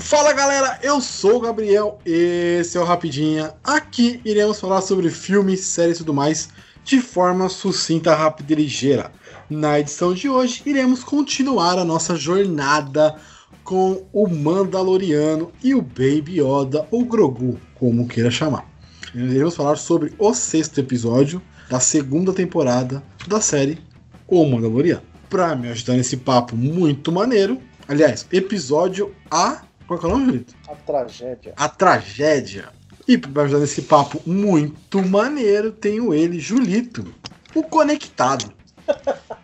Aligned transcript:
Fala 0.00 0.32
galera, 0.32 0.78
eu 0.82 1.00
sou 1.00 1.36
o 1.36 1.40
Gabriel, 1.40 1.98
esse 2.04 2.76
é 2.76 2.80
o 2.80 2.84
Rapidinha. 2.84 3.54
Aqui 3.62 4.20
iremos 4.24 4.58
falar 4.58 4.80
sobre 4.80 5.10
filmes, 5.10 5.60
séries 5.60 5.96
e 5.96 5.98
tudo 5.98 6.14
mais 6.14 6.48
de 6.82 7.00
forma 7.00 7.48
sucinta, 7.48 8.14
rápida 8.14 8.52
e 8.52 8.56
ligeira. 8.56 9.12
Na 9.48 9.78
edição 9.78 10.12
de 10.12 10.28
hoje, 10.28 10.62
iremos 10.64 11.04
continuar 11.04 11.78
a 11.78 11.84
nossa 11.84 12.16
jornada 12.16 13.14
com 13.62 14.04
o 14.12 14.26
Mandaloriano 14.26 15.52
e 15.62 15.74
o 15.74 15.82
Baby 15.82 16.40
Yoda, 16.40 16.88
ou 16.90 17.04
Grogu, 17.04 17.60
como 17.74 18.08
queira 18.08 18.30
chamar. 18.30 18.68
Iremos 19.14 19.54
falar 19.54 19.76
sobre 19.76 20.12
o 20.18 20.34
sexto 20.34 20.80
episódio 20.80 21.40
da 21.68 21.78
segunda 21.78 22.32
temporada 22.32 23.02
da 23.28 23.40
série 23.40 23.78
O 24.26 24.44
Mandaloriano. 24.44 25.02
Pra 25.28 25.54
me 25.54 25.68
ajudar 25.68 25.92
nesse 25.92 26.16
papo 26.16 26.56
muito 26.56 27.12
maneiro, 27.12 27.60
aliás, 27.86 28.26
episódio 28.32 29.14
A 29.30 29.69
qual 29.98 30.12
é 30.12 30.14
o 30.14 30.18
nome, 30.18 30.26
Julito? 30.26 30.54
A 30.68 30.74
tragédia. 30.76 31.54
A 31.56 31.68
tragédia. 31.68 32.68
E 33.08 33.18
para 33.18 33.42
ajudar 33.42 33.60
nesse 33.60 33.82
papo 33.82 34.20
muito 34.24 35.02
maneiro, 35.02 35.72
tenho 35.72 36.14
ele, 36.14 36.38
Julito, 36.38 37.12
o 37.54 37.62
conectado. 37.62 38.52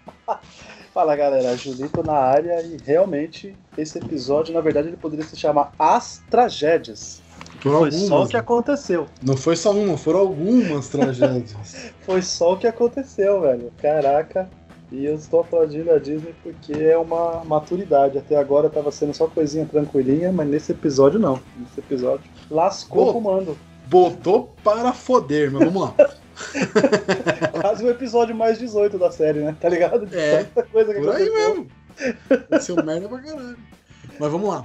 Fala 0.95 1.14
galera, 1.14 1.56
Julito 1.56 2.02
na 2.02 2.14
área 2.14 2.62
e 2.62 2.78
realmente 2.82 3.54
esse 3.77 3.98
episódio, 3.98 4.54
na 4.54 4.60
verdade, 4.60 4.88
ele 4.88 4.96
poderia 4.96 5.27
se 5.27 5.37
chamar 5.37 5.73
As 5.78 6.23
Tragédias. 6.30 7.20
Por 7.60 7.73
foi 7.73 7.73
algumas, 7.73 8.09
só 8.09 8.23
o 8.23 8.28
que 8.28 8.37
aconteceu. 8.37 9.06
Não 9.23 9.37
foi 9.37 9.56
só 9.56 9.73
uma, 9.73 9.98
foram 9.98 10.20
algumas 10.20 10.88
tragédias. 10.88 11.92
foi 12.01 12.23
só 12.23 12.54
o 12.54 12.56
que 12.56 12.66
aconteceu, 12.66 13.40
velho. 13.40 13.73
Caraca, 13.78 14.48
e 14.90 15.04
eu 15.04 15.14
estou 15.14 15.40
aplaudindo 15.40 15.90
a 15.90 15.98
Disney 15.98 16.34
porque 16.42 16.72
é 16.72 16.96
uma 16.96 17.45
maturidade. 17.45 18.18
Até 18.18 18.37
agora 18.37 18.68
estava 18.68 18.93
sendo 18.93 19.12
só 19.15 19.26
coisinha 19.26 19.66
tranquilinha, 19.66 20.30
mas 20.30 20.48
nesse 20.48 20.73
episódio 20.73 21.18
não. 21.18 21.40
Nesse 21.56 21.80
episódio 21.80 22.24
lascou 22.51 23.10
o 23.10 23.12
comando. 23.12 23.59
Botou 23.87 24.54
para 24.62 24.93
foder, 24.93 25.51
mas 25.51 25.65
vamos 25.65 25.82
lá. 25.82 25.95
Quase 27.60 27.84
o 27.84 27.90
episódio 27.90 28.34
mais 28.34 28.59
18 28.59 28.98
da 28.98 29.10
série, 29.10 29.40
né? 29.40 29.56
Tá 29.60 29.68
ligado? 29.68 30.09
É, 30.12 30.45
coisa 30.45 30.95
que 30.95 31.00
por 31.00 31.15
aí 31.15 31.30
mesmo. 31.30 31.66
Vai 32.50 32.60
ser 32.60 32.73
um 32.73 32.84
merda 32.84 33.09
pra 33.09 33.18
caralho. 33.21 33.56
Mas 34.18 34.32
vamos 34.32 34.48
lá. 34.48 34.65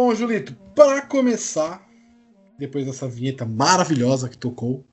Bom, 0.00 0.14
Julito, 0.14 0.54
para 0.76 1.02
começar, 1.02 1.84
depois 2.56 2.86
dessa 2.86 3.08
vinheta 3.08 3.44
maravilhosa 3.44 4.28
que 4.28 4.38
tocou, 4.38 4.84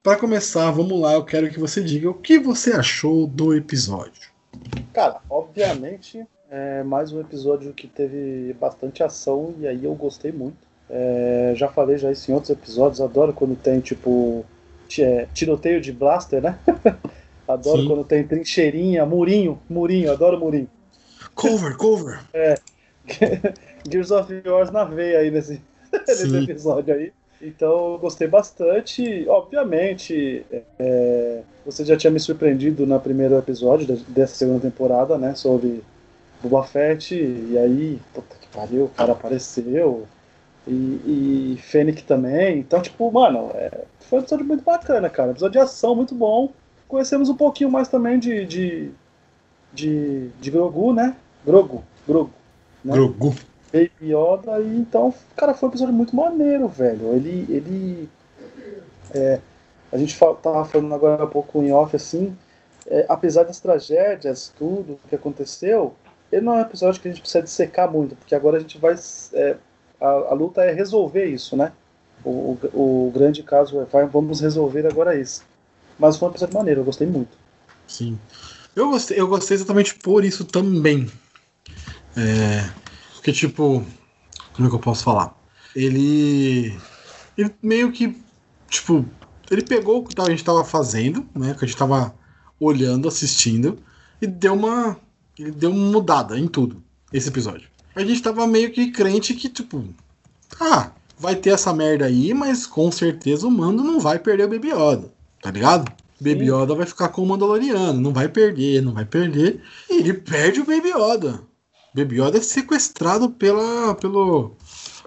para 0.00 0.16
começar, 0.16 0.70
vamos 0.70 1.00
lá, 1.00 1.14
eu 1.14 1.24
quero 1.24 1.50
que 1.50 1.58
você 1.58 1.82
diga 1.82 2.08
o 2.08 2.14
que 2.14 2.38
você 2.38 2.70
achou 2.70 3.26
do 3.26 3.52
episódio. 3.52 4.30
Cara, 4.92 5.20
obviamente, 5.28 6.24
é 6.48 6.84
mais 6.84 7.10
um 7.10 7.20
episódio 7.20 7.72
que 7.72 7.88
teve 7.88 8.52
bastante 8.52 9.02
ação 9.02 9.56
e 9.58 9.66
aí 9.66 9.84
eu 9.84 9.94
gostei 9.96 10.30
muito. 10.30 10.58
É, 10.88 11.52
já 11.56 11.66
falei 11.66 11.98
já 11.98 12.12
isso 12.12 12.30
em 12.30 12.34
outros 12.34 12.50
episódios, 12.50 13.00
adoro 13.00 13.32
quando 13.32 13.56
tem 13.56 13.80
tipo 13.80 14.46
é, 14.96 15.26
tiroteio 15.34 15.80
de 15.80 15.90
blaster, 15.90 16.40
né? 16.40 16.60
adoro 17.48 17.82
Sim. 17.82 17.88
quando 17.88 18.04
tem 18.04 18.24
trincheirinha, 18.24 19.04
murinho, 19.04 19.60
murinho, 19.68 20.12
adoro 20.12 20.38
murinho. 20.38 20.70
Cover, 21.34 21.76
cover. 21.76 22.20
É. 22.32 22.54
Gears 23.90 24.10
of 24.10 24.42
War 24.46 24.72
na 24.72 24.84
veia 24.84 25.18
aí 25.18 25.30
nesse, 25.30 25.60
nesse 25.92 26.36
episódio 26.36 26.94
aí. 26.94 27.12
Então 27.40 27.92
eu 27.92 27.98
gostei 27.98 28.26
bastante. 28.26 29.26
Obviamente, 29.28 30.44
é, 30.78 31.42
você 31.64 31.84
já 31.84 31.96
tinha 31.96 32.10
me 32.10 32.18
surpreendido 32.18 32.86
no 32.86 32.98
primeiro 32.98 33.36
episódio 33.36 33.96
dessa 34.08 34.34
segunda 34.34 34.60
temporada, 34.60 35.18
né? 35.18 35.34
Sobre 35.34 35.82
Boba 36.42 36.64
Fett. 36.64 37.14
E 37.14 37.58
aí, 37.58 38.00
puta 38.14 38.36
que 38.40 38.48
pariu, 38.48 38.84
o 38.84 38.88
cara 38.88 39.12
apareceu. 39.12 40.06
E, 40.66 40.72
e 40.72 41.58
Fennec 41.60 42.02
também. 42.04 42.60
Então, 42.60 42.80
tipo, 42.80 43.10
mano, 43.12 43.50
é, 43.54 43.84
foi 44.00 44.18
um 44.18 44.22
episódio 44.22 44.46
muito 44.46 44.64
bacana, 44.64 45.10
cara. 45.10 45.32
Episódio 45.32 45.52
de 45.52 45.58
ação 45.58 45.94
muito 45.94 46.14
bom. 46.14 46.50
Conhecemos 46.88 47.28
um 47.28 47.36
pouquinho 47.36 47.70
mais 47.70 47.88
também 47.88 48.18
de, 48.18 48.46
de, 48.46 48.90
de, 49.72 50.28
de 50.40 50.50
Grogu, 50.50 50.94
né? 50.94 51.14
Grogu. 51.44 51.84
Grogu. 52.06 52.30
Né? 52.82 52.92
Grogu. 52.92 53.34
Baby 53.74 54.14
Yoda, 54.14 54.60
e 54.60 54.76
então, 54.76 55.12
cara, 55.36 55.52
foi 55.52 55.68
um 55.68 55.72
episódio 55.72 55.92
muito 55.92 56.14
maneiro, 56.14 56.68
velho. 56.68 57.12
Ele. 57.12 57.44
ele 57.50 58.08
é, 59.12 59.40
a 59.90 59.98
gente 59.98 60.16
tava 60.18 60.64
falando 60.64 60.94
agora 60.94 61.24
há 61.24 61.26
pouco 61.26 61.60
em 61.62 61.72
off 61.72 61.94
assim, 61.94 62.36
é, 62.86 63.04
apesar 63.08 63.44
das 63.44 63.58
tragédias, 63.58 64.52
tudo 64.56 64.98
que 65.08 65.14
aconteceu, 65.14 65.94
ele 66.30 66.42
não 66.42 66.54
é 66.54 66.58
um 66.58 66.62
episódio 66.62 67.00
que 67.00 67.08
a 67.08 67.10
gente 67.10 67.20
precisa 67.20 67.42
dissecar 67.42 67.90
muito, 67.90 68.14
porque 68.14 68.34
agora 68.34 68.56
a 68.58 68.60
gente 68.60 68.78
vai. 68.78 68.96
É, 69.32 69.56
a, 70.00 70.06
a, 70.06 70.34
luta 70.34 70.62
é 70.62 70.72
resolver 70.72 71.24
isso, 71.26 71.56
né? 71.56 71.72
O, 72.24 72.56
o, 72.72 73.06
o 73.08 73.12
grande 73.12 73.42
caso 73.42 73.80
é 73.80 73.84
vai, 73.84 74.06
vamos 74.06 74.40
resolver 74.40 74.86
agora 74.86 75.18
isso. 75.18 75.44
Mas 75.98 76.16
foi 76.16 76.28
um 76.28 76.30
episódio 76.30 76.54
maneiro, 76.54 76.80
eu 76.80 76.84
gostei 76.84 77.06
muito. 77.06 77.36
Sim. 77.88 78.18
Eu 78.74 78.90
gostei, 78.90 79.20
eu 79.20 79.26
gostei 79.26 79.56
exatamente 79.56 79.94
por 79.96 80.24
isso 80.24 80.44
também. 80.44 81.08
É, 82.16 82.83
porque, 83.24 83.32
tipo, 83.32 83.82
como 84.52 84.66
é 84.66 84.68
que 84.68 84.76
eu 84.76 84.80
posso 84.80 85.02
falar? 85.02 85.34
Ele. 85.74 86.78
Ele 87.38 87.54
meio 87.62 87.90
que. 87.90 88.14
Tipo, 88.68 89.02
ele 89.50 89.62
pegou 89.62 90.00
o 90.00 90.04
que 90.04 90.20
a 90.20 90.28
gente 90.28 90.40
estava 90.40 90.62
fazendo, 90.62 91.26
né? 91.34 91.54
Que 91.54 91.64
a 91.64 91.66
gente 91.66 91.74
estava 91.74 92.14
olhando, 92.60 93.08
assistindo, 93.08 93.78
e 94.20 94.26
deu 94.26 94.52
uma. 94.52 94.98
Ele 95.38 95.52
deu 95.52 95.70
uma 95.70 95.90
mudada 95.90 96.38
em 96.38 96.46
tudo, 96.46 96.82
esse 97.10 97.30
episódio. 97.30 97.66
A 97.96 98.00
gente 98.00 98.12
estava 98.12 98.46
meio 98.46 98.70
que 98.70 98.92
crente 98.92 99.32
que, 99.32 99.48
tipo. 99.48 99.82
Ah, 100.60 100.90
vai 101.18 101.34
ter 101.34 101.54
essa 101.54 101.72
merda 101.72 102.04
aí, 102.04 102.34
mas 102.34 102.66
com 102.66 102.92
certeza 102.92 103.46
o 103.46 103.50
mando 103.50 103.82
não 103.82 104.00
vai 104.00 104.18
perder 104.18 104.44
o 104.44 104.50
Baby 104.50 104.68
Yoda, 104.68 105.10
tá 105.40 105.50
ligado? 105.50 105.90
Baby 106.20 106.50
Yoda 106.50 106.74
vai 106.74 106.84
ficar 106.84 107.08
com 107.08 107.22
o 107.22 107.26
Mandaloriano, 107.26 107.98
não 107.98 108.12
vai 108.12 108.28
perder, 108.28 108.82
não 108.82 108.92
vai 108.92 109.06
perder. 109.06 109.62
E 109.88 110.00
ele 110.00 110.12
perde 110.12 110.60
o 110.60 110.66
Baby 110.66 110.90
Yoda. 110.90 111.53
Baby 111.94 112.20
Yoda 112.20 112.38
é 112.38 112.42
sequestrado 112.42 113.30
pela, 113.30 113.94
pelo 113.94 114.56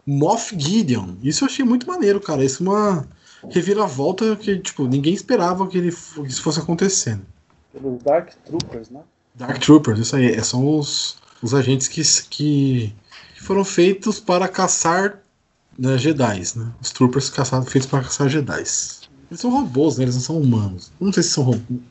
Moff 0.05 0.55
Gideon. 0.57 1.15
Isso 1.21 1.43
eu 1.43 1.49
achei 1.49 1.65
muito 1.65 1.85
maneiro, 1.85 2.21
cara. 2.21 2.45
Isso 2.45 2.63
é 2.63 2.69
uma 2.69 3.07
reviravolta 3.49 4.37
que, 4.37 4.57
tipo, 4.57 4.87
ninguém 4.87 5.13
esperava 5.13 5.67
que, 5.67 5.77
ele, 5.77 5.91
que 5.91 6.27
isso 6.27 6.41
fosse 6.41 6.59
acontecendo. 6.59 7.25
Pelos 7.73 8.01
Dark 8.01 8.31
Troopers, 8.45 8.89
né? 8.89 9.01
Dark 9.35 9.59
Troopers, 9.59 9.99
isso 9.99 10.15
aí. 10.15 10.41
São 10.41 10.77
os, 10.79 11.17
os 11.41 11.53
agentes 11.53 11.89
que, 11.89 12.01
que, 12.29 12.95
que 13.35 13.43
foram 13.43 13.65
feitos 13.65 14.21
para 14.21 14.47
caçar 14.47 15.21
né, 15.77 15.97
Jedi, 15.97 16.41
né? 16.55 16.71
Os 16.81 16.91
Troopers 16.91 17.29
caçados, 17.29 17.69
feitos 17.69 17.89
para 17.89 18.03
caçar 18.03 18.29
Jedi. 18.29 18.59
Eles 18.59 19.41
são 19.41 19.51
robôs, 19.51 19.97
né? 19.97 20.05
Eles 20.05 20.15
não 20.15 20.21
são 20.21 20.39
humanos. 20.39 20.89
Não 21.01 21.11
sei 21.11 21.21
se 21.21 21.29
são 21.31 21.43
robôs. 21.43 21.81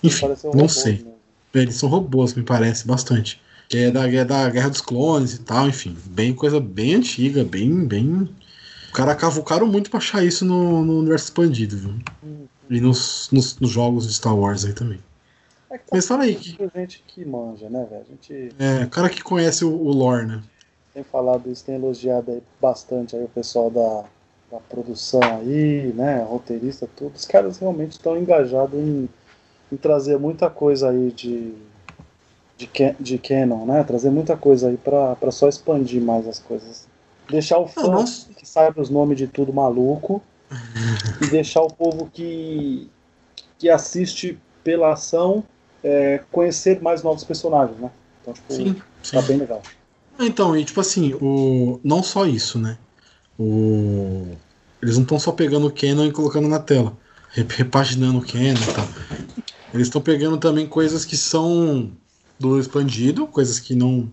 Enfim, 0.00 0.26
não 0.54 0.68
sei. 0.68 0.92
Mesmo. 0.92 1.14
Eles 1.52 1.74
são 1.74 1.88
robôs, 1.88 2.34
me 2.34 2.44
parece, 2.44 2.86
bastante 2.86 3.42
que 3.68 3.78
é 3.78 3.90
da, 3.90 4.08
é 4.08 4.24
da 4.24 4.48
Guerra 4.50 4.70
dos 4.70 4.80
Clones 4.80 5.34
e 5.34 5.40
tal, 5.40 5.68
enfim, 5.68 5.96
bem 6.06 6.34
coisa 6.34 6.60
bem 6.60 6.94
antiga, 6.94 7.44
bem 7.44 7.86
bem 7.86 8.28
o 8.94 8.96
cara 8.96 9.16
cavucaram 9.16 9.66
muito 9.66 9.90
pra 9.90 9.98
achar 9.98 10.24
isso 10.24 10.44
no, 10.44 10.84
no 10.84 11.00
universo 11.00 11.24
expandido, 11.24 11.76
viu? 11.76 11.94
Uhum. 12.22 12.46
E 12.70 12.80
nos, 12.80 13.28
nos, 13.32 13.58
nos, 13.58 13.68
jogos 13.68 14.06
de 14.06 14.14
Star 14.14 14.38
Wars 14.38 14.64
aí 14.64 14.72
também. 14.72 15.00
É 15.68 15.78
que 15.78 15.84
tá 15.86 15.96
Mas 15.96 16.06
fala 16.06 16.22
aí. 16.22 16.36
Que... 16.36 16.56
gente 16.76 17.04
que 17.04 17.24
manja, 17.24 17.68
né, 17.68 17.84
velho? 17.90 18.04
Gente... 18.08 18.54
É, 18.56 18.86
cara 18.86 19.10
que 19.10 19.20
conhece 19.20 19.64
o, 19.64 19.72
o 19.72 19.90
lore, 19.90 20.26
né? 20.26 20.40
Tem 20.94 21.02
falado 21.02 21.50
isso, 21.50 21.64
tem 21.64 21.74
elogiado 21.74 22.30
aí 22.30 22.42
bastante 22.62 23.16
aí 23.16 23.24
o 23.24 23.28
pessoal 23.28 23.68
da, 23.68 24.04
da 24.48 24.60
produção 24.60 25.20
aí, 25.24 25.92
né? 25.92 26.22
Roteirista, 26.22 26.88
tudo. 26.94 27.16
Os 27.16 27.24
caras 27.24 27.58
realmente 27.58 27.92
estão 27.92 28.16
engajados 28.16 28.78
em, 28.78 29.08
em 29.72 29.76
trazer 29.76 30.20
muita 30.20 30.48
coisa 30.48 30.90
aí 30.90 31.10
de 31.10 31.52
de, 32.58 32.68
de 33.00 33.18
Canon, 33.18 33.66
né? 33.66 33.84
Trazer 33.84 34.10
muita 34.10 34.36
coisa 34.36 34.68
aí 34.68 34.76
para 34.76 35.30
só 35.30 35.48
expandir 35.48 36.00
mais 36.02 36.26
as 36.28 36.38
coisas. 36.38 36.86
Deixar 37.28 37.58
o 37.58 37.66
fã 37.68 37.90
Não, 37.90 38.04
que 38.36 38.46
saiba 38.46 38.80
os 38.80 38.90
nomes 38.90 39.18
de 39.18 39.26
tudo 39.26 39.52
maluco 39.52 40.22
e 41.20 41.26
deixar 41.26 41.62
o 41.62 41.70
povo 41.70 42.10
que, 42.12 42.90
que 43.58 43.70
assiste 43.70 44.38
pela 44.64 44.92
ação 44.92 45.44
é, 45.82 46.20
conhecer 46.32 46.82
mais 46.82 47.02
novos 47.02 47.24
personagens, 47.24 47.78
né? 47.78 47.90
Então, 48.22 48.34
tipo, 48.34 48.54
Sim, 48.56 48.82
tá 49.12 49.20
sim. 49.20 49.22
bem 49.22 49.38
legal. 49.38 49.62
Então, 50.20 50.56
e 50.56 50.64
tipo 50.64 50.80
assim, 50.80 51.14
o... 51.14 51.80
não 51.84 52.02
só 52.02 52.26
isso, 52.26 52.58
né? 52.58 52.78
O... 53.38 54.38
Eles 54.82 54.96
não 54.96 55.02
estão 55.04 55.18
só 55.18 55.32
pegando 55.32 55.66
o 55.68 55.72
Canon 55.74 56.06
e 56.06 56.12
colocando 56.12 56.48
na 56.48 56.60
tela, 56.60 56.98
rep- 57.30 57.52
repaginando 57.52 58.18
o 58.20 58.26
Canon 58.26 58.64
e 58.64 58.68
tal. 58.68 58.94
Eles 59.72 59.88
estão 59.88 60.02
pegando 60.02 60.38
também 60.38 60.68
coisas 60.68 61.04
que 61.04 61.16
são 61.16 61.96
do 62.38 62.58
expandido, 62.58 63.26
coisas 63.26 63.58
que 63.58 63.74
não, 63.74 64.10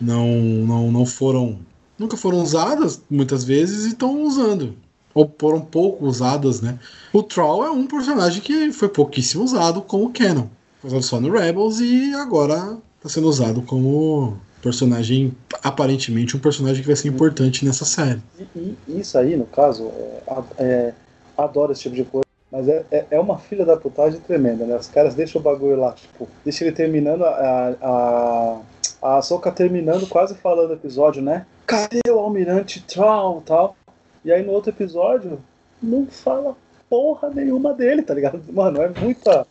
não, 0.00 0.26
não, 0.26 0.92
não 0.92 1.06
foram. 1.06 1.58
Nunca 1.98 2.16
foram 2.16 2.42
usadas 2.42 3.02
muitas 3.10 3.44
vezes 3.44 3.84
e 3.84 3.88
estão 3.88 4.22
usando. 4.22 4.74
Ou 5.12 5.32
foram 5.38 5.60
pouco 5.60 6.06
usadas, 6.06 6.60
né? 6.60 6.78
O 7.12 7.22
Troll 7.22 7.64
é 7.64 7.70
um 7.70 7.86
personagem 7.86 8.40
que 8.40 8.72
foi 8.72 8.88
pouquíssimo 8.88 9.42
usado 9.42 9.82
como 9.82 10.10
Canon. 10.10 10.46
Foi 10.80 10.88
usado 10.88 11.02
só 11.02 11.20
no 11.20 11.30
Rebels 11.30 11.80
e 11.80 12.14
agora 12.14 12.78
está 12.96 13.08
sendo 13.08 13.28
usado 13.28 13.60
como 13.62 14.38
personagem, 14.62 15.34
aparentemente 15.62 16.36
um 16.36 16.40
personagem 16.40 16.82
que 16.82 16.86
vai 16.86 16.96
ser 16.96 17.08
importante 17.08 17.64
nessa 17.64 17.84
série. 17.84 18.20
E, 18.54 18.76
e 18.88 19.00
isso 19.00 19.18
aí, 19.18 19.36
no 19.36 19.46
caso, 19.46 19.88
é, 19.88 20.42
é, 20.58 20.94
adoro 21.36 21.72
esse 21.72 21.82
tipo 21.82 21.96
de 21.96 22.04
coisa, 22.04 22.24
mas 22.50 22.68
é, 22.68 22.84
é, 22.90 23.06
é 23.12 23.20
uma 23.20 23.38
filha 23.38 23.64
da 23.64 23.76
putagem 23.76 24.20
tremenda, 24.20 24.64
né? 24.64 24.76
Os 24.76 24.88
caras 24.88 25.14
deixam 25.14 25.40
o 25.40 25.44
bagulho 25.44 25.78
lá, 25.78 25.92
tipo, 25.92 26.28
deixa 26.44 26.64
ele 26.64 26.72
terminando 26.72 27.24
a. 27.24 27.76
a, 27.80 28.60
a 29.02 29.16
Ahsoka 29.16 29.50
terminando, 29.50 30.06
quase 30.06 30.34
falando 30.34 30.70
o 30.70 30.74
episódio, 30.74 31.22
né? 31.22 31.46
Cadê 31.66 32.00
o 32.10 32.18
Almirante 32.18 32.82
Troll 32.82 33.40
tal? 33.42 33.76
E 34.24 34.32
aí 34.32 34.42
no 34.42 34.52
outro 34.52 34.70
episódio, 34.70 35.40
não 35.82 36.06
fala 36.06 36.56
porra 36.88 37.30
nenhuma 37.30 37.72
dele, 37.72 38.02
tá 38.02 38.12
ligado? 38.12 38.42
Mano, 38.52 38.82
é 38.82 38.88
muita. 38.88 39.46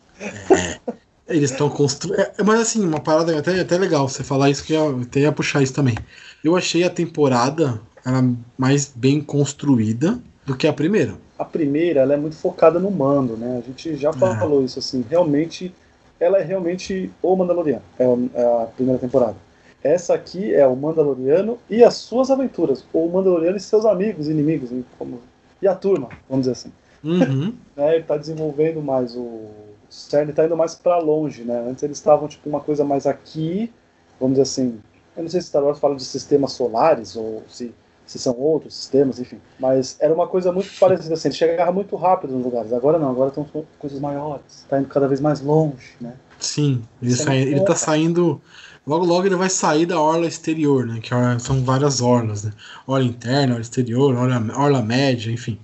Eles 1.26 1.50
estão 1.50 1.70
construindo. 1.70 2.26
mas 2.44 2.60
assim, 2.60 2.84
uma 2.84 3.00
parada 3.00 3.36
até, 3.38 3.58
até 3.58 3.78
legal 3.78 4.08
você 4.08 4.22
falar 4.22 4.50
isso, 4.50 4.64
que 4.64 4.74
eu 4.74 5.00
até 5.00 5.20
ia 5.20 5.32
puxar 5.32 5.62
isso 5.62 5.72
também. 5.72 5.96
Eu 6.44 6.56
achei 6.56 6.84
a 6.84 6.90
temporada 6.90 7.80
ela 8.04 8.22
mais 8.58 8.92
bem 8.94 9.20
construída 9.20 10.20
do 10.44 10.56
que 10.56 10.66
a 10.66 10.72
primeira. 10.72 11.14
A 11.40 11.44
primeira 11.44 12.02
ela 12.02 12.12
é 12.12 12.16
muito 12.18 12.36
focada 12.36 12.78
no 12.78 12.90
mando, 12.90 13.34
né? 13.34 13.62
A 13.64 13.66
gente 13.66 13.96
já 13.96 14.12
falou 14.12 14.62
isso 14.62 14.78
assim, 14.78 15.02
realmente 15.08 15.74
ela 16.20 16.36
é 16.36 16.42
realmente 16.42 17.10
o 17.22 17.34
Mandaloriano, 17.34 17.82
é 17.98 18.04
a, 18.04 18.38
é 18.38 18.62
a 18.62 18.66
primeira 18.66 19.00
temporada. 19.00 19.36
Essa 19.82 20.12
aqui 20.12 20.54
é 20.54 20.66
o 20.66 20.76
Mandaloriano 20.76 21.58
e 21.70 21.82
as 21.82 21.94
suas 21.94 22.30
aventuras, 22.30 22.84
ou 22.92 23.06
o 23.06 23.12
Mandaloriano 23.12 23.56
e 23.56 23.60
seus 23.60 23.86
amigos, 23.86 24.28
inimigos, 24.28 24.70
e 24.70 24.84
como 24.98 25.18
e 25.62 25.66
a 25.66 25.74
turma, 25.74 26.10
vamos 26.28 26.46
dizer 26.46 26.52
assim. 26.52 26.72
Uhum. 27.02 27.54
Né? 27.74 27.94
Ele 27.94 28.02
está 28.02 28.18
desenvolvendo 28.18 28.82
mais 28.82 29.16
o 29.16 29.46
CERN 29.88 30.28
está 30.28 30.44
indo 30.44 30.56
mais 30.56 30.74
para 30.74 30.98
longe, 30.98 31.42
né? 31.42 31.66
Antes 31.66 31.82
eles 31.82 31.96
estavam 31.96 32.28
tipo 32.28 32.46
uma 32.50 32.60
coisa 32.60 32.84
mais 32.84 33.06
aqui, 33.06 33.72
vamos 34.20 34.34
dizer 34.34 34.42
assim. 34.42 34.78
Eu 35.16 35.22
não 35.22 35.30
sei 35.30 35.40
se 35.40 35.46
Star 35.46 35.64
Wars 35.64 35.78
fala 35.78 35.96
de 35.96 36.04
sistemas 36.04 36.52
solares 36.52 37.16
ou 37.16 37.42
se 37.48 37.72
se 38.10 38.18
são 38.18 38.36
outros 38.36 38.74
sistemas, 38.74 39.20
enfim. 39.20 39.38
Mas 39.58 39.96
era 40.00 40.12
uma 40.12 40.26
coisa 40.26 40.50
muito 40.50 40.68
parecida 40.80 41.14
assim, 41.14 41.28
ele 41.28 41.36
chegava 41.36 41.70
muito 41.70 41.94
rápido 41.94 42.34
nos 42.34 42.44
lugares. 42.44 42.72
Agora 42.72 42.98
não, 42.98 43.08
agora 43.08 43.28
estão 43.28 43.46
coisas 43.78 44.00
maiores. 44.00 44.66
Tá 44.68 44.80
indo 44.80 44.88
cada 44.88 45.06
vez 45.06 45.20
mais 45.20 45.40
longe, 45.40 45.94
né? 46.00 46.14
Sim, 46.40 46.82
ele, 47.00 47.12
é 47.12 47.16
sai, 47.16 47.36
muito 47.38 47.48
ele 47.50 47.60
tá 47.64 47.76
saindo. 47.76 48.40
Logo, 48.84 49.04
logo 49.04 49.26
ele 49.26 49.36
vai 49.36 49.48
sair 49.48 49.86
da 49.86 50.00
orla 50.00 50.26
exterior, 50.26 50.84
né? 50.86 50.98
Que 51.00 51.14
orla- 51.14 51.38
são 51.38 51.62
várias 51.62 52.00
orlas, 52.00 52.42
né? 52.42 52.50
Orla 52.84 53.04
interna, 53.04 53.52
orla 53.52 53.60
exterior, 53.62 54.16
orla, 54.16 54.42
orla 54.56 54.82
média, 54.82 55.30
enfim. 55.30 55.56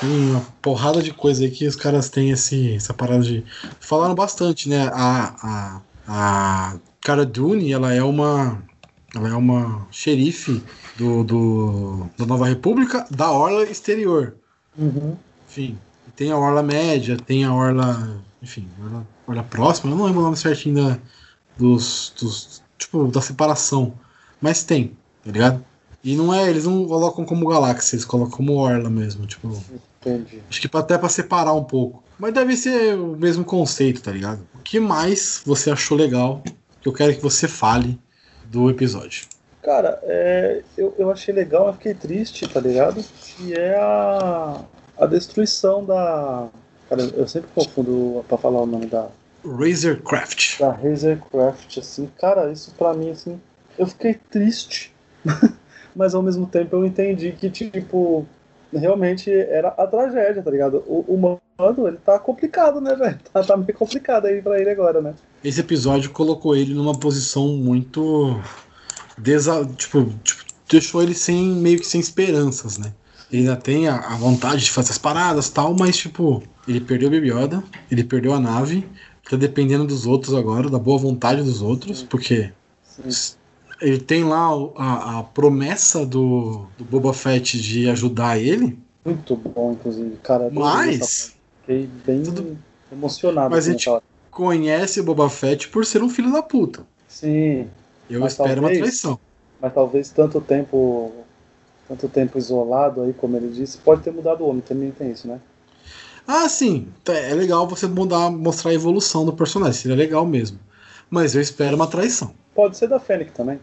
Tem 0.00 0.08
uma 0.30 0.40
porrada 0.62 1.02
de 1.02 1.12
coisa 1.12 1.42
aí 1.42 1.50
que 1.50 1.66
os 1.66 1.74
caras 1.74 2.08
têm 2.08 2.30
esse, 2.30 2.74
essa 2.76 2.94
parada 2.94 3.24
de. 3.24 3.44
Falaram 3.80 4.14
bastante, 4.14 4.68
né? 4.68 4.88
A, 4.92 5.34
a, 5.42 5.80
a 6.06 6.76
Cara 7.00 7.26
Dune, 7.26 7.72
ela 7.72 7.92
é 7.92 8.02
uma. 8.04 8.62
Ela 9.14 9.28
é 9.30 9.34
uma 9.34 9.86
xerife 9.90 10.62
do, 10.96 11.24
do, 11.24 12.06
da 12.18 12.26
Nova 12.26 12.46
República 12.46 13.06
da 13.10 13.30
Orla 13.30 13.64
Exterior. 13.64 14.34
Uhum. 14.76 15.16
Enfim, 15.48 15.78
tem 16.16 16.30
a 16.30 16.36
Orla 16.36 16.62
Média, 16.62 17.16
tem 17.16 17.44
a 17.44 17.54
Orla. 17.54 18.22
Enfim, 18.42 18.68
Orla, 18.80 19.06
orla 19.26 19.42
Próxima, 19.42 19.92
eu 19.92 19.96
não 19.96 20.04
lembro 20.04 20.20
o 20.20 20.24
nome 20.24 20.36
certinho 20.36 20.74
da, 20.76 20.98
dos, 21.56 22.12
dos. 22.18 22.62
Tipo, 22.78 23.06
da 23.08 23.20
separação. 23.20 23.94
Mas 24.40 24.64
tem, 24.64 24.96
tá 25.24 25.30
ligado? 25.30 25.64
E 26.02 26.16
não 26.16 26.34
é, 26.34 26.50
eles 26.50 26.64
não 26.64 26.84
colocam 26.84 27.24
como 27.24 27.46
galáxia, 27.46 27.94
eles 27.94 28.04
colocam 28.04 28.36
como 28.36 28.54
Orla 28.54 28.90
mesmo, 28.90 29.26
tipo. 29.26 29.62
Entendi. 30.00 30.42
Acho 30.50 30.60
que 30.60 30.76
até 30.76 30.98
pra 30.98 31.08
separar 31.08 31.52
um 31.52 31.62
pouco. 31.62 32.02
Mas 32.18 32.34
deve 32.34 32.56
ser 32.56 32.98
o 32.98 33.16
mesmo 33.16 33.44
conceito, 33.44 34.02
tá 34.02 34.10
ligado? 34.10 34.46
O 34.54 34.58
que 34.58 34.80
mais 34.80 35.42
você 35.46 35.70
achou 35.70 35.96
legal 35.96 36.42
que 36.80 36.88
eu 36.88 36.92
quero 36.92 37.14
que 37.14 37.22
você 37.22 37.46
fale 37.46 37.98
do 38.46 38.68
episódio? 38.68 39.26
Cara, 39.62 40.00
é, 40.02 40.62
eu, 40.76 40.94
eu 40.98 41.10
achei 41.10 41.32
legal, 41.32 41.66
mas 41.66 41.76
fiquei 41.76 41.94
triste, 41.94 42.48
tá 42.48 42.60
ligado? 42.60 43.02
Que 43.20 43.54
é 43.54 43.76
a, 43.78 44.60
a 44.98 45.06
destruição 45.06 45.84
da. 45.84 46.48
Cara, 46.88 47.02
eu 47.02 47.28
sempre 47.28 47.48
confundo 47.54 48.24
pra 48.28 48.36
falar 48.36 48.60
o 48.60 48.66
nome 48.66 48.86
da, 48.86 49.08
Razorcraft. 49.44 50.60
da 50.60 50.70
Razorcraft, 50.70 51.78
assim, 51.78 52.08
cara, 52.18 52.50
isso 52.52 52.72
pra 52.76 52.94
mim, 52.94 53.10
assim, 53.10 53.40
eu 53.78 53.86
fiquei 53.86 54.14
triste, 54.14 54.92
mas 55.94 56.14
ao 56.14 56.22
mesmo 56.22 56.46
tempo 56.46 56.76
eu 56.76 56.86
entendi 56.86 57.32
que, 57.32 57.50
tipo, 57.50 58.26
realmente 58.72 59.30
era 59.30 59.68
a 59.68 59.86
tragédia, 59.86 60.42
tá 60.42 60.50
ligado? 60.50 60.82
O, 60.86 61.04
o 61.08 61.18
mano, 61.58 61.88
ele 61.88 61.98
tá 61.98 62.18
complicado, 62.18 62.80
né, 62.80 62.94
velho? 62.94 63.18
Tá, 63.32 63.42
tá 63.42 63.56
meio 63.56 63.74
complicado 63.74 64.26
aí 64.26 64.40
pra 64.40 64.60
ele 64.60 64.70
agora, 64.70 65.00
né? 65.00 65.14
Esse 65.42 65.60
episódio 65.60 66.10
colocou 66.10 66.54
ele 66.54 66.74
numa 66.74 66.98
posição 66.98 67.48
muito. 67.48 68.40
Desa... 69.18 69.64
Tipo, 69.76 70.04
tipo, 70.22 70.42
deixou 70.68 71.02
ele 71.02 71.14
sem 71.14 71.50
meio 71.52 71.78
que 71.78 71.86
sem 71.86 72.00
esperanças, 72.00 72.78
né? 72.78 72.92
Ele 73.30 73.42
ainda 73.42 73.56
tem 73.56 73.88
a, 73.88 73.96
a 73.96 74.16
vontade 74.16 74.64
de 74.64 74.70
fazer 74.70 74.90
as 74.90 74.98
paradas 74.98 75.48
tal, 75.48 75.74
mas 75.78 75.96
tipo, 75.96 76.42
ele 76.68 76.80
perdeu 76.80 77.08
o 77.08 77.12
Baby 77.12 77.30
Yoda, 77.30 77.62
ele 77.90 78.04
perdeu 78.04 78.32
a 78.34 78.40
nave, 78.40 78.86
tá 79.28 79.36
dependendo 79.36 79.86
dos 79.86 80.06
outros 80.06 80.34
agora, 80.34 80.68
da 80.68 80.78
boa 80.78 80.98
vontade 80.98 81.42
dos 81.42 81.62
outros, 81.62 82.02
porque 82.02 82.52
Sim. 82.82 83.34
ele 83.80 83.98
tem 83.98 84.24
lá 84.24 84.48
a, 84.76 85.18
a 85.18 85.22
promessa 85.22 86.04
do, 86.04 86.66
do 86.76 86.84
Boba 86.84 87.14
Fett 87.14 87.58
de 87.60 87.88
ajudar 87.88 88.38
ele, 88.38 88.78
Muito 89.04 89.34
bom, 89.34 89.72
inclusive, 89.72 90.16
cara. 90.22 90.50
mas. 90.52 91.34
Fiquei 91.62 91.88
bem 92.04 92.22
Tudo- 92.22 92.58
emocionado. 92.90 93.50
Mas 93.50 93.66
a 93.66 93.72
gente- 93.72 93.88
conhece 94.30 95.00
o 95.00 95.04
Boba 95.04 95.28
Fett 95.30 95.68
por 95.68 95.86
ser 95.86 96.02
um 96.02 96.08
filho 96.08 96.32
da 96.32 96.42
puta. 96.42 96.84
Sim, 97.08 97.66
Eu 98.12 98.20
Mas 98.20 98.32
espero 98.32 98.60
uma 98.60 98.68
talvez- 98.68 98.78
traição. 98.78 99.18
mas 99.60 99.72
talvez 99.74 100.10
tanto 100.10 100.40
tempo 100.40 101.12
tanto 101.88 102.08
tempo 102.08 102.38
isolado 102.38 103.02
aí, 103.02 103.12
como 103.12 103.36
ele 103.36 103.48
disse, 103.48 103.76
pode 103.78 104.02
ter 104.02 104.12
mudado 104.12 104.42
o 104.42 104.48
homem, 104.48 104.60
também 104.62 104.90
tem 104.92 105.10
isso, 105.10 105.26
né? 105.28 105.40
Ah, 106.26 106.48
sim. 106.48 106.88
tá, 107.04 107.12
É 107.12 107.34
legal 107.34 107.66
você 107.66 107.86
mudar, 107.86 108.30
mostrar 108.30 108.70
a 108.70 108.74
evolução 108.74 109.24
do 109.26 109.32
personagem. 109.32 109.74
Seria 109.74 109.96
legal 109.96 110.24
mesmo. 110.24 110.58
Mas 111.10 111.34
eu 111.34 111.40
espero 111.42 111.74
uma 111.76 111.86
traição. 111.86 112.32
Pode 112.54 112.76
ser 112.76 112.86
da 112.88 113.00
Fennec 113.00 113.32
também. 113.32 113.58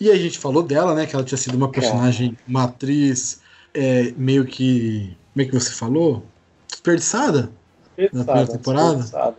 E 0.00 0.10
a 0.10 0.16
gente 0.16 0.38
falou 0.38 0.62
dela, 0.62 0.94
né? 0.94 1.06
Que 1.06 1.14
ela 1.14 1.24
tinha 1.24 1.38
sido 1.38 1.54
uma 1.54 1.70
personagem, 1.70 2.36
uma 2.48 2.64
atriz 2.64 3.40
é, 3.74 4.12
meio 4.16 4.44
que. 4.44 5.16
Como 5.32 5.42
é 5.42 5.48
que 5.48 5.54
você 5.54 5.70
falou? 5.70 6.24
Desperdiçada? 6.68 7.52
Desperdiçada, 7.96 8.24
primeira 8.24 8.52
temporada? 8.52 8.94
desperdiçada. 8.96 9.36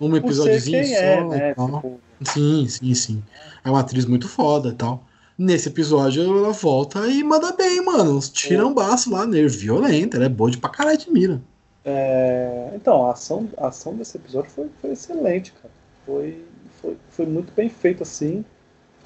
Um 0.00 0.16
episódiozinho 0.16 0.84
só. 0.84 0.96
é, 1.06 1.24
né? 1.24 1.54
Tipo, 1.54 2.00
Sim, 2.24 2.68
sim, 2.68 2.94
sim. 2.94 3.24
É 3.64 3.70
uma 3.70 3.80
atriz 3.80 4.04
muito 4.06 4.28
foda 4.28 4.70
e 4.70 4.74
tal. 4.74 5.06
Nesse 5.38 5.68
episódio 5.68 6.22
ela 6.22 6.52
volta 6.52 7.06
e 7.08 7.22
manda 7.22 7.52
bem, 7.52 7.82
mano. 7.84 8.16
Uns 8.16 8.30
tirambaço 8.30 9.10
lá 9.10 9.26
nele, 9.26 9.48
violenta. 9.48 10.16
Ela 10.16 10.26
é 10.26 10.28
boa 10.28 10.50
de 10.50 10.58
pra 10.58 10.70
caralho 10.70 10.98
de 10.98 11.10
mira. 11.10 11.42
é, 11.84 12.72
Então, 12.74 13.06
a 13.06 13.12
ação, 13.12 13.48
a 13.56 13.68
ação 13.68 13.96
desse 13.96 14.16
episódio 14.16 14.50
foi, 14.50 14.68
foi 14.80 14.90
excelente, 14.92 15.52
cara. 15.52 15.72
Foi, 16.04 16.44
foi, 16.80 16.96
foi 17.10 17.26
muito 17.26 17.52
bem 17.54 17.68
feito 17.68 18.02
assim. 18.02 18.44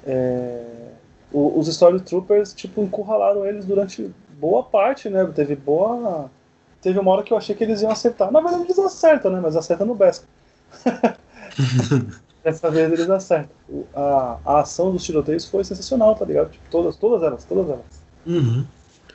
É, 0.05 0.93
o- 1.31 1.59
os 1.59 1.67
Stormtroopers, 1.67 2.53
tipo, 2.53 2.81
encurralaram 2.83 3.45
eles 3.45 3.65
durante 3.65 4.13
boa 4.39 4.63
parte, 4.63 5.09
né? 5.09 5.25
Teve 5.27 5.55
boa. 5.55 6.31
Teve 6.81 6.99
uma 6.99 7.11
hora 7.11 7.23
que 7.23 7.33
eu 7.33 7.37
achei 7.37 7.55
que 7.55 7.63
eles 7.63 7.81
iam 7.81 7.91
acertar. 7.91 8.31
Na 8.31 8.41
verdade, 8.41 8.63
eles 8.65 8.79
acertam, 8.79 9.31
né? 9.31 9.39
Mas 9.41 9.55
acertam 9.55 9.87
no 9.87 9.95
Beskar. 9.95 10.27
Dessa 12.43 12.71
vez 12.71 12.91
eles 12.91 13.09
acertam. 13.09 13.55
A, 13.93 14.37
a 14.43 14.59
ação 14.61 14.91
dos 14.91 15.03
tiroteios 15.03 15.45
foi 15.45 15.63
sensacional, 15.63 16.15
tá 16.15 16.25
ligado? 16.25 16.51
Tipo, 16.51 16.63
todas, 16.71 16.95
todas 16.95 17.21
elas, 17.21 17.43
todas 17.43 17.69
elas. 17.69 17.85
Uhum. 18.25 18.65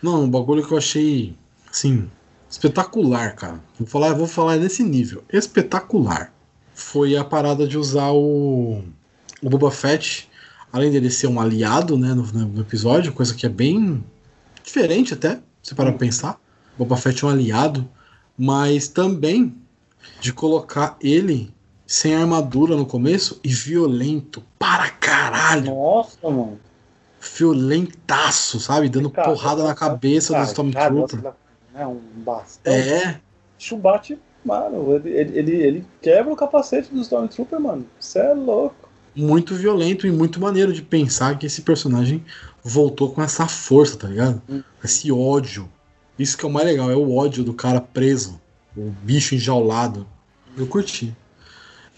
Não, 0.00 0.24
um 0.24 0.30
bagulho 0.30 0.64
que 0.64 0.72
eu 0.72 0.78
achei, 0.78 1.34
assim, 1.70 2.08
espetacular, 2.48 3.34
cara. 3.34 3.60
Vou 3.78 3.88
falar, 3.88 4.12
vou 4.14 4.26
falar 4.26 4.56
nesse 4.56 4.82
nível. 4.82 5.24
Espetacular. 5.32 6.32
Foi 6.74 7.16
a 7.16 7.24
parada 7.24 7.66
de 7.66 7.76
usar 7.76 8.12
o, 8.12 8.82
o 9.42 9.50
Boba 9.50 9.70
Fett, 9.70 10.28
além 10.72 10.90
dele 10.90 11.10
ser 11.10 11.26
um 11.26 11.40
aliado, 11.40 11.98
né, 11.98 12.14
no, 12.14 12.22
no 12.22 12.60
episódio, 12.60 13.12
coisa 13.12 13.34
que 13.34 13.46
é 13.46 13.48
bem 13.48 14.04
diferente 14.62 15.14
até, 15.14 15.40
se 15.62 15.74
parar 15.74 15.90
pra 15.90 15.98
pensar. 15.98 16.40
Boba 16.78 16.96
Fett 16.96 17.24
é 17.24 17.26
um 17.26 17.30
aliado, 17.30 17.88
mas 18.38 18.86
também 18.86 19.54
de 20.20 20.32
colocar 20.32 20.96
ele 21.00 21.54
sem 21.86 22.14
armadura 22.14 22.76
no 22.76 22.84
começo 22.84 23.40
e 23.44 23.48
violento 23.48 24.42
para 24.58 24.90
caralho. 24.90 25.66
Nossa, 25.66 26.18
mano. 26.28 26.58
Violentaço, 27.36 28.58
sabe? 28.58 28.88
Dando 28.88 29.10
Cara, 29.10 29.28
porrada 29.28 29.62
na 29.62 29.74
cabeça 29.74 30.36
do 30.36 30.42
Stormtrooper. 30.44 31.32
É 31.74 31.86
um 31.86 32.00
bastão. 32.16 32.72
É, 32.72 33.20
bicho 33.58 33.76
bate, 33.76 34.18
mano, 34.44 34.94
ele, 34.94 35.10
ele, 35.10 35.38
ele, 35.38 35.52
ele 35.52 35.86
quebra 36.00 36.32
o 36.32 36.36
capacete 36.36 36.92
do 36.92 37.00
Stormtrooper, 37.00 37.60
mano. 37.60 37.86
Você 37.98 38.18
é 38.18 38.32
louco. 38.32 38.88
muito 39.14 39.54
violento 39.54 40.06
e 40.06 40.10
muito 40.10 40.40
maneiro 40.40 40.72
de 40.72 40.82
pensar 40.82 41.38
que 41.38 41.46
esse 41.46 41.62
personagem 41.62 42.24
voltou 42.62 43.12
com 43.12 43.22
essa 43.22 43.46
força, 43.46 43.96
tá 43.96 44.08
ligado? 44.08 44.42
Hum. 44.48 44.62
Esse 44.82 45.10
ódio. 45.12 45.68
Isso 46.18 46.36
que 46.36 46.44
é 46.44 46.48
o 46.48 46.50
mais 46.50 46.66
legal, 46.66 46.90
é 46.90 46.96
o 46.96 47.14
ódio 47.14 47.44
do 47.44 47.52
cara 47.52 47.80
preso, 47.80 48.40
o 48.76 48.90
bicho 49.02 49.34
enjaulado. 49.34 50.06
Eu 50.56 50.66
curti. 50.66 51.14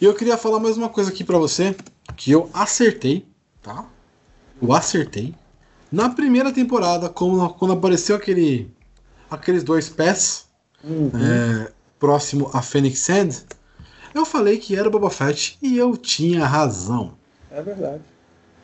E 0.01 0.05
eu 0.05 0.15
queria 0.15 0.37
falar 0.37 0.61
mais 0.61 0.77
uma 0.77 0.89
coisa 0.89 1.11
aqui 1.11 1.25
pra 1.25 1.39
você, 1.39 1.75
que 2.17 2.31
eu 2.31 2.49
acertei, 2.55 3.27
tá? 3.63 3.85
Eu 4.61 4.73
acertei. 4.73 5.35
Na 5.91 6.11
primeira 6.11 6.53
temporada, 6.53 7.09
quando, 7.09 7.49
quando 7.55 7.73
apareceu 7.75 8.17
aquele, 8.17 8.71
aqueles 9.31 9.63
dois 9.65 9.89
pés 9.89 10.47
Uhum. 10.85 11.11
é, 11.15 11.73
próximo 11.99 12.49
a 12.55 12.63
Phoenix 12.63 13.01
Sand, 13.01 13.31
eu 14.15 14.25
falei 14.25 14.59
que 14.59 14.77
era 14.77 14.87
o 14.87 14.91
Boba 14.91 15.11
Fett 15.11 15.59
e 15.61 15.77
eu 15.77 15.97
tinha 15.97 16.47
razão. 16.47 17.15
É 17.51 17.61
verdade. 17.61 18.03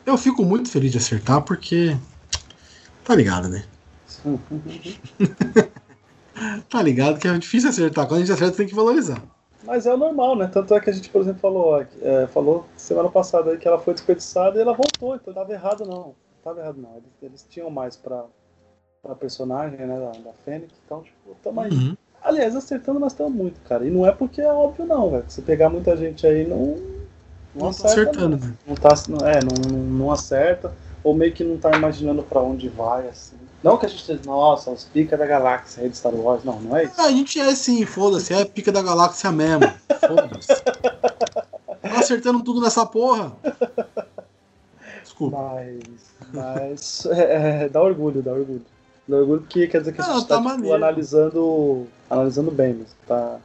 Eu 0.05 0.17
fico 0.17 0.45
muito 0.45 0.69
feliz 0.69 0.91
de 0.91 0.97
acertar 0.97 1.41
porque. 1.41 1.97
Tá 3.03 3.13
ligado, 3.15 3.49
né? 3.49 3.65
Tá 6.69 6.81
ligado 6.81 7.19
que 7.19 7.27
é 7.27 7.37
difícil 7.37 7.69
acertar. 7.69 8.07
Quando 8.07 8.17
a 8.21 8.25
gente 8.25 8.31
acerta, 8.33 8.57
tem 8.57 8.67
que 8.67 8.75
valorizar. 8.75 9.21
Mas 9.63 9.85
é 9.85 9.93
o 9.93 9.97
normal, 9.97 10.35
né? 10.35 10.47
Tanto 10.51 10.73
é 10.75 10.79
que 10.79 10.89
a 10.89 10.93
gente, 10.93 11.09
por 11.09 11.21
exemplo, 11.21 11.39
falou, 11.39 11.81
é, 12.01 12.27
falou 12.27 12.65
semana 12.77 13.09
passada 13.09 13.51
aí 13.51 13.57
que 13.57 13.67
ela 13.67 13.79
foi 13.79 13.93
desperdiçada 13.93 14.57
e 14.57 14.61
ela 14.61 14.73
voltou, 14.73 15.15
então 15.15 15.33
tava 15.33 15.51
errado 15.53 15.85
não. 15.85 16.13
Tava 16.43 16.59
errado 16.59 16.77
não. 16.79 16.91
Eles, 16.97 17.11
eles 17.23 17.47
tinham 17.49 17.69
mais 17.71 17.95
pra, 17.95 18.25
pra 19.01 19.15
personagem, 19.15 19.79
né, 19.79 19.97
da, 19.99 20.11
da 20.19 20.33
Fênix, 20.43 20.71
então, 20.85 21.01
tipo, 21.01 21.35
tamo 21.43 21.61
aí. 21.61 21.71
Uhum. 21.71 21.97
Aliás, 22.21 22.55
acertando 22.55 22.99
nós 22.99 23.13
estamos 23.13 23.33
muito, 23.33 23.59
cara. 23.61 23.85
E 23.85 23.89
não 23.89 24.05
é 24.05 24.11
porque 24.11 24.41
é 24.41 24.51
óbvio 24.51 24.85
não, 24.85 25.09
velho. 25.09 25.25
Se 25.27 25.41
pegar 25.41 25.69
muita 25.69 25.95
gente 25.97 26.27
aí, 26.27 26.47
não. 26.47 26.57
Não, 27.55 27.67
Não 27.67 27.71
tá 27.73 27.89
acerta, 27.89 28.01
acertando, 28.11 28.37
não. 28.37 28.47
né? 28.47 28.53
Não 28.67 28.75
tá, 28.75 28.89
não- 29.07 29.27
é, 29.27 29.39
não, 29.43 29.77
não 29.79 30.11
acerta, 30.11 30.73
ou 31.03 31.15
meio 31.15 31.33
que 31.33 31.43
não 31.43 31.57
tá 31.57 31.71
imaginando 31.75 32.21
pra 32.21 32.41
onde 32.41 32.67
vai, 32.69 33.07
assim. 33.07 33.37
Não 33.65 33.79
que 33.79 33.87
a 33.87 33.89
gente 33.89 34.01
esteja, 34.01 34.21
nossa, 34.27 34.69
os 34.69 34.83
pica 34.83 35.17
da 35.17 35.25
galáxia 35.25 35.81
aí 35.81 35.89
de 35.89 35.97
Star 35.97 36.13
Wars, 36.13 36.43
não, 36.43 36.61
não 36.61 36.77
é 36.77 36.83
isso. 36.83 36.93
Ah, 36.99 37.05
a 37.05 37.11
gente 37.11 37.39
é 37.39 37.55
sim, 37.55 37.83
foda-se, 37.83 38.31
é 38.31 38.45
pica 38.45 38.71
da 38.71 38.83
galáxia 38.83 39.31
mesmo. 39.31 39.63
Foda-se. 39.99 40.53
Tá 41.81 41.99
acertando 41.99 42.43
tudo 42.43 42.61
nessa 42.61 42.85
porra. 42.85 43.31
Desculpa. 45.01 45.37
Mas. 45.37 45.79
Mas. 46.33 47.05
é, 47.07 47.63
é, 47.63 47.69
dá 47.69 47.81
orgulho, 47.81 48.21
dá 48.21 48.33
orgulho. 48.33 48.65
Dá 49.07 49.17
orgulho 49.17 49.41
porque 49.41 49.67
quer 49.67 49.79
dizer 49.79 49.93
que 49.93 50.01
a 50.01 50.07
Não, 50.07 50.19
gente 50.19 50.27
tá 50.27 50.41
tá, 50.41 50.55
tipo, 50.55 50.73
analisando. 50.73 51.87
Analisando 52.09 52.51
bem 52.51 52.73
mesmo. 52.73 52.93
Tá, 53.07 53.37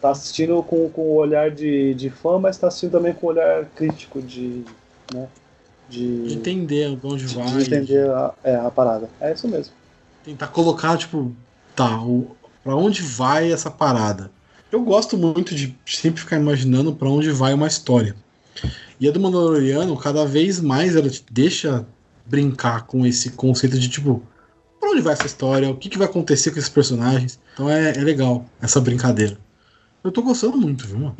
tá 0.00 0.10
assistindo 0.10 0.62
com, 0.62 0.88
com 0.90 1.02
o 1.02 1.14
olhar 1.16 1.50
de, 1.50 1.92
de 1.94 2.08
fã, 2.08 2.38
mas 2.38 2.56
tá 2.56 2.68
assistindo 2.68 2.92
também 2.92 3.12
com 3.12 3.26
o 3.26 3.30
olhar 3.30 3.64
crítico 3.74 4.22
de. 4.22 4.64
Né, 5.12 5.28
de, 5.88 6.28
De 6.28 6.34
entender 6.34 6.96
de 6.96 7.06
onde 7.06 7.24
de- 7.26 7.34
vai. 7.34 7.46
de 7.46 7.62
entender 7.62 8.10
a, 8.10 8.34
é, 8.44 8.56
a 8.56 8.70
parada. 8.70 9.08
É 9.20 9.32
isso 9.32 9.48
mesmo. 9.48 9.72
Tentar 10.24 10.48
colocar, 10.48 10.96
tipo, 10.96 11.32
tá, 11.74 12.02
o, 12.02 12.36
pra 12.62 12.76
onde 12.76 13.02
vai 13.02 13.50
essa 13.52 13.70
parada? 13.70 14.30
Eu 14.70 14.82
gosto 14.82 15.16
muito 15.16 15.54
de 15.54 15.74
sempre 15.86 16.20
ficar 16.20 16.36
imaginando 16.36 16.94
pra 16.94 17.08
onde 17.08 17.30
vai 17.30 17.54
uma 17.54 17.66
história. 17.66 18.14
E 19.00 19.08
a 19.08 19.12
do 19.12 19.18
Mandaloriano, 19.20 19.96
cada 19.96 20.26
vez 20.26 20.60
mais 20.60 20.94
ela 20.96 21.08
te 21.08 21.24
deixa 21.30 21.86
brincar 22.26 22.84
com 22.86 23.06
esse 23.06 23.30
conceito 23.30 23.78
de 23.78 23.88
tipo, 23.88 24.22
pra 24.78 24.90
onde 24.90 25.00
vai 25.00 25.14
essa 25.14 25.24
história? 25.24 25.70
O 25.70 25.76
que, 25.76 25.88
que 25.88 25.96
vai 25.96 26.06
acontecer 26.06 26.50
com 26.50 26.58
esses 26.58 26.68
personagens? 26.68 27.38
Então 27.54 27.70
é, 27.70 27.90
é 27.96 28.00
legal 28.02 28.44
essa 28.60 28.80
brincadeira. 28.80 29.38
Eu 30.04 30.12
tô 30.12 30.20
gostando 30.20 30.58
muito, 30.58 30.86
viu, 30.86 30.98
mano? 30.98 31.16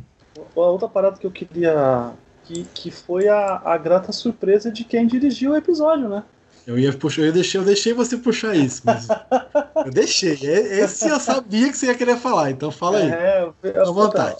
A 0.56 0.60
outra 0.60 0.88
parada 0.88 1.16
que 1.16 1.26
eu 1.26 1.30
queria. 1.30 2.10
Que, 2.48 2.64
que 2.72 2.90
foi 2.90 3.28
a, 3.28 3.60
a 3.62 3.76
grata 3.76 4.10
surpresa 4.10 4.72
de 4.72 4.82
quem 4.82 5.06
dirigiu 5.06 5.50
o 5.52 5.56
episódio, 5.56 6.08
né? 6.08 6.24
Eu 6.66 6.78
ia 6.78 6.92
puxar, 6.94 7.22
eu 7.22 7.32
deixei, 7.32 7.60
eu 7.60 7.64
deixei 7.64 7.92
você 7.92 8.16
puxar 8.16 8.54
isso, 8.56 8.80
mas 8.86 9.06
eu 9.84 9.92
deixei. 9.92 10.32
Esse 10.32 11.08
eu 11.08 11.20
sabia 11.20 11.70
que 11.70 11.76
você 11.76 11.86
ia 11.86 11.94
querer 11.94 12.16
falar, 12.16 12.50
então 12.50 12.70
fala 12.70 12.98
aí. 12.98 13.10
É, 13.10 13.50
eu- 13.62 13.82
à 13.82 13.90
vontade. 13.92 14.36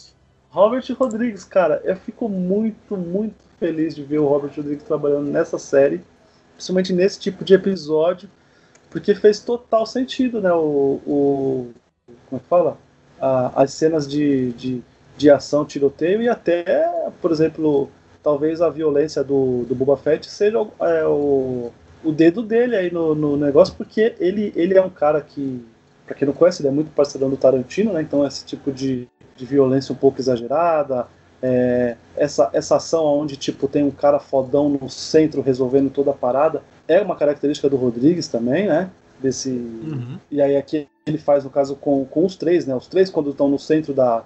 Robert 0.51 0.85
Rodrigues, 0.99 1.45
cara, 1.45 1.83
eu 1.85 1.95
fico 1.97 2.29
muito, 2.31 2.97
muito 2.97 3.37
feliz 3.61 3.95
de 3.95 4.03
ver 4.03 4.19
o 4.21 4.27
Robert 4.27 4.53
Rodrigues 4.57 4.85
trabalhando 4.85 5.31
nessa 5.31 5.59
série, 5.59 6.01
principalmente 6.55 6.93
nesse 6.95 7.19
tipo 7.21 7.45
de 7.45 7.53
episódio, 7.53 8.29
porque 8.89 9.15
fez 9.15 9.39
total 9.41 9.85
sentido, 9.85 10.41
né? 10.41 10.51
O. 10.53 11.01
o 11.07 11.71
como 12.27 12.39
é 12.41 12.43
que 12.43 12.49
fala? 12.49 12.79
A- 13.21 13.63
as 13.63 13.73
cenas 13.75 14.09
de, 14.09 14.53
de, 14.53 14.83
de 15.17 15.31
ação, 15.31 15.67
tiroteio 15.67 16.23
e 16.23 16.29
até, 16.29 16.65
por 17.21 17.31
exemplo, 17.31 17.91
talvez 18.23 18.61
a 18.61 18.69
violência 18.69 19.23
do, 19.25 19.65
do 19.65 19.75
Boba 19.75 19.97
Fett 19.97 20.27
seja 20.31 20.61
o- 20.61 20.73
é, 20.81 21.07
o, 21.07 21.71
o 22.05 22.13
dedo 22.13 22.43
dele 22.43 22.77
aí 22.77 22.93
no, 22.93 23.15
no 23.15 23.37
negócio, 23.37 23.75
porque 23.77 24.15
ele, 24.19 24.53
ele 24.57 24.77
é 24.77 24.83
um 24.83 24.91
cara 24.91 25.21
que, 25.21 25.65
pra 26.07 26.15
quem 26.15 26.27
não 26.27 26.35
conhece, 26.35 26.61
ele 26.63 26.69
é 26.69 26.73
muito 26.73 26.91
parceirão 26.91 27.31
do 27.31 27.37
Tarantino, 27.37 27.93
né? 27.93 28.03
Então 28.03 28.27
esse 28.27 28.45
tipo 28.45 28.71
de, 28.73 29.09
de 29.37 29.45
violência 29.47 29.93
um 29.93 29.97
pouco 29.97 30.21
exagerada, 30.21 31.07
é, 31.43 31.97
essa, 32.17 32.51
essa 32.53 32.77
ação 32.77 33.05
onde 33.05 33.37
tipo 33.37 33.69
tem 33.69 33.85
um 33.85 33.91
cara 33.91 34.19
fodão 34.19 34.69
no 34.69 34.89
centro 34.89 35.41
resolvendo 35.41 35.91
toda 35.91 36.11
a 36.11 36.15
parada, 36.15 36.63
é 36.89 37.01
uma 37.01 37.15
característica 37.17 37.69
do 37.69 37.77
Rodrigues 37.77 38.29
também, 38.29 38.67
né? 38.67 38.91
Desse, 39.21 39.51
Uhum. 39.51 40.19
e 40.31 40.41
aí 40.41 40.57
aqui 40.57 40.87
ele 41.07 41.19
faz, 41.19 41.43
no 41.45 41.51
caso, 41.51 41.75
com, 41.77 42.05
com 42.05 42.25
os 42.25 42.37
três, 42.37 42.67
né? 42.67 42.75
Os 42.75 42.87
três, 42.87 43.11
quando 43.11 43.31
estão 43.31 43.49
no 43.49 43.59
centro 43.59 43.93
da, 43.95 44.23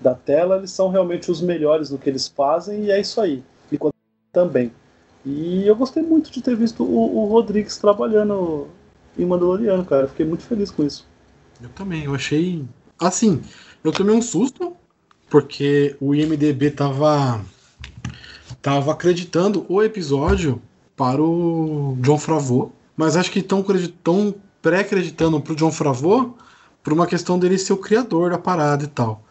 da 0.00 0.14
tela, 0.14 0.56
eles 0.56 0.70
são 0.70 0.90
realmente 0.90 1.30
os 1.30 1.40
melhores 1.40 1.90
no 1.90 1.98
que 1.98 2.08
eles 2.08 2.28
fazem, 2.28 2.84
e 2.84 2.90
é 2.90 3.00
isso 3.00 3.20
aí. 3.20 3.42
E 3.72 3.78
também. 4.32 4.72
E 5.24 5.66
eu 5.66 5.74
gostei 5.74 6.02
muito 6.02 6.30
de 6.30 6.40
ter 6.40 6.54
visto 6.54 6.84
o, 6.84 7.16
o 7.16 7.24
Rodrigues 7.26 7.76
trabalhando 7.78 8.68
em 9.18 9.24
Mandaloriano, 9.24 9.84
cara. 9.84 10.06
Fiquei 10.06 10.26
muito 10.26 10.44
feliz 10.44 10.70
com 10.70 10.84
isso. 10.84 11.06
Eu 11.60 11.68
também, 11.70 12.04
eu 12.04 12.14
achei. 12.14 12.64
Assim, 12.98 13.42
eu 13.82 13.92
tomei 13.92 14.14
um 14.14 14.22
susto, 14.22 14.76
porque 15.28 15.96
o 16.00 16.14
IMDB 16.14 16.70
tava. 16.70 17.40
tava 18.62 18.92
acreditando 18.92 19.66
o 19.68 19.82
episódio 19.82 20.60
para 20.94 21.20
o 21.20 21.96
John 22.00 22.18
Favreau, 22.18 22.72
mas 22.96 23.16
acho 23.16 23.30
que 23.30 23.40
estão 23.40 23.64
tão 24.02 24.34
pré-acreditando 24.62 25.40
pro 25.40 25.56
John 25.56 25.72
Favreau 25.72 26.36
por 26.82 26.92
uma 26.92 27.06
questão 27.06 27.38
dele 27.38 27.58
ser 27.58 27.72
o 27.72 27.78
criador 27.78 28.30
da 28.30 28.38
parada 28.38 28.84
e 28.84 28.88
tal. 28.88 29.22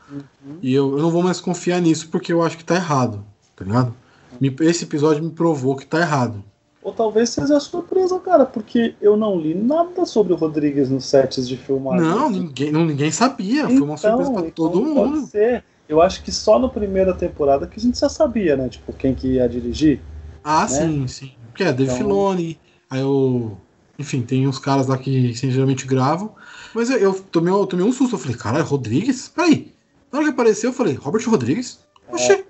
E 0.61 0.73
eu, 0.73 0.97
eu 0.97 1.01
não 1.01 1.11
vou 1.11 1.23
mais 1.23 1.39
confiar 1.41 1.81
nisso 1.81 2.09
porque 2.09 2.31
eu 2.33 2.41
acho 2.41 2.57
que 2.57 2.63
tá 2.63 2.75
errado, 2.75 3.23
tá 3.55 3.65
ligado? 3.65 3.93
Me- 4.39 4.55
esse 4.61 4.83
episódio 4.83 5.23
me 5.23 5.31
provou 5.31 5.75
que 5.75 5.85
tá 5.85 5.99
errado. 5.99 6.43
Ou 6.83 6.93
talvez 6.93 7.29
seja 7.31 7.59
surpresa, 7.59 8.19
cara, 8.19 8.45
porque 8.45 8.93
eu 9.01 9.17
não 9.17 9.39
li 9.39 9.55
nada 9.55 10.05
sobre 10.05 10.33
o 10.33 10.35
Rodrigues 10.35 10.89
nos 10.89 11.05
sets 11.05 11.47
de 11.47 11.57
filmagem. 11.57 12.05
Não, 12.07 12.29
ninguém, 12.29 12.71
não, 12.71 12.85
ninguém 12.85 13.11
sabia. 13.11 13.65
Foi 13.67 13.81
uma 13.81 13.97
surpresa 13.97 14.31
pra 14.31 14.41
então 14.41 14.51
todo 14.51 14.81
pode 14.93 15.09
mundo. 15.11 15.25
ser. 15.27 15.63
Eu 15.89 16.01
acho 16.01 16.23
que 16.23 16.31
só 16.31 16.59
na 16.59 16.67
primeira 16.69 17.13
temporada 17.15 17.65
que 17.65 17.79
a 17.79 17.81
gente 17.81 17.99
já 17.99 18.09
sabia, 18.09 18.55
né? 18.55 18.69
Tipo, 18.69 18.93
quem 18.93 19.15
que 19.15 19.33
ia 19.33 19.47
dirigir. 19.49 19.99
Ah, 20.43 20.61
né? 20.63 20.67
sim, 20.67 21.07
sim. 21.07 21.31
Porque 21.47 21.63
é 21.63 21.67
Dave 21.71 21.83
Então- 21.85 21.97
Filoni, 21.97 22.59
aí 22.89 23.01
eu. 23.01 23.57
Enfim, 23.97 24.21
tem 24.21 24.45
uns 24.47 24.59
caras 24.59 24.87
lá 24.87 24.97
que 24.97 25.31
geralmente 25.33 25.87
gravam. 25.87 26.35
Mas 26.73 26.89
eu, 26.89 26.97
eu 26.97 27.13
tomei, 27.31 27.51
eu 27.53 27.65
tomei 27.65 27.85
um 27.85 27.91
susto. 27.93 28.15
Eu 28.15 28.19
falei, 28.19 28.35
caralho, 28.37 28.65
Rodrigues? 28.65 29.27
Peraí. 29.29 29.73
Na 30.15 30.19
hora 30.21 30.29
que 30.29 30.33
apareceu, 30.33 30.69
eu 30.69 30.73
falei, 30.73 30.93
Robert 30.93 31.29
Rodrigues? 31.29 31.77
Oxê, 32.09 32.37
que 32.37 32.45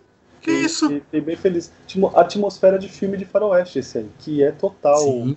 Fiquei- 0.52 0.60
isso? 0.62 0.88
Fiquei, 0.88 1.20
bem 1.20 1.36
feliz. 1.36 1.72
Atmo- 1.88 2.12
Atmosfera 2.16 2.78
de 2.78 2.88
filme 2.88 3.18
de 3.18 3.26
faroeste 3.26 3.80
esse 3.80 3.98
aí, 3.98 4.10
que 4.20 4.44
é 4.44 4.52
total. 4.52 5.00
Sim, 5.00 5.36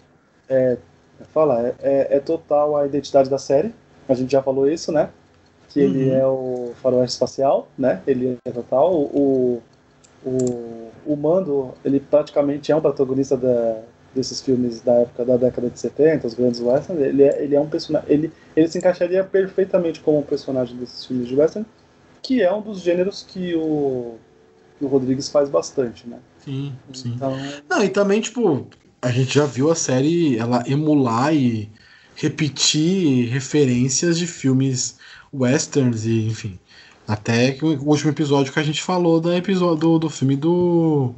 Fala, 1.32 1.68
é, 1.68 1.75
é, 1.80 2.16
é 2.16 2.20
total 2.20 2.76
a 2.76 2.85
identidade 2.87 3.30
da 3.30 3.38
série. 3.38 3.75
A 4.06 4.12
gente 4.12 4.30
já 4.30 4.42
falou 4.42 4.68
isso, 4.70 4.92
né? 4.92 5.08
Que 5.70 5.80
ele 5.80 6.11
Uhum. 6.11 6.16
é 6.16 6.26
o 6.26 6.73
faroeste 6.82 7.12
espacial, 7.14 7.66
né? 7.78 8.02
Ele 8.06 8.37
é 8.44 8.50
total. 8.50 8.92
O, 8.94 9.62
o, 10.23 10.90
o 11.06 11.16
Mando, 11.16 11.73
ele 11.82 11.99
praticamente 11.99 12.70
é 12.70 12.76
um 12.76 12.80
protagonista 12.82 13.38
da, 13.38 13.80
desses 14.14 14.42
filmes 14.42 14.82
da 14.82 14.92
época 14.97 15.25
da 15.25 15.37
década 15.38 15.70
de 15.70 15.80
70, 15.80 16.26
os 16.26 16.35
grandes 16.35 16.61
westerns. 16.61 17.00
Ele 17.00 17.23
é, 17.23 17.42
ele 17.42 17.56
é 17.56 17.61
um 17.61 17.68
personagem. 17.70 18.06
Ele, 18.12 18.32
ele 18.54 18.68
se 18.68 18.76
encaixaria 18.76 19.25
perfeitamente 19.25 20.00
como 20.00 20.18
um 20.18 20.23
personagem 20.23 20.76
desses 20.76 21.06
filmes 21.06 21.26
de 21.26 21.35
western, 21.35 21.66
que 22.28 22.42
é 22.42 22.52
um 22.52 22.61
dos 22.61 22.82
gêneros 22.82 23.25
que 23.26 23.54
o, 23.54 24.16
que 24.78 24.85
o 24.85 24.88
Rodrigues 24.88 25.30
faz 25.30 25.49
bastante, 25.49 26.06
né? 26.06 26.18
sim, 26.44 26.75
sim. 26.92 27.14
Então, 27.16 27.35
Não, 27.66 27.82
e 27.82 27.88
também, 27.88 28.20
tipo, 28.20 28.68
a 29.00 29.11
gente 29.11 29.35
já 29.35 29.47
viu 29.47 29.70
a 29.70 29.75
série 29.75 30.37
ela 30.37 30.62
emular 30.66 31.35
e 31.35 31.70
repetir 32.14 33.30
referências 33.30 34.18
de 34.18 34.26
filmes 34.26 34.99
westerns 35.32 36.04
e, 36.04 36.26
enfim. 36.26 36.58
Até 37.06 37.52
que 37.52 37.64
o 37.64 37.82
último 37.88 38.11
episódio 38.11 38.52
que 38.52 38.58
a 38.58 38.62
gente 38.62 38.82
falou 38.82 39.18
do 39.18 39.32
episódio 39.32 39.76
do, 39.78 39.99
do 40.00 40.11
filme 40.11 40.37
do 40.37 41.14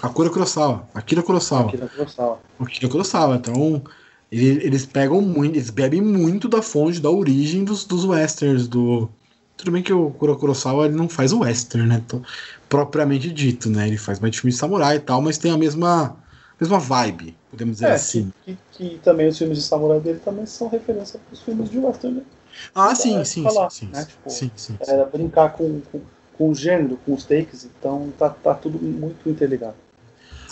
Akira 0.00 0.30
Kurosawa. 0.30 0.88
Akira 0.94 1.24
Kurosawa. 1.24 1.66
Akira 1.70 1.88
Kurosawa. 1.88 2.40
Akira 2.60 2.88
Kurosawa. 2.88 3.34
Então, 3.34 3.82
ele, 4.30 4.64
eles 4.64 4.86
pegam 4.86 5.20
muito, 5.20 5.56
eles 5.56 5.70
bebem 5.70 6.00
muito 6.00 6.48
da 6.48 6.62
fonte, 6.62 7.00
da 7.00 7.10
origem 7.10 7.64
dos, 7.64 7.84
dos 7.84 8.04
westerns, 8.04 8.68
do. 8.68 9.10
Tudo 9.56 9.70
bem 9.70 9.82
que 9.82 9.92
o 9.92 10.10
Kuro 10.10 10.36
Kurosawa 10.36 10.86
ele 10.86 10.94
não 10.94 11.08
faz 11.08 11.32
o 11.32 11.40
western, 11.40 11.88
né? 11.88 12.02
Então, 12.04 12.22
propriamente 12.68 13.32
dito, 13.32 13.70
né? 13.70 13.86
Ele 13.86 13.96
faz 13.96 14.20
mais 14.20 14.32
de 14.32 14.40
filme 14.40 14.52
de 14.52 14.58
samurai 14.58 14.96
e 14.96 15.00
tal, 15.00 15.22
mas 15.22 15.38
tem 15.38 15.50
a 15.50 15.56
mesma, 15.56 16.16
mesma 16.60 16.78
vibe, 16.78 17.34
podemos 17.50 17.76
dizer 17.76 17.88
É, 17.88 17.94
assim. 17.94 18.30
que, 18.44 18.58
que, 18.72 19.00
também 19.02 19.28
os 19.28 19.38
filmes 19.38 19.58
de 19.58 19.64
samurai 19.64 19.98
dele 19.98 20.20
também 20.22 20.44
são 20.44 20.68
referência 20.68 21.18
para 21.18 21.32
os 21.32 21.40
filmes 21.40 21.70
de 21.70 21.78
western. 21.78 22.16
Né? 22.16 22.22
Ah, 22.74 22.94
sim, 22.94 23.18
é, 23.18 23.24
sim, 23.24 23.42
falar, 23.42 23.70
sim, 23.70 23.86
sim, 23.86 23.92
né? 23.92 24.04
Tipo, 24.04 24.30
sim, 24.30 24.50
sim, 24.56 24.76
sim. 24.84 24.92
É, 24.92 25.04
brincar 25.06 25.52
com, 25.54 25.80
com, 25.90 26.00
com 26.36 26.50
o 26.50 26.54
gênero, 26.54 26.98
com 27.04 27.14
os 27.14 27.24
takes, 27.24 27.64
então 27.64 28.12
tá, 28.18 28.28
tá 28.28 28.54
tudo 28.54 28.78
muito 28.78 29.28
interligado. 29.28 29.74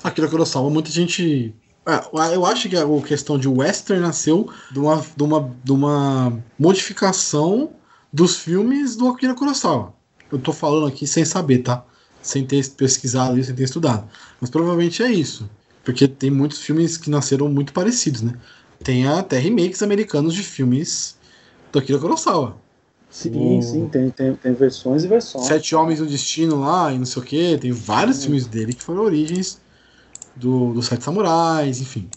Akira 0.02 0.28
Kurosawa, 0.28 0.70
muita 0.70 0.90
gente. 0.90 1.54
Ah, 1.86 2.02
eu 2.32 2.46
acho 2.46 2.68
que 2.68 2.76
a 2.76 2.86
questão 3.06 3.38
de 3.38 3.46
western 3.46 4.02
nasceu 4.02 4.50
de 4.70 4.78
uma, 4.78 5.04
de 5.14 5.22
uma, 5.22 5.54
de 5.62 5.72
uma 5.72 6.42
modificação 6.58 7.70
dos 8.14 8.36
filmes 8.36 8.96
do 8.96 9.08
Akira 9.08 9.34
Kurosawa. 9.34 9.94
Eu 10.30 10.38
tô 10.38 10.52
falando 10.52 10.86
aqui 10.86 11.06
sem 11.06 11.24
saber, 11.24 11.58
tá? 11.60 11.84
Sem 12.22 12.46
ter 12.46 12.66
pesquisado 12.70 13.38
isso, 13.38 13.48
sem 13.48 13.56
ter 13.56 13.64
estudado. 13.64 14.08
Mas 14.40 14.50
provavelmente 14.50 15.02
é 15.02 15.10
isso. 15.12 15.50
Porque 15.84 16.08
tem 16.08 16.30
muitos 16.30 16.60
filmes 16.60 16.96
que 16.96 17.10
nasceram 17.10 17.48
muito 17.48 17.72
parecidos, 17.72 18.22
né? 18.22 18.38
Tem 18.82 19.06
até 19.08 19.38
remakes 19.38 19.82
americanos 19.82 20.34
de 20.34 20.42
filmes 20.44 21.16
do 21.72 21.78
Akira 21.80 21.98
Kurosawa. 21.98 22.56
Sim, 23.10 23.30
O- 23.34 23.60
sim, 23.62 23.88
tem, 23.88 24.10
tem, 24.10 24.34
tem 24.36 24.52
versões 24.54 25.04
e 25.04 25.08
versões. 25.08 25.46
Sete 25.46 25.74
Homens 25.74 25.98
do 25.98 26.06
Destino 26.06 26.60
lá 26.60 26.92
e 26.92 26.98
não 26.98 27.06
sei 27.06 27.22
o 27.22 27.24
que. 27.24 27.58
Tem 27.58 27.72
vários 27.72 28.24
filmes 28.24 28.46
dele 28.46 28.74
que 28.74 28.82
foram 28.82 29.02
origens 29.02 29.60
do, 30.36 30.72
dos 30.74 30.86
Sete 30.86 31.04
Samurais, 31.04 31.80
enfim. 31.80 32.08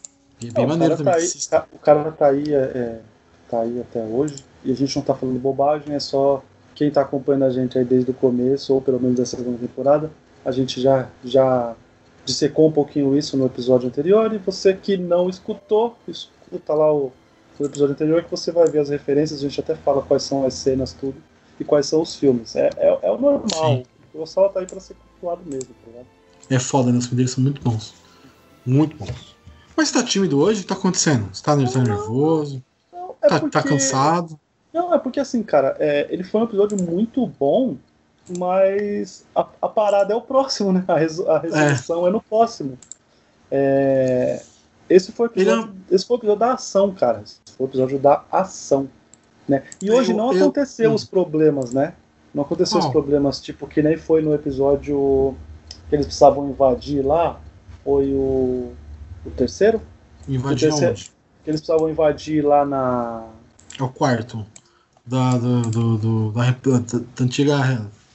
E 0.41 0.47
é 0.47 0.51
bem 0.51 0.65
Não, 0.65 0.69
maneiro 0.69 0.95
o, 0.95 0.97
cara 0.97 1.13
também. 1.13 1.31
tá 1.47 1.57
aí, 1.57 1.67
o 1.73 1.79
cara 1.79 2.11
tá 2.11 2.27
aí, 2.27 2.53
é, 2.53 2.57
é, 2.57 3.01
tá 3.49 3.61
aí 3.61 3.79
até 3.81 4.03
hoje 4.03 4.35
e 4.67 4.71
a 4.71 4.75
gente 4.75 4.95
não 4.95 5.03
tá 5.03 5.15
falando 5.15 5.39
bobagem, 5.39 5.95
é 5.95 5.99
só 5.99 6.43
quem 6.75 6.91
tá 6.91 7.01
acompanhando 7.01 7.45
a 7.45 7.49
gente 7.49 7.77
aí 7.77 7.85
desde 7.85 8.11
o 8.11 8.13
começo, 8.13 8.73
ou 8.73 8.81
pelo 8.81 8.99
menos 8.99 9.17
da 9.17 9.25
segunda 9.25 9.57
temporada, 9.57 10.11
a 10.45 10.51
gente 10.51 10.79
já, 10.81 11.09
já 11.23 11.73
dissecou 12.25 12.67
um 12.67 12.71
pouquinho 12.71 13.17
isso 13.17 13.35
no 13.37 13.45
episódio 13.45 13.87
anterior 13.87 14.31
e 14.33 14.37
você 14.37 14.73
que 14.73 14.97
não 14.97 15.29
escutou, 15.29 15.95
escuta 16.07 16.73
lá 16.73 16.93
o, 16.93 17.11
o 17.59 17.65
episódio 17.65 17.93
anterior 17.93 18.23
que 18.23 18.29
você 18.29 18.51
vai 18.51 18.67
ver 18.69 18.79
as 18.79 18.89
referências, 18.89 19.39
a 19.39 19.43
gente 19.43 19.59
até 19.59 19.73
fala 19.75 20.01
quais 20.03 20.23
são 20.23 20.45
as 20.45 20.53
cenas, 20.53 20.93
tudo, 20.93 21.15
e 21.59 21.63
quais 21.63 21.85
são 21.87 22.01
os 22.01 22.15
filmes. 22.15 22.55
É, 22.55 22.69
é, 22.77 22.99
é 23.03 23.11
o 23.11 23.17
normal, 23.17 23.47
Sim. 23.49 23.83
o 24.09 24.11
Kurosawa 24.11 24.49
tá 24.49 24.59
aí 24.59 24.67
pra 24.67 24.79
ser 24.79 24.95
cultuado 24.95 25.41
mesmo, 25.45 25.69
tá 25.83 25.87
ligado? 25.91 26.07
É 26.49 26.59
foda, 26.59 26.91
né? 26.91 26.97
Os 26.99 27.07
filmes 27.07 27.31
são 27.31 27.43
muito 27.43 27.61
bons. 27.61 27.93
Muito 28.65 28.95
bons. 28.97 29.35
Mas 29.75 29.87
você 29.89 29.93
tá 29.95 30.03
tímido 30.03 30.39
hoje? 30.39 30.59
O 30.59 30.63
que 30.63 30.67
tá 30.69 30.75
acontecendo? 30.75 31.27
Você 31.33 31.41
tá, 31.43 31.55
tá 31.55 31.79
nervoso? 31.83 32.61
Não, 32.93 33.15
é 33.21 33.27
Tá, 33.27 33.39
tá 33.39 33.49
porque- 33.49 33.69
cansado? 33.69 34.39
Não, 34.77 34.93
é 34.93 34.99
porque 34.99 35.19
assim, 35.19 35.41
cara, 35.43 35.75
é, 35.79 36.07
ele 36.09 36.23
foi 36.23 36.41
um 36.41 36.43
episódio 36.43 36.77
muito 36.81 37.25
bom, 37.25 37.75
mas 38.37 39.25
a, 39.35 39.47
a 39.61 39.67
parada 39.67 40.13
é 40.13 40.15
o 40.15 40.21
próximo, 40.21 40.71
né? 40.71 40.83
A, 40.87 40.97
reso- 40.97 41.29
a 41.29 41.39
resolução 41.39 42.07
é. 42.07 42.11
no 42.11 42.21
próximo. 42.21 42.77
É, 43.49 44.41
esse, 44.89 45.11
foi 45.11 45.27
o 45.27 45.29
é 45.29 45.31
episódio, 45.41 45.75
esse 45.91 46.05
foi 46.05 46.17
o 46.17 46.19
episódio 46.19 46.39
da 46.39 46.53
ação, 46.53 46.93
cara. 46.93 47.21
Esse 47.23 47.39
foi 47.57 47.65
o 47.65 47.69
episódio 47.69 47.99
da 47.99 48.23
ação. 48.31 48.87
Né? 49.47 49.63
E 49.81 49.89
hoje 49.89 50.11
Eu- 50.11 50.17
não 50.17 50.33
eu- 50.33 50.43
aconteceu 50.43 50.91
hum. 50.91 50.95
os 50.95 51.05
problemas, 51.05 51.73
né? 51.73 51.93
Não 52.33 52.43
aconteceu 52.43 52.77
os 52.77 52.85
Qual? 52.85 52.91
problemas, 52.91 53.41
tipo, 53.41 53.65
que 53.67 53.81
nem 53.81 53.97
foi 53.97 54.21
no 54.21 54.33
episódio 54.33 55.35
que 55.89 55.95
eles 55.95 56.05
precisavam 56.05 56.49
invadir 56.49 57.03
lá. 57.03 57.39
Foi 57.83 58.13
o, 58.13 58.73
o 59.25 59.29
terceiro? 59.35 59.81
Invadir 60.27 60.69
Podia 60.69 60.71
ser- 60.73 60.89
onde? 60.91 61.11
Que 61.43 61.49
eles 61.51 61.61
precisavam 61.61 61.89
invadir 61.89 62.43
lá 62.45 62.65
na. 62.65 63.25
É 63.79 63.83
o 63.83 63.89
quarto. 63.89 64.45
Da, 65.07 65.37
do, 65.37 65.61
do, 65.71 65.97
do- 65.97 66.31
da, 66.33 66.51
da- 66.51 67.23
antiga, 67.23 67.57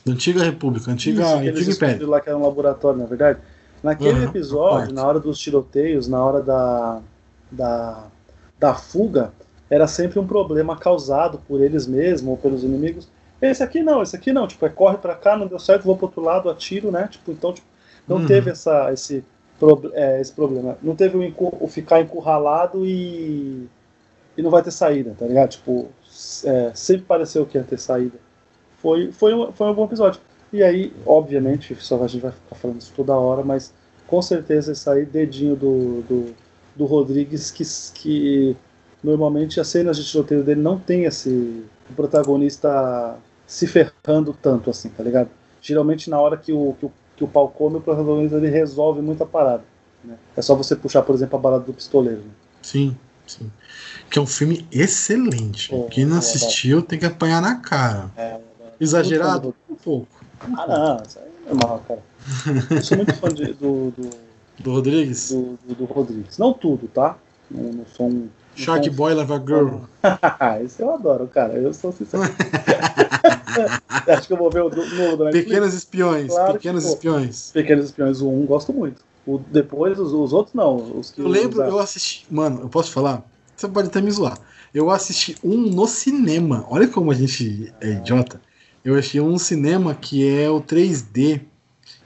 da 0.04 0.12
antiga 0.12 0.44
República, 0.44 0.90
antiga, 0.90 1.24
Isso, 1.24 1.62
descobriram 1.64 2.10
Império. 2.10 2.10
lá 2.10 2.20
que 2.20 2.28
era 2.28 2.38
um 2.38 2.42
laboratório, 2.42 2.98
na 3.00 3.06
verdade. 3.06 3.38
Naquele 3.82 4.22
Aham, 4.22 4.24
episódio, 4.24 4.92
na 4.92 5.04
hora 5.04 5.18
dos 5.18 5.38
tiroteios, 5.38 6.06
na 6.06 6.24
hora 6.24 6.40
da, 6.42 7.00
da, 7.50 8.04
da 8.58 8.74
fuga, 8.74 9.32
era 9.68 9.86
sempre 9.88 10.18
um 10.20 10.26
problema 10.26 10.76
causado 10.76 11.38
por 11.48 11.60
eles 11.60 11.86
mesmos 11.86 12.30
ou 12.30 12.36
pelos 12.36 12.62
inimigos. 12.62 13.08
Esse 13.40 13.62
aqui 13.62 13.82
não, 13.82 14.02
esse 14.02 14.14
aqui 14.14 14.32
não. 14.32 14.46
Tipo, 14.46 14.66
é 14.66 14.68
corre 14.68 14.98
pra 14.98 15.16
cá, 15.16 15.36
não 15.36 15.48
deu 15.48 15.58
certo, 15.58 15.82
vou 15.84 15.96
pro 15.96 16.06
outro 16.06 16.22
lado, 16.22 16.48
atiro, 16.48 16.90
né? 16.92 17.08
Tipo, 17.08 17.32
então, 17.32 17.52
tipo, 17.52 17.66
não 18.06 18.18
Uhum. 18.18 18.26
teve 18.26 18.50
essa, 18.50 18.92
esse, 18.92 19.24
é, 19.94 20.20
esse 20.20 20.32
problema. 20.32 20.78
Não 20.82 20.94
teve 20.94 21.16
o, 21.16 21.34
o 21.64 21.66
ficar 21.68 22.00
encurralado 22.00 22.86
e, 22.86 23.68
e 24.36 24.42
não 24.42 24.50
vai 24.50 24.62
ter 24.62 24.70
saída, 24.70 25.14
tá 25.18 25.26
ligado? 25.26 25.50
Tipo, 25.50 25.90
é, 26.44 26.72
sempre 26.74 27.04
pareceu 27.04 27.46
que 27.46 27.56
ia 27.56 27.64
ter 27.64 27.78
saída. 27.78 28.18
Foi, 28.78 29.12
foi, 29.12 29.34
um, 29.34 29.52
foi 29.52 29.68
um 29.68 29.74
bom 29.74 29.84
episódio. 29.84 30.20
E 30.52 30.62
aí, 30.62 30.92
obviamente, 31.06 31.74
só 31.80 32.02
a 32.02 32.06
gente 32.06 32.20
vai 32.20 32.32
ficar 32.32 32.56
falando 32.56 32.80
isso 32.80 32.92
toda 32.94 33.14
hora, 33.14 33.42
mas 33.42 33.72
com 34.06 34.20
certeza 34.20 34.92
aí, 34.92 35.06
dedinho 35.06 35.56
do, 35.56 36.02
do, 36.02 36.34
do 36.76 36.84
Rodrigues, 36.84 37.50
que, 37.50 37.64
que 37.94 38.56
normalmente 39.02 39.58
as 39.58 39.68
cenas 39.68 39.96
de 39.96 40.04
tiroteio 40.04 40.42
dele 40.42 40.60
não 40.60 40.78
tem 40.78 41.04
esse 41.04 41.64
o 41.90 41.94
protagonista 41.94 43.16
se 43.46 43.66
ferrando 43.66 44.36
tanto 44.40 44.70
assim, 44.70 44.88
tá 44.88 45.02
ligado? 45.02 45.30
Geralmente 45.60 46.10
na 46.10 46.20
hora 46.20 46.36
que 46.36 46.52
o, 46.52 46.74
que 46.78 46.86
o, 46.86 46.92
que 47.16 47.24
o 47.24 47.28
pau 47.28 47.48
come, 47.48 47.76
o 47.76 47.80
protagonista 47.80 48.36
ele 48.36 48.48
resolve 48.48 49.00
muita 49.00 49.24
parada. 49.24 49.64
Né? 50.04 50.16
É 50.36 50.42
só 50.42 50.54
você 50.54 50.74
puxar, 50.74 51.02
por 51.02 51.14
exemplo, 51.14 51.38
a 51.38 51.40
balada 51.40 51.64
do 51.64 51.72
pistoleiro. 51.72 52.20
Né? 52.20 52.30
Sim, 52.62 52.96
sim. 53.38 53.50
Que 54.10 54.18
é 54.18 54.22
um 54.22 54.26
filme 54.26 54.66
excelente. 54.70 55.68
Pô, 55.70 55.84
Quem 55.84 56.04
não 56.04 56.12
pô, 56.12 56.18
assistiu 56.18 56.82
tem 56.82 56.98
que 56.98 57.06
apanhar 57.06 57.40
na 57.42 57.56
cara. 57.56 58.10
É, 58.16 58.36
Exagerado? 58.80 59.54
Um 59.70 59.74
pouco. 59.74 60.08
Ah, 60.40 60.66
não, 60.66 61.02
isso 61.06 61.18
aí 61.18 61.24
é 61.46 61.54
normal, 61.54 61.84
cara. 61.86 62.02
Eu 62.70 62.82
sou 62.82 62.96
muito 62.96 63.14
fã 63.14 63.28
de- 63.28 63.52
do, 63.54 63.92
do, 63.96 64.10
Do 64.60 64.72
Rodrigues? 64.72 65.30
do, 65.30 65.58
do, 65.66 65.74
do 65.74 65.84
Rodrigues. 65.84 66.36
Não 66.38 66.52
tudo, 66.52 66.88
tá? 66.88 67.16
Não, 67.50 67.72
não 67.72 67.86
sou 67.86 68.08
um. 68.08 68.28
Shark 68.54 68.90
um- 68.90 68.92
Boy 68.92 69.14
Lava 69.14 69.38
Girl. 69.38 69.78
Esse 70.64 70.82
eu 70.82 70.92
adoro, 70.92 71.26
cara. 71.28 71.54
Eu 71.54 71.72
sou 71.72 71.90
sincero. 71.92 72.22
Acho 74.08 74.26
que 74.26 74.32
eu 74.32 74.36
vou 74.36 74.50
ver 74.50 74.62
o 74.62 74.68
do- 74.70 74.84
novo 74.84 75.24
Netflix. 75.24 75.44
Pequenos 75.48 75.74
Espiões. 75.74 76.26
Claro 76.32 76.52
que 76.52 76.58
Pequenos 76.58 76.84
vou. 76.84 76.92
Espiões. 76.92 77.50
Pequenos 77.52 77.84
Espiões, 77.86 78.20
o 78.20 78.28
1 78.28 78.46
gosto 78.46 78.72
muito. 78.72 79.02
O, 79.26 79.38
depois, 79.38 79.98
os, 79.98 80.12
os 80.12 80.32
outros 80.32 80.54
não. 80.54 80.98
Os 80.98 81.10
que 81.10 81.20
Eu 81.20 81.28
lembro, 81.28 81.54
usaram. 81.54 81.70
eu 81.72 81.78
assisti. 81.78 82.26
Mano, 82.30 82.62
eu 82.62 82.68
posso 82.68 82.90
falar? 82.90 83.24
Você 83.56 83.68
pode 83.68 83.88
até 83.88 84.00
me 84.00 84.10
zoar. 84.10 84.36
Eu 84.74 84.90
assisti 84.90 85.36
um 85.44 85.56
no 85.56 85.86
cinema. 85.86 86.66
Olha 86.68 86.88
como 86.88 87.10
a 87.10 87.14
gente 87.14 87.72
é 87.80 87.90
idiota. 87.92 88.40
Eu 88.84 88.96
achei 88.98 89.20
um 89.20 89.38
cinema 89.38 89.94
que 89.94 90.26
é 90.26 90.50
o 90.50 90.60
3D, 90.60 91.40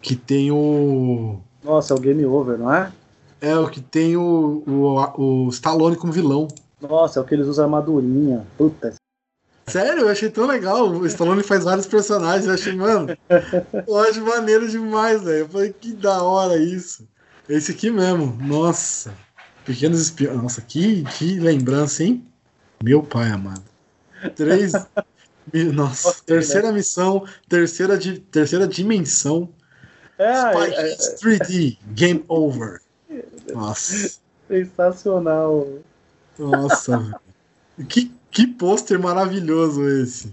que 0.03 0.15
tem 0.15 0.51
o. 0.51 1.39
Nossa, 1.65 1.95
é 1.95 1.97
o 1.97 2.01
Game 2.01 2.25
Over, 2.27 2.59
não 2.59 2.73
é? 2.73 2.93
É 3.41 3.57
o 3.57 3.69
que 3.69 3.81
tem 3.81 4.17
o, 4.17 4.63
o, 4.67 5.45
o 5.47 5.49
Stallone 5.49 5.97
como 5.97 6.13
vilão. 6.13 6.49
Nossa, 6.81 7.19
é 7.19 7.23
o 7.23 7.25
que 7.25 7.35
eles 7.35 7.47
usam 7.47 7.65
armadurinha. 7.65 8.47
Puta. 8.59 8.95
Sério, 9.69 10.03
eu 10.03 10.09
achei 10.09 10.31
tão 10.31 10.47
legal. 10.47 10.89
O 10.89 11.07
Stallone 11.07 11.43
faz 11.43 11.65
vários 11.65 11.87
personagens. 11.87 12.47
Eu 12.47 12.55
achei, 12.55 12.73
mano, 12.75 13.09
eu 13.87 13.99
acho 13.99 14.25
maneiro 14.25 14.69
demais, 14.69 15.23
velho. 15.23 15.39
Eu 15.41 15.49
falei, 15.49 15.73
que 15.73 15.93
da 15.93 16.23
hora 16.23 16.57
isso. 16.57 17.07
Esse 17.49 17.73
aqui 17.73 17.91
mesmo, 17.91 18.37
nossa. 18.43 19.13
Pequenos 19.65 20.01
espiões. 20.01 20.41
Nossa, 20.41 20.61
que, 20.61 21.03
que 21.19 21.41
lembrança, 21.41 22.05
hein? 22.05 22.25
Meu 22.83 23.03
pai 23.03 23.31
amado. 23.31 23.65
Três. 24.35 24.73
Nossa, 25.73 26.09
Ok, 26.09 26.23
terceira 26.27 26.73
missão, 26.73 27.25
terceira, 27.49 27.97
di- 27.97 28.19
terceira 28.19 28.67
dimensão. 28.67 29.49
É, 30.19 30.33
Spy 30.33 30.75
é, 30.75 30.93
é 30.93 30.97
Kids 30.97 31.21
3D, 31.23 31.79
Game 31.95 32.25
Over. 32.27 32.81
Nossa, 33.55 34.19
sensacional. 34.49 35.69
nossa, 36.37 36.99
velho. 36.99 37.21
Que, 37.89 38.13
que 38.37 38.47
pôster 38.47 39.01
maravilhoso 39.01 39.89
esse. 39.89 40.31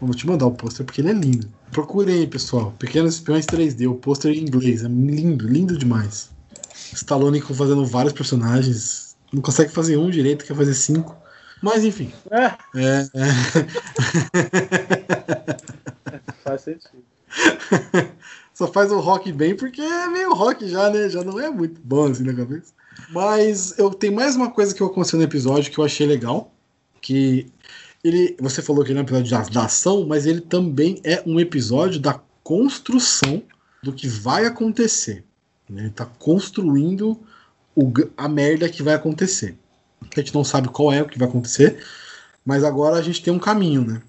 Vou 0.00 0.12
te 0.12 0.26
mandar 0.26 0.46
o 0.46 0.50
pôster 0.50 0.84
porque 0.84 1.00
ele 1.00 1.10
é 1.10 1.12
lindo. 1.12 1.48
Procurem 1.70 2.16
aí, 2.16 2.26
pessoal. 2.26 2.74
Pequenos 2.76 3.14
Espiões 3.14 3.46
3D, 3.46 3.88
o 3.88 3.94
pôster 3.94 4.32
em 4.32 4.40
inglês. 4.40 4.82
É 4.82 4.88
lindo, 4.88 5.46
lindo 5.46 5.78
demais. 5.78 6.32
Stallone 6.92 7.40
fazendo 7.40 7.86
vários 7.86 8.12
personagens. 8.12 9.16
Não 9.32 9.40
consegue 9.40 9.70
fazer 9.70 9.96
um 9.96 10.10
direito, 10.10 10.44
quer 10.44 10.56
fazer 10.56 10.74
cinco. 10.74 11.16
Mas 11.62 11.84
enfim. 11.84 12.12
É, 12.32 12.52
É, 12.74 13.06
faz 16.42 16.62
sentido. 16.62 17.04
é. 17.94 18.08
Só 18.54 18.66
faz 18.66 18.90
o 18.90 18.98
rock 18.98 19.30
bem 19.30 19.54
porque 19.54 19.82
é 19.82 20.08
meio 20.08 20.34
rock 20.34 20.68
já, 20.68 20.90
né? 20.90 21.08
Já 21.08 21.22
não 21.22 21.38
é 21.38 21.48
muito 21.48 21.80
bom 21.84 22.10
assim 22.10 22.24
na 22.24 22.34
cabeça. 22.34 22.72
Mas 23.10 23.78
eu 23.78 23.90
tenho 23.90 24.16
mais 24.16 24.34
uma 24.34 24.50
coisa 24.50 24.74
que 24.74 24.80
eu 24.82 24.88
aconteceu 24.88 25.16
no 25.16 25.24
episódio 25.24 25.70
que 25.70 25.78
eu 25.78 25.84
achei 25.84 26.08
legal. 26.08 26.52
Que 27.00 27.46
ele, 28.02 28.36
você 28.40 28.62
falou 28.62 28.84
que 28.84 28.92
ele 28.92 28.98
é 28.98 29.02
um 29.02 29.04
episódio 29.04 29.30
da, 29.30 29.42
da 29.42 29.64
ação, 29.66 30.06
mas 30.06 30.26
ele 30.26 30.40
também 30.40 31.00
é 31.04 31.22
um 31.26 31.40
episódio 31.40 32.00
da 32.00 32.20
construção 32.42 33.42
do 33.82 33.92
que 33.92 34.06
vai 34.06 34.46
acontecer. 34.46 35.24
Né? 35.68 35.82
Ele 35.82 35.88
está 35.88 36.06
construindo 36.06 37.18
o, 37.74 37.92
a 38.16 38.28
merda 38.28 38.68
que 38.68 38.82
vai 38.82 38.94
acontecer. 38.94 39.58
A 40.02 40.20
gente 40.20 40.34
não 40.34 40.44
sabe 40.44 40.68
qual 40.68 40.92
é 40.92 41.02
o 41.02 41.08
que 41.08 41.18
vai 41.18 41.28
acontecer, 41.28 41.82
mas 42.44 42.62
agora 42.62 42.96
a 42.96 43.02
gente 43.02 43.22
tem 43.22 43.32
um 43.32 43.38
caminho, 43.38 43.84
né? 43.84 44.02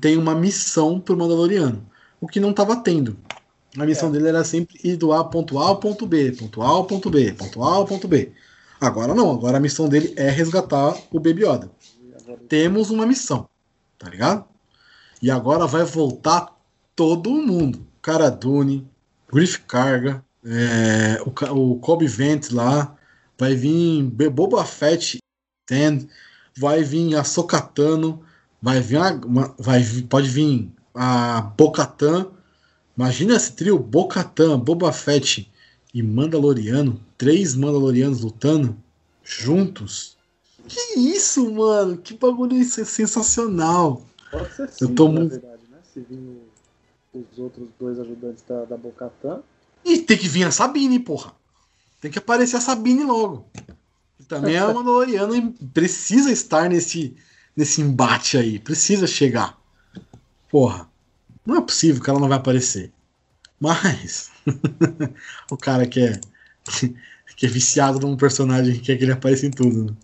Tem 0.00 0.16
uma 0.16 0.34
missão 0.34 1.00
pro 1.00 1.16
Mandaloriano, 1.16 1.84
o 2.20 2.26
que 2.26 2.40
não 2.40 2.50
estava 2.50 2.76
tendo. 2.76 3.16
A 3.76 3.84
missão 3.84 4.08
é. 4.08 4.12
dele 4.12 4.28
era 4.28 4.44
sempre 4.44 4.78
ir 4.82 4.96
do 4.96 5.12
A 5.12 5.24
ponto 5.24 5.58
A 5.58 5.68
ao 5.68 5.76
ponto 5.78 6.06
B, 6.06 6.32
ponto 6.32 6.62
A 6.62 6.68
ao 6.68 6.84
ponto 6.84 7.10
B, 7.10 7.32
ponto 7.32 7.62
A 7.62 7.74
ao 7.74 7.86
ponto 7.86 8.08
B. 8.08 8.32
Agora 8.80 9.14
não, 9.14 9.30
agora 9.30 9.56
a 9.56 9.60
missão 9.60 9.88
dele 9.88 10.14
é 10.16 10.30
resgatar 10.30 10.96
o 11.10 11.18
Baby 11.18 11.44
Yoda. 11.44 11.70
Temos 12.48 12.90
uma 12.90 13.06
missão, 13.06 13.48
tá 13.98 14.08
ligado? 14.08 14.44
E 15.20 15.30
agora 15.30 15.66
vai 15.66 15.84
voltar 15.84 16.48
todo 16.96 17.30
mundo. 17.30 17.86
Cara 18.00 18.30
Dune, 18.30 18.88
Griff 19.32 19.60
Carga, 19.60 20.24
é, 20.44 21.20
o, 21.22 21.72
o 21.72 21.78
Kobe 21.78 22.06
Vent 22.06 22.50
lá, 22.50 22.96
vai 23.38 23.54
vir 23.54 24.02
Boba 24.02 24.64
Fett, 24.64 25.18
vai 26.56 26.82
vir 26.82 27.14
a 27.14 27.24
Sokatano, 27.24 28.22
vai 28.60 28.80
vir 28.80 28.98
uma, 29.24 29.54
vai 29.58 29.84
pode 30.08 30.28
vir 30.28 30.72
a 30.94 31.40
Bocatan. 31.40 32.30
Imagina 32.96 33.36
esse 33.36 33.52
trio 33.52 33.78
Bocatan, 33.78 34.58
Boba 34.58 34.92
Fett 34.92 35.50
e 35.94 36.02
Mandaloriano, 36.02 37.00
três 37.16 37.54
Mandalorianos 37.54 38.22
lutando 38.22 38.76
juntos. 39.22 40.17
Que 40.68 40.98
isso, 40.98 41.50
mano? 41.52 41.96
Que 41.96 42.14
bagulho 42.14 42.56
isso 42.56 42.80
é 42.80 42.84
sensacional. 42.84 44.04
Pode 44.30 44.54
ser 44.54 44.68
sim, 44.68 44.84
eu 44.84 44.94
tô 44.94 45.08
muito 45.08 45.30
verdade, 45.32 45.62
né? 45.70 45.78
Se 45.92 46.00
vir 46.00 46.42
os 47.12 47.38
outros 47.38 47.68
dois 47.78 47.98
ajudantes 47.98 48.44
da, 48.46 48.64
da 48.64 48.76
Bocatan. 48.76 49.42
E 49.84 49.98
tem 49.98 50.18
que 50.18 50.28
vir 50.28 50.44
a 50.44 50.50
Sabine, 50.50 50.98
porra. 50.98 51.32
Tem 52.00 52.10
que 52.10 52.18
aparecer 52.18 52.56
a 52.56 52.60
Sabine 52.60 53.04
logo. 53.04 53.46
E 54.20 54.24
também 54.24 54.56
a 54.56 54.72
Mandaloriana 54.72 55.52
precisa 55.72 56.30
estar 56.30 56.68
nesse, 56.68 57.16
nesse 57.56 57.80
embate 57.80 58.36
aí. 58.36 58.58
Precisa 58.58 59.06
chegar. 59.06 59.58
Porra. 60.50 60.88
Não 61.44 61.56
é 61.56 61.60
possível 61.62 62.02
que 62.02 62.10
ela 62.10 62.20
não 62.20 62.28
vai 62.28 62.38
aparecer. 62.38 62.92
Mas. 63.58 64.30
o 65.50 65.56
cara 65.56 65.86
que 65.86 66.00
é. 66.00 66.20
que 67.36 67.46
é 67.46 67.48
viciado 67.48 68.00
num 68.00 68.16
personagem 68.16 68.74
que 68.74 68.80
quer 68.80 68.96
que 68.96 69.04
ele 69.04 69.12
apareça 69.12 69.46
em 69.46 69.50
tudo. 69.50 69.84
Né? 69.84 69.96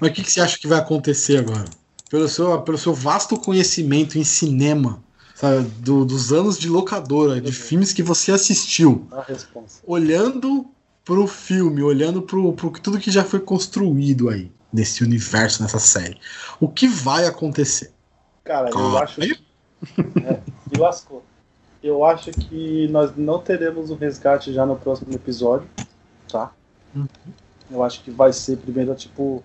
Mas 0.00 0.10
o 0.10 0.12
que, 0.12 0.22
que 0.22 0.30
você 0.30 0.40
acha 0.40 0.58
que 0.58 0.66
vai 0.66 0.78
acontecer 0.78 1.38
agora? 1.38 1.64
Pelo 2.10 2.28
seu, 2.28 2.60
pelo 2.62 2.78
seu 2.78 2.94
vasto 2.94 3.36
conhecimento 3.38 4.18
em 4.18 4.24
cinema, 4.24 5.02
sabe, 5.34 5.62
do, 5.80 6.04
dos 6.04 6.32
anos 6.32 6.58
de 6.58 6.68
locadora, 6.68 7.40
de 7.40 7.52
filmes 7.52 7.92
que 7.92 8.02
você 8.02 8.32
assistiu, 8.32 9.08
olhando 9.86 10.66
pro 11.04 11.26
filme, 11.26 11.82
olhando 11.82 12.22
pro, 12.22 12.52
pro 12.52 12.70
tudo 12.70 12.98
que 12.98 13.10
já 13.10 13.24
foi 13.24 13.40
construído 13.40 14.28
aí 14.28 14.50
nesse 14.72 15.04
universo, 15.04 15.62
nessa 15.62 15.78
série. 15.78 16.18
O 16.60 16.68
que 16.68 16.88
vai 16.88 17.26
acontecer? 17.26 17.92
Cara, 18.42 18.70
eu 18.70 18.98
acho 18.98 19.20
que. 19.20 19.44
É, 20.24 20.40
me 20.72 20.78
lascou. 20.78 21.22
Eu 21.82 22.02
acho 22.06 22.30
que 22.30 22.88
nós 22.88 23.14
não 23.14 23.38
teremos 23.38 23.90
o 23.90 23.94
resgate 23.94 24.50
já 24.50 24.64
no 24.64 24.76
próximo 24.76 25.12
episódio, 25.12 25.68
tá? 26.26 26.50
Uhum. 26.94 27.06
Eu 27.70 27.82
acho 27.82 28.02
que 28.02 28.10
vai 28.10 28.32
ser 28.32 28.56
primeiro, 28.56 28.94
tipo, 28.94 29.44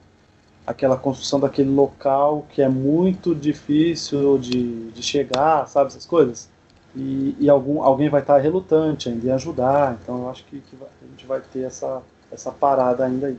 aquela 0.70 0.96
construção 0.96 1.40
daquele 1.40 1.70
local 1.70 2.46
que 2.52 2.62
é 2.62 2.70
muito 2.70 3.34
difícil 3.34 4.38
de, 4.38 4.92
de 4.92 5.02
chegar, 5.02 5.68
sabe? 5.68 5.88
Essas 5.88 6.06
coisas 6.06 6.48
e, 6.96 7.36
e 7.40 7.50
algum, 7.50 7.82
alguém 7.82 8.10
vai 8.10 8.22
estar 8.22 8.38
relutante 8.38 9.10
ainda 9.10 9.28
em 9.28 9.32
ajudar, 9.32 9.98
então 10.02 10.24
eu 10.24 10.30
acho 10.30 10.44
que, 10.46 10.60
que 10.60 10.76
a 10.82 11.08
gente 11.08 11.26
vai 11.26 11.42
ter 11.42 11.64
essa, 11.64 12.02
essa 12.32 12.52
parada 12.52 13.06
ainda 13.06 13.28
aí. 13.28 13.38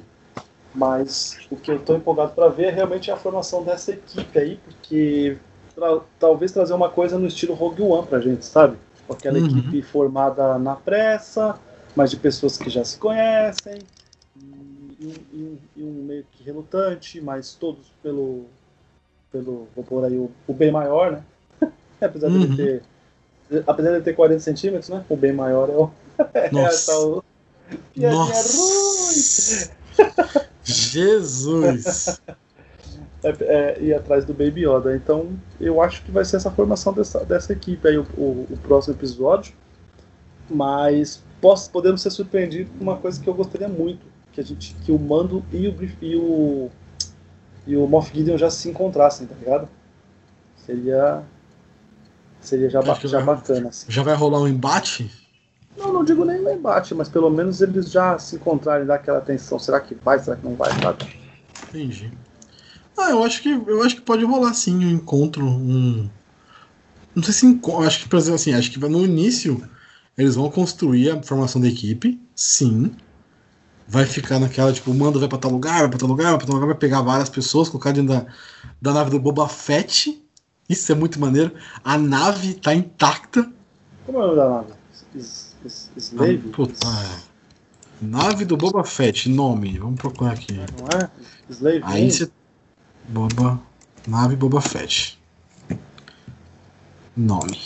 Mas 0.74 1.36
o 1.50 1.56
que 1.56 1.70
eu 1.70 1.76
estou 1.76 1.96
empolgado 1.96 2.32
para 2.32 2.48
ver 2.48 2.66
é 2.66 2.70
realmente 2.70 3.10
a 3.10 3.16
formação 3.16 3.62
dessa 3.62 3.92
equipe 3.92 4.38
aí, 4.38 4.60
porque 4.64 5.36
pra, 5.74 6.00
talvez 6.18 6.52
trazer 6.52 6.74
uma 6.74 6.88
coisa 6.88 7.18
no 7.18 7.26
estilo 7.26 7.54
Rogue 7.54 7.82
One 7.82 8.06
pra 8.06 8.20
gente, 8.20 8.44
sabe? 8.44 8.76
Tipo, 8.96 9.12
aquela 9.12 9.38
uhum. 9.38 9.46
equipe 9.46 9.82
formada 9.82 10.58
na 10.58 10.76
pressa, 10.76 11.58
mas 11.96 12.10
de 12.10 12.16
pessoas 12.16 12.56
que 12.56 12.70
já 12.70 12.84
se 12.84 12.98
conhecem, 12.98 13.78
e, 15.00 15.06
e, 15.32 15.58
e 15.76 15.82
um 15.82 16.04
meio 16.04 16.24
que 16.30 16.44
relutante, 16.44 17.20
mas 17.20 17.54
todos 17.54 17.90
pelo, 18.02 18.44
pelo 19.32 19.66
vou 19.74 19.84
pôr 19.84 20.04
aí 20.04 20.16
o, 20.16 20.30
o 20.46 20.52
bem 20.52 20.70
maior, 20.70 21.12
né? 21.12 21.24
Apesar 22.00 22.28
uhum. 22.28 22.46
de 22.46 22.56
ter 22.56 22.82
apesar 23.66 23.98
de 23.98 24.04
ter 24.04 24.14
40 24.14 24.40
centímetros, 24.40 24.88
né? 24.88 25.04
O 25.08 25.16
bem 25.16 25.32
maior 25.32 25.68
é 25.68 25.72
o. 25.72 25.90
Nossa. 26.52 26.92
é 26.92 26.96
o... 26.96 27.22
Nossa. 27.96 29.70
Jesus! 30.64 32.20
É, 33.22 33.76
é, 33.78 33.82
ir 33.82 33.92
atrás 33.92 34.24
do 34.24 34.32
Baby 34.32 34.66
Yoda. 34.66 34.96
Então, 34.96 35.38
eu 35.60 35.82
acho 35.82 36.02
que 36.02 36.10
vai 36.10 36.24
ser 36.24 36.36
essa 36.36 36.50
formação 36.50 36.90
dessa, 36.90 37.22
dessa 37.22 37.52
equipe 37.52 37.86
aí, 37.86 37.98
o, 37.98 38.06
o, 38.16 38.46
o 38.48 38.58
próximo 38.62 38.94
episódio. 38.94 39.52
Mas 40.48 41.22
posso, 41.38 41.70
podemos 41.70 42.00
ser 42.00 42.08
surpreendidos 42.08 42.72
com 42.78 42.82
uma 42.82 42.96
coisa 42.96 43.20
que 43.20 43.28
eu 43.28 43.34
gostaria 43.34 43.68
muito: 43.68 44.06
que, 44.32 44.40
a 44.40 44.44
gente, 44.44 44.74
que 44.84 44.92
o 44.92 44.98
Mando 44.98 45.44
e 45.52 45.68
o, 45.68 45.90
e 46.00 46.16
o, 46.16 46.70
e 47.66 47.76
o 47.76 47.86
Moff 47.86 48.14
Gideon 48.14 48.38
já 48.38 48.50
se 48.50 48.68
encontrassem, 48.68 49.26
tá 49.26 49.34
ligado? 49.34 49.68
Seria 50.56 51.24
Seria 52.40 52.70
já, 52.70 52.80
já 52.80 53.20
vai, 53.20 53.36
bacana. 53.36 53.68
Assim. 53.68 53.86
Já 53.88 54.02
vai 54.02 54.14
rolar 54.14 54.40
um 54.40 54.48
embate? 54.48 55.10
Não, 55.76 55.92
não 55.92 56.04
digo 56.04 56.24
nem 56.24 56.40
um 56.40 56.50
embate, 56.50 56.94
mas 56.94 57.08
pelo 57.08 57.30
menos 57.30 57.60
eles 57.60 57.90
já 57.90 58.18
se 58.18 58.36
encontrarem, 58.36 58.86
dar 58.86 58.96
aquela 58.96 59.18
atenção. 59.18 59.58
Será 59.58 59.80
que 59.80 59.94
vai, 59.94 60.18
será 60.18 60.36
que 60.36 60.44
não 60.44 60.54
vai, 60.54 60.70
sabe? 60.80 61.06
Entendi. 61.68 62.12
Ah, 62.98 63.10
eu 63.10 63.22
acho 63.22 63.42
que 63.42 63.50
eu 63.50 63.82
acho 63.82 63.96
que 63.96 64.02
pode 64.02 64.24
rolar 64.24 64.52
sim 64.54 64.84
um 64.84 64.90
encontro, 64.90 65.44
um. 65.44 66.08
Não 67.14 67.22
sei 67.22 67.32
se 67.32 67.60
acho 67.86 68.02
que, 68.02 68.08
por 68.08 68.18
exemplo, 68.18 68.36
assim, 68.36 68.54
acho 68.54 68.70
que 68.70 68.78
no 68.78 69.04
início 69.04 69.62
eles 70.16 70.34
vão 70.34 70.50
construir 70.50 71.10
a 71.10 71.22
formação 71.22 71.60
da 71.60 71.68
equipe, 71.68 72.20
sim. 72.34 72.92
Vai 73.90 74.06
ficar 74.06 74.38
naquela, 74.38 74.72
tipo, 74.72 74.90
o 74.90 74.94
mando 74.94 75.18
vai 75.18 75.28
pra 75.28 75.38
tal 75.38 75.50
lugar, 75.50 75.80
vai 75.80 75.88
pra 75.88 75.98
tal 75.98 76.08
lugar, 76.08 76.30
vai 76.30 76.38
pra 76.38 76.46
tal 76.46 76.54
lugar, 76.54 76.68
vai 76.68 76.76
pegar 76.76 77.02
várias 77.02 77.28
pessoas, 77.28 77.68
colocar 77.68 77.92
dentro 77.92 78.14
da, 78.14 78.26
da 78.80 78.92
nave 78.92 79.10
do 79.10 79.18
Boba 79.18 79.48
Fett 79.48 80.20
isso 80.70 80.92
é 80.92 80.94
muito 80.94 81.18
maneiro. 81.18 81.52
A 81.82 81.98
nave 81.98 82.54
tá 82.54 82.72
intacta. 82.72 83.52
Como 84.06 84.18
é 84.18 84.22
o 84.22 84.26
nome 84.26 84.36
da 84.36 84.48
nave? 84.48 84.72
Slave? 85.96 86.42
Ah, 86.46 86.54
puta, 86.54 86.86
é. 86.86 87.20
Nave 88.00 88.44
do 88.44 88.56
Boba 88.56 88.84
Fett, 88.84 89.28
nome. 89.28 89.80
Vamos 89.80 90.00
procurar 90.00 90.34
aqui. 90.34 90.54
Não 90.54 90.86
é? 90.96 91.10
Slave. 91.50 91.80
Aí 91.82 92.08
você. 92.08 92.30
Boba. 93.08 93.60
Nave 94.06 94.36
Boba 94.36 94.60
Fett. 94.60 95.20
Nome. 97.16 97.60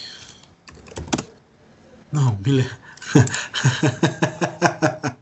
Não, 2.10 2.30
beleza. 2.36 2.78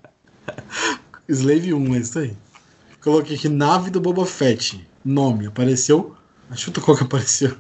Slave 1.28 1.74
1, 1.74 1.94
é 1.94 1.98
isso 1.98 2.18
aí. 2.18 2.36
Coloquei 3.02 3.36
aqui 3.36 3.48
nave 3.48 3.90
do 3.90 4.00
Boba 4.00 4.24
Fett. 4.26 4.86
Nome. 5.04 5.46
Apareceu. 5.46 6.14
Chuta 6.54 6.80
qual 6.80 6.96
que 6.96 7.04
apareceu. 7.04 7.56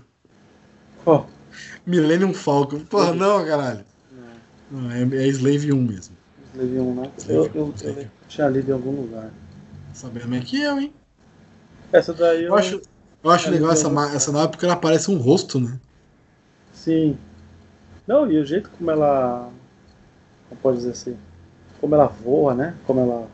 Oh. 1.04 1.24
Millennium 1.86 2.32
Falcon. 2.32 2.80
Porra, 2.80 3.12
não, 3.12 3.44
caralho. 3.44 3.84
Não, 4.70 4.90
é, 4.90 5.02
é 5.02 5.26
Slave 5.28 5.72
1 5.72 5.82
mesmo. 5.82 6.16
Slave 6.54 6.78
1, 6.78 6.94
né? 6.94 7.12
Slave 7.18 7.50
eu, 7.54 7.74
eu, 7.82 7.90
eu, 7.96 8.06
tinha 8.28 8.48
lido 8.48 8.70
em 8.70 8.72
algum 8.72 9.02
lugar. 9.02 9.30
Sabendo 9.92 10.28
mais 10.28 10.44
que 10.44 10.60
eu, 10.60 10.78
hein? 10.78 10.92
Essa 11.92 12.12
daí 12.12 12.44
eu. 12.44 12.48
Eu 12.48 12.54
acho, 12.54 12.80
eu 13.22 13.30
acho 13.30 13.50
legal 13.50 13.72
essa, 13.72 13.88
essa 14.14 14.32
nave 14.32 14.48
porque 14.48 14.64
ela 14.64 14.76
parece 14.76 15.10
um 15.10 15.18
rosto, 15.18 15.60
né? 15.60 15.78
Sim. 16.72 17.18
Não, 18.06 18.30
e 18.30 18.38
o 18.38 18.44
jeito 18.44 18.70
como 18.70 18.90
ela. 18.90 19.50
Como 20.48 20.60
pode 20.60 20.78
dizer 20.78 20.92
assim? 20.92 21.16
Como 21.82 21.94
ela 21.94 22.06
voa, 22.06 22.54
né? 22.54 22.74
Como 22.86 23.00
ela 23.00 23.28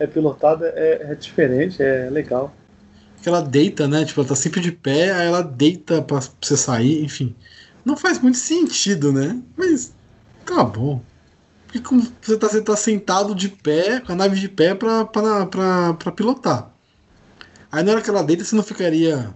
é 0.00 0.06
pilotada 0.06 0.72
é, 0.74 1.12
é 1.12 1.14
diferente, 1.14 1.82
é 1.82 2.08
legal 2.08 2.54
que 3.22 3.28
ela 3.28 3.42
deita, 3.42 3.86
né? 3.86 4.04
Tipo, 4.04 4.20
ela 4.20 4.28
tá 4.28 4.34
sempre 4.34 4.60
de 4.60 4.72
pé, 4.72 5.12
aí 5.12 5.26
ela 5.26 5.42
deita 5.42 6.00
pra 6.02 6.20
você 6.40 6.56
sair, 6.56 7.04
enfim. 7.04 7.34
Não 7.84 7.96
faz 7.96 8.20
muito 8.20 8.38
sentido, 8.38 9.12
né? 9.12 9.40
Mas 9.56 9.92
tá 10.44 10.64
bom. 10.64 11.00
Porque 11.66 11.80
como 11.80 12.02
você 12.20 12.38
tá, 12.38 12.48
você 12.48 12.62
tá 12.62 12.76
sentado 12.76 13.34
de 13.34 13.48
pé, 13.48 14.00
com 14.00 14.12
a 14.12 14.14
nave 14.14 14.38
de 14.38 14.48
pé 14.48 14.74
pra, 14.74 15.04
pra, 15.04 15.46
pra, 15.46 15.94
pra 15.94 16.12
pilotar. 16.12 16.72
Aí 17.70 17.82
na 17.82 17.92
hora 17.92 18.00
que 18.00 18.08
ela 18.08 18.22
deita, 18.22 18.44
você 18.44 18.56
não 18.56 18.62
ficaria 18.62 19.34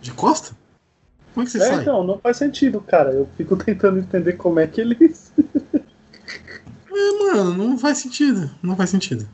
de 0.00 0.10
costa? 0.12 0.56
Como 1.32 1.44
é 1.44 1.46
que 1.46 1.52
você 1.52 1.62
é, 1.62 1.66
sai? 1.68 1.82
Então, 1.82 2.02
não 2.02 2.18
faz 2.18 2.38
sentido, 2.38 2.80
cara. 2.80 3.12
Eu 3.12 3.28
fico 3.36 3.54
tentando 3.62 3.98
entender 3.98 4.32
como 4.32 4.58
é 4.58 4.66
que 4.66 4.80
eles. 4.80 5.32
É, 6.90 7.34
mano, 7.34 7.54
não 7.54 7.78
faz 7.78 7.98
sentido. 7.98 8.50
Não 8.62 8.76
faz 8.76 8.90
sentido. 8.90 9.28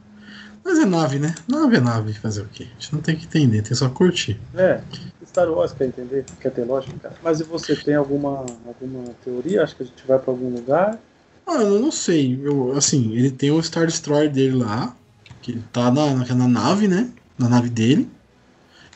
Mas 0.65 0.79
é 0.79 0.85
nave, 0.85 1.19
né? 1.19 1.35
Nave 1.47 1.77
é 1.77 1.81
nave, 1.81 2.13
fazer 2.15 2.43
o 2.43 2.49
quê? 2.49 2.65
A 2.65 2.81
gente 2.81 2.93
não 2.93 3.01
tem 3.01 3.17
que 3.17 3.25
entender, 3.25 3.63
tem 3.63 3.75
só 3.75 3.89
curtir. 3.89 4.41
É, 4.55 4.81
Star 5.25 5.49
Wars 5.49 5.73
quer 5.73 5.87
entender, 5.87 6.25
quer 6.41 6.51
ter 6.51 6.65
lógica, 6.65 6.99
cara. 6.99 7.15
Mas 7.23 7.41
e 7.41 7.45
você 7.45 7.77
tem 7.77 7.95
alguma, 7.95 8.45
alguma 8.67 9.05
teoria? 9.25 9.63
Acho 9.63 9.77
que 9.77 9.85
a 9.85 9.87
gente 9.87 10.07
vai 10.07 10.19
pra 10.19 10.33
algum 10.33 10.49
lugar? 10.49 10.99
Ah, 11.47 11.63
eu 11.63 11.79
não 11.79 11.93
sei. 11.93 12.41
Eu, 12.43 12.73
assim, 12.73 13.13
ele 13.13 13.31
tem 13.31 13.53
o 13.53 13.63
Star 13.63 13.87
Destroyer 13.87 14.31
dele 14.31 14.57
lá, 14.57 14.97
que 15.41 15.53
ele 15.53 15.65
tá 15.73 15.91
na, 15.91 16.15
na, 16.15 16.35
na 16.35 16.49
nave, 16.49 16.89
né? 16.89 17.11
Na 17.39 17.49
nave 17.49 17.71
dele. 17.71 18.11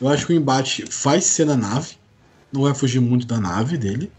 Eu 0.00 0.08
acho 0.08 0.26
que 0.26 0.32
o 0.32 0.36
embate 0.36 0.84
vai 1.04 1.20
ser 1.20 1.44
na 1.44 1.56
nave. 1.56 1.96
Não 2.52 2.62
vai 2.62 2.74
fugir 2.74 3.00
muito 3.00 3.26
da 3.26 3.38
nave 3.38 3.76
dele. 3.76 4.10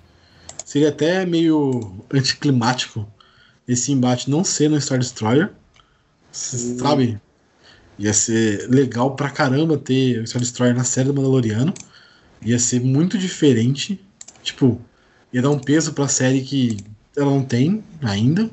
Seria 0.64 0.88
até 0.88 1.26
meio 1.26 2.02
anticlimático 2.14 3.06
esse 3.72 3.92
embate 3.92 4.30
não 4.30 4.44
ser 4.44 4.70
no 4.70 4.80
Star 4.80 5.00
Destroyer. 5.00 5.50
Sabe? 6.32 7.22
Ia 7.98 8.14
ser 8.14 8.70
legal 8.70 9.16
pra 9.16 9.30
caramba 9.30 9.78
ter 9.78 10.22
o 10.22 10.28
Star 10.28 10.42
Destroyer 10.42 10.76
na 10.76 10.84
série 10.84 11.08
do 11.08 11.14
Mandaloriano. 11.14 11.74
Ia 12.42 12.60
ser 12.60 12.82
muito 12.82 13.18
diferente. 13.18 14.04
Tipo, 14.44 14.80
ia 15.32 15.42
dar 15.42 15.52
um 15.52 15.60
peso 15.60 15.94
pra 15.94 16.08
série 16.08 16.42
que 16.42 16.78
ela 17.16 17.32
não 17.32 17.44
tem 17.44 17.84
ainda. 18.02 18.50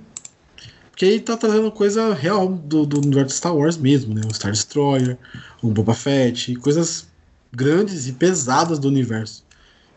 Porque 0.90 1.04
aí 1.04 1.20
tá 1.20 1.36
trazendo 1.36 1.70
coisa 1.72 2.14
real 2.14 2.48
do, 2.48 2.86
do 2.86 2.98
universo 2.98 3.36
Star 3.36 3.56
Wars 3.56 3.76
mesmo, 3.76 4.14
né? 4.14 4.22
O 4.28 4.34
Star 4.34 4.52
Destroyer, 4.52 5.18
o 5.62 5.70
Boba 5.70 5.94
Fett, 5.94 6.54
coisas 6.56 7.08
grandes 7.52 8.06
e 8.06 8.12
pesadas 8.12 8.78
do 8.78 8.88
universo. 8.88 9.44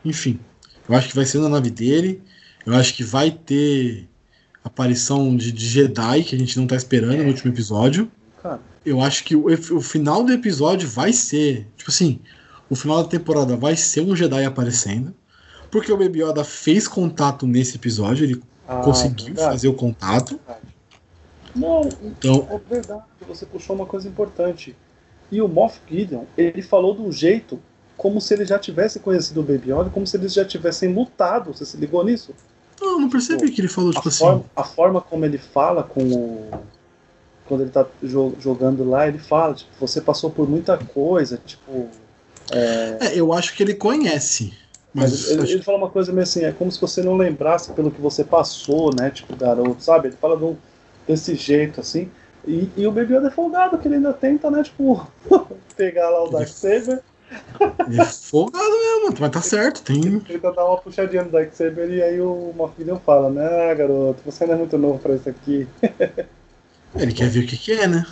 Enfim, 0.04 0.40
eu 0.88 0.96
acho 0.96 1.10
que 1.10 1.16
vai 1.16 1.26
ser 1.26 1.40
na 1.40 1.50
nave 1.50 1.70
dele. 1.70 2.22
Eu 2.66 2.76
acho 2.76 2.94
que 2.94 3.04
vai 3.04 3.32
ter 3.32 4.08
aparição 4.64 5.36
de, 5.36 5.52
de 5.52 5.68
Jedi 5.68 6.24
que 6.24 6.36
a 6.36 6.40
gente 6.40 6.58
não 6.60 6.68
tá 6.68 6.76
esperando 6.76 7.24
no 7.24 7.28
último 7.28 7.52
episódio. 7.52 8.12
Cara, 8.42 8.60
Eu 8.86 9.02
acho 9.02 9.24
que 9.24 9.36
o, 9.36 9.46
o 9.46 9.82
final 9.82 10.24
do 10.24 10.32
episódio 10.32 10.88
vai 10.88 11.14
ser, 11.14 11.68
tipo 11.76 11.90
assim, 11.90 12.20
o 12.70 12.76
final 12.76 13.04
da 13.04 13.10
temporada 13.10 13.56
vai 13.56 13.76
ser 13.76 14.02
um 14.02 14.16
Jedi 14.16 14.46
aparecendo. 14.46 15.14
Porque 15.70 15.92
o 15.92 15.98
Baby 15.98 16.22
Yoda 16.22 16.44
fez 16.44 16.88
contato 16.88 17.48
nesse 17.48 17.78
episódio, 17.78 18.26
ele 18.26 18.42
ah, 18.68 18.82
conseguiu 18.82 19.28
verdade. 19.28 19.52
fazer 19.54 19.68
o 19.70 19.74
contato. 19.74 20.40
Não, 21.56 21.88
Então, 22.02 22.48
é 22.50 22.74
verdade, 22.74 23.04
você 23.28 23.46
puxou 23.46 23.76
uma 23.76 23.86
coisa 23.86 24.08
importante. 24.08 24.76
E 25.32 25.42
o 25.42 25.48
Moff 25.48 25.80
Gideon, 25.90 26.26
ele 26.38 26.62
falou 26.62 26.94
de 26.94 27.02
um 27.02 27.12
jeito 27.12 27.60
como 27.96 28.20
se 28.20 28.34
ele 28.34 28.46
já 28.46 28.60
tivesse 28.60 29.00
conhecido 29.00 29.40
o 29.40 29.44
Baby 29.44 29.72
Yoda, 29.72 29.90
como 29.90 30.06
se 30.06 30.18
eles 30.18 30.34
já 30.34 30.44
tivessem 30.44 30.94
lutado. 30.94 31.54
Você 31.54 31.66
se 31.66 31.78
ligou 31.78 32.04
nisso? 32.04 32.34
Não, 32.82 33.00
não 33.02 33.10
percebi 33.10 33.52
que 33.52 33.62
ele 33.62 33.68
falou, 33.68 33.92
tipo 33.92 34.08
a, 34.08 34.10
assim. 34.10 34.20
forma, 34.20 34.44
a 34.56 34.64
forma 34.64 35.02
como 35.02 35.26
ele 35.26 35.38
fala 35.38 35.84
com 35.84 36.02
o. 36.02 36.52
Quando 37.48 37.62
ele 37.62 37.70
tá 37.72 37.86
jo- 38.02 38.34
jogando 38.40 38.88
lá, 38.90 39.08
ele 39.08 39.20
fala, 39.20 39.54
tipo, 39.54 39.70
você 39.80 40.00
passou 40.02 40.30
por 40.30 40.50
muita 40.50 40.78
coisa, 40.78 41.40
tipo. 41.46 41.90
é, 42.52 42.98
É, 43.02 43.20
eu 43.20 43.34
acho 43.34 43.56
que 43.56 43.64
ele 43.64 43.74
conhece. 43.76 44.54
Mas, 44.94 45.12
Mas 45.12 45.32
ele, 45.32 45.42
acho- 45.44 45.54
ele 45.54 45.64
fala 45.64 45.78
uma 45.78 45.90
coisa 45.90 46.12
meio 46.12 46.24
assim, 46.24 46.44
é 46.44 46.52
como 46.52 46.72
se 46.72 46.80
você 46.80 47.02
não 47.02 47.16
lembrasse 47.16 47.72
pelo 47.72 47.92
que 47.92 48.02
você 48.02 48.24
passou, 48.24 48.94
né? 48.94 49.10
Tipo, 49.10 49.36
garoto, 49.36 49.82
sabe? 49.84 50.10
Ele 50.10 50.18
fala 50.18 50.38
de 50.38 50.56
desse 51.08 51.36
jeito, 51.36 51.82
assim. 51.82 52.10
E, 52.48 52.70
e 52.76 52.88
o 52.88 52.92
Baby 52.92 53.16
Yoda 53.16 53.28
é 53.28 53.32
folgado, 53.32 53.78
que 53.78 53.88
ele 53.88 53.96
ainda 53.96 54.14
tenta, 54.14 54.50
né? 54.52 54.64
Tipo, 54.64 55.06
pegar 55.76 56.10
lá 56.10 56.24
o 56.24 56.30
Darksaber, 56.30 56.90
ele 56.90 56.94
é 57.00 57.02
folgado 58.12 58.70
mesmo, 58.70 59.16
mas 59.20 59.32
tá 59.32 59.42
certo, 59.42 59.82
tem. 59.84 60.20
tenta 60.20 60.52
dar 60.52 60.66
uma 60.66 60.78
puxadinha 60.78 61.24
no 61.24 61.32
Darksaber 61.32 61.90
e 61.90 62.02
aí 62.02 62.22
o 62.22 62.54
Moff 62.56 62.74
Gideon 62.78 63.00
fala, 63.00 63.30
né, 63.30 63.74
garoto, 63.76 64.22
você 64.26 64.44
ainda 64.44 64.56
é 64.56 64.60
muito 64.60 64.78
novo 64.78 65.00
pra 65.00 65.16
isso 65.16 65.30
aqui. 65.30 65.68
Ele 66.96 67.14
quer 67.14 67.30
ver 67.30 67.44
o 67.44 67.48
que, 67.48 67.58
que 67.58 67.72
é, 67.72 67.88
né? 67.88 68.06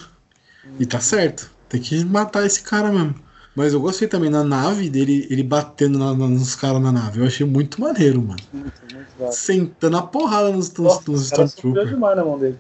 E 0.79 0.85
tá 0.85 0.99
certo. 1.01 1.51
Tem 1.67 1.81
que 1.81 2.03
matar 2.05 2.45
esse 2.45 2.61
cara 2.61 2.89
mesmo. 2.89 3.13
Mas 3.55 3.73
eu 3.73 3.81
gostei 3.81 4.07
também 4.07 4.29
na 4.29 4.41
nave 4.43 4.89
dele, 4.89 5.27
ele 5.29 5.43
batendo 5.43 5.99
na- 5.99 6.13
na- 6.13 6.27
nos 6.29 6.55
caras 6.55 6.81
na 6.81 6.91
nave. 6.91 7.19
Eu 7.19 7.25
achei 7.25 7.45
muito 7.45 7.81
maneiro, 7.81 8.21
mano. 8.21 8.39
Muito, 8.53 8.71
muito. 8.93 9.33
Sentando 9.33 9.97
a 9.97 10.01
porrada 10.01 10.49
nos, 10.51 10.71
nos, 10.73 11.05
nos 11.05 11.21
Stormtroopers. 11.23 11.89
demais 11.89 12.15
na 12.15 12.23
mão 12.23 12.39
dele. 12.39 12.57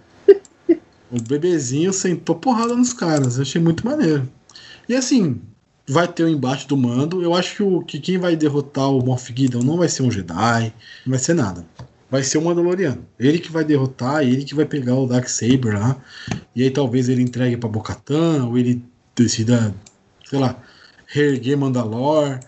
O 1.09 1.21
bebezinho 1.21 1.93
sentou 1.93 2.35
porrada 2.35 2.75
nos 2.75 2.91
caras. 2.91 3.37
Eu 3.37 3.43
achei 3.43 3.61
muito 3.61 3.85
maneiro. 3.85 4.27
E 4.89 4.95
assim, 4.95 5.39
vai 5.89 6.07
ter 6.07 6.23
o 6.23 6.29
embate 6.29 6.67
do 6.67 6.77
mando. 6.77 7.23
Eu 7.23 7.33
acho 7.33 7.55
que, 7.55 7.63
o, 7.63 7.81
que 7.81 7.99
quem 7.99 8.17
vai 8.19 8.35
derrotar 8.35 8.89
o 8.89 9.03
Moff 9.03 9.33
Gideon 9.35 9.63
não 9.63 9.77
vai 9.77 9.89
ser 9.89 10.03
um 10.03 10.11
Jedi, 10.11 10.73
não 11.05 11.11
vai 11.11 11.19
ser 11.19 11.33
nada. 11.33 11.65
Vai 12.11 12.23
ser 12.23 12.37
o 12.37 12.41
Mandaloriano. 12.43 13.05
Ele 13.19 13.39
que 13.39 13.51
vai 13.51 13.63
derrotar, 13.63 14.23
ele 14.23 14.43
que 14.43 14.55
vai 14.55 14.65
pegar 14.65 14.95
o 14.95 15.07
Darksaber 15.07 15.79
lá. 15.79 15.97
E 16.55 16.63
aí 16.63 16.71
talvez 16.71 17.09
ele 17.09 17.23
entregue 17.23 17.57
pra 17.57 17.67
Bocatan, 17.67 18.45
ou 18.45 18.57
ele 18.57 18.83
decida, 19.15 19.73
sei 20.27 20.39
lá, 20.39 20.61
reerguer 21.07 21.57
Mandalor. 21.57 22.39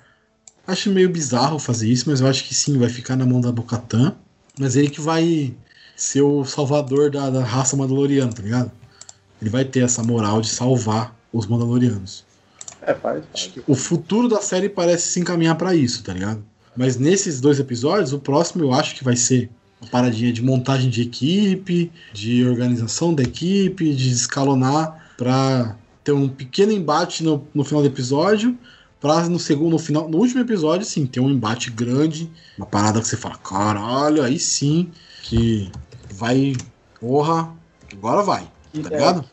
Acho 0.65 0.91
meio 0.91 1.09
bizarro 1.09 1.59
fazer 1.59 1.89
isso, 1.89 2.09
mas 2.09 2.21
eu 2.21 2.27
acho 2.27 2.43
que 2.43 2.53
sim, 2.53 2.77
vai 2.77 2.89
ficar 2.89 3.15
na 3.15 3.25
mão 3.25 3.41
da 3.41 3.51
Bocatan. 3.51 4.15
Mas 4.59 4.75
ele 4.75 4.89
que 4.89 5.01
vai 5.01 5.53
ser 5.95 6.21
o 6.21 6.45
salvador 6.45 7.09
da, 7.09 7.29
da 7.29 7.43
raça 7.43 7.75
Mandaloriana, 7.75 8.31
tá 8.31 8.41
ligado? 8.41 8.71
Ele 9.41 9.49
vai 9.49 9.65
ter 9.65 9.83
essa 9.83 10.03
moral 10.03 10.41
de 10.41 10.49
salvar 10.49 11.15
os 11.33 11.47
Mandalorianos. 11.47 12.30
É, 12.81 12.93
faz, 12.93 13.23
faz. 13.31 13.53
O 13.67 13.75
futuro 13.75 14.27
da 14.27 14.41
série 14.41 14.69
parece 14.69 15.09
se 15.09 15.19
encaminhar 15.19 15.55
pra 15.55 15.75
isso, 15.75 16.03
tá 16.03 16.13
ligado? 16.13 16.43
Mas 16.75 16.97
nesses 16.97 17.41
dois 17.41 17.59
episódios, 17.59 18.13
o 18.13 18.19
próximo 18.19 18.63
eu 18.63 18.73
acho 18.73 18.95
que 18.95 19.03
vai 19.03 19.15
ser 19.15 19.49
uma 19.81 19.89
paradinha 19.89 20.31
de 20.31 20.41
montagem 20.41 20.89
de 20.89 21.01
equipe, 21.01 21.91
de 22.13 22.45
organização 22.45 23.13
da 23.13 23.23
equipe, 23.23 23.93
de 23.93 24.11
escalonar 24.11 25.13
pra 25.17 25.75
ter 26.03 26.11
um 26.11 26.29
pequeno 26.29 26.71
embate 26.71 27.23
no, 27.23 27.47
no 27.53 27.63
final 27.63 27.81
do 27.81 27.87
episódio, 27.87 28.57
pra 28.99 29.27
no 29.27 29.39
segundo, 29.39 29.71
no 29.71 29.79
final, 29.79 30.09
no 30.09 30.17
último 30.17 30.41
episódio, 30.41 30.85
sim, 30.85 31.05
ter 31.05 31.19
um 31.19 31.29
embate 31.29 31.69
grande, 31.69 32.31
uma 32.57 32.65
parada 32.65 33.01
que 33.01 33.07
você 33.07 33.17
fala, 33.17 33.37
caralho, 33.37 34.23
aí 34.23 34.39
sim 34.39 34.91
que 35.23 35.71
vai, 36.13 36.55
porra, 36.99 37.51
agora 37.91 38.21
vai, 38.21 38.43
tá 38.73 38.79
é, 38.79 38.81
ligado? 38.81 39.25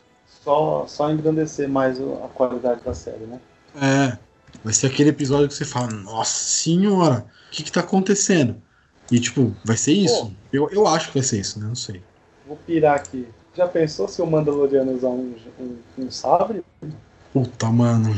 Só, 0.49 0.85
só 0.87 1.11
engrandecer 1.11 1.69
mais 1.69 1.99
a 2.01 2.27
qualidade 2.33 2.81
da 2.83 2.93
série, 2.93 3.25
né? 3.25 3.39
É. 3.75 4.17
Vai 4.63 4.73
ser 4.73 4.87
aquele 4.87 5.09
episódio 5.09 5.47
que 5.47 5.53
você 5.53 5.63
fala, 5.63 5.91
nossa 5.91 6.33
senhora, 6.33 7.25
o 7.47 7.51
que 7.51 7.61
que 7.63 7.71
tá 7.71 7.81
acontecendo? 7.81 8.59
E 9.11 9.19
tipo, 9.19 9.55
vai 9.63 9.77
ser 9.77 9.93
isso? 9.93 10.33
Eu, 10.51 10.67
eu 10.71 10.87
acho 10.87 11.09
que 11.09 11.19
vai 11.19 11.23
ser 11.23 11.39
isso, 11.39 11.59
né? 11.59 11.67
Não 11.67 11.75
sei. 11.75 12.01
Vou 12.47 12.57
pirar 12.57 12.95
aqui. 12.95 13.27
Já 13.55 13.67
pensou 13.67 14.07
se 14.07 14.21
o 14.21 14.25
Mandaloriano 14.25 14.91
usar 14.91 15.09
um, 15.09 15.35
um, 15.59 15.77
um 15.99 16.09
sabre? 16.11 16.63
Puta, 17.31 17.67
mano. 17.67 18.15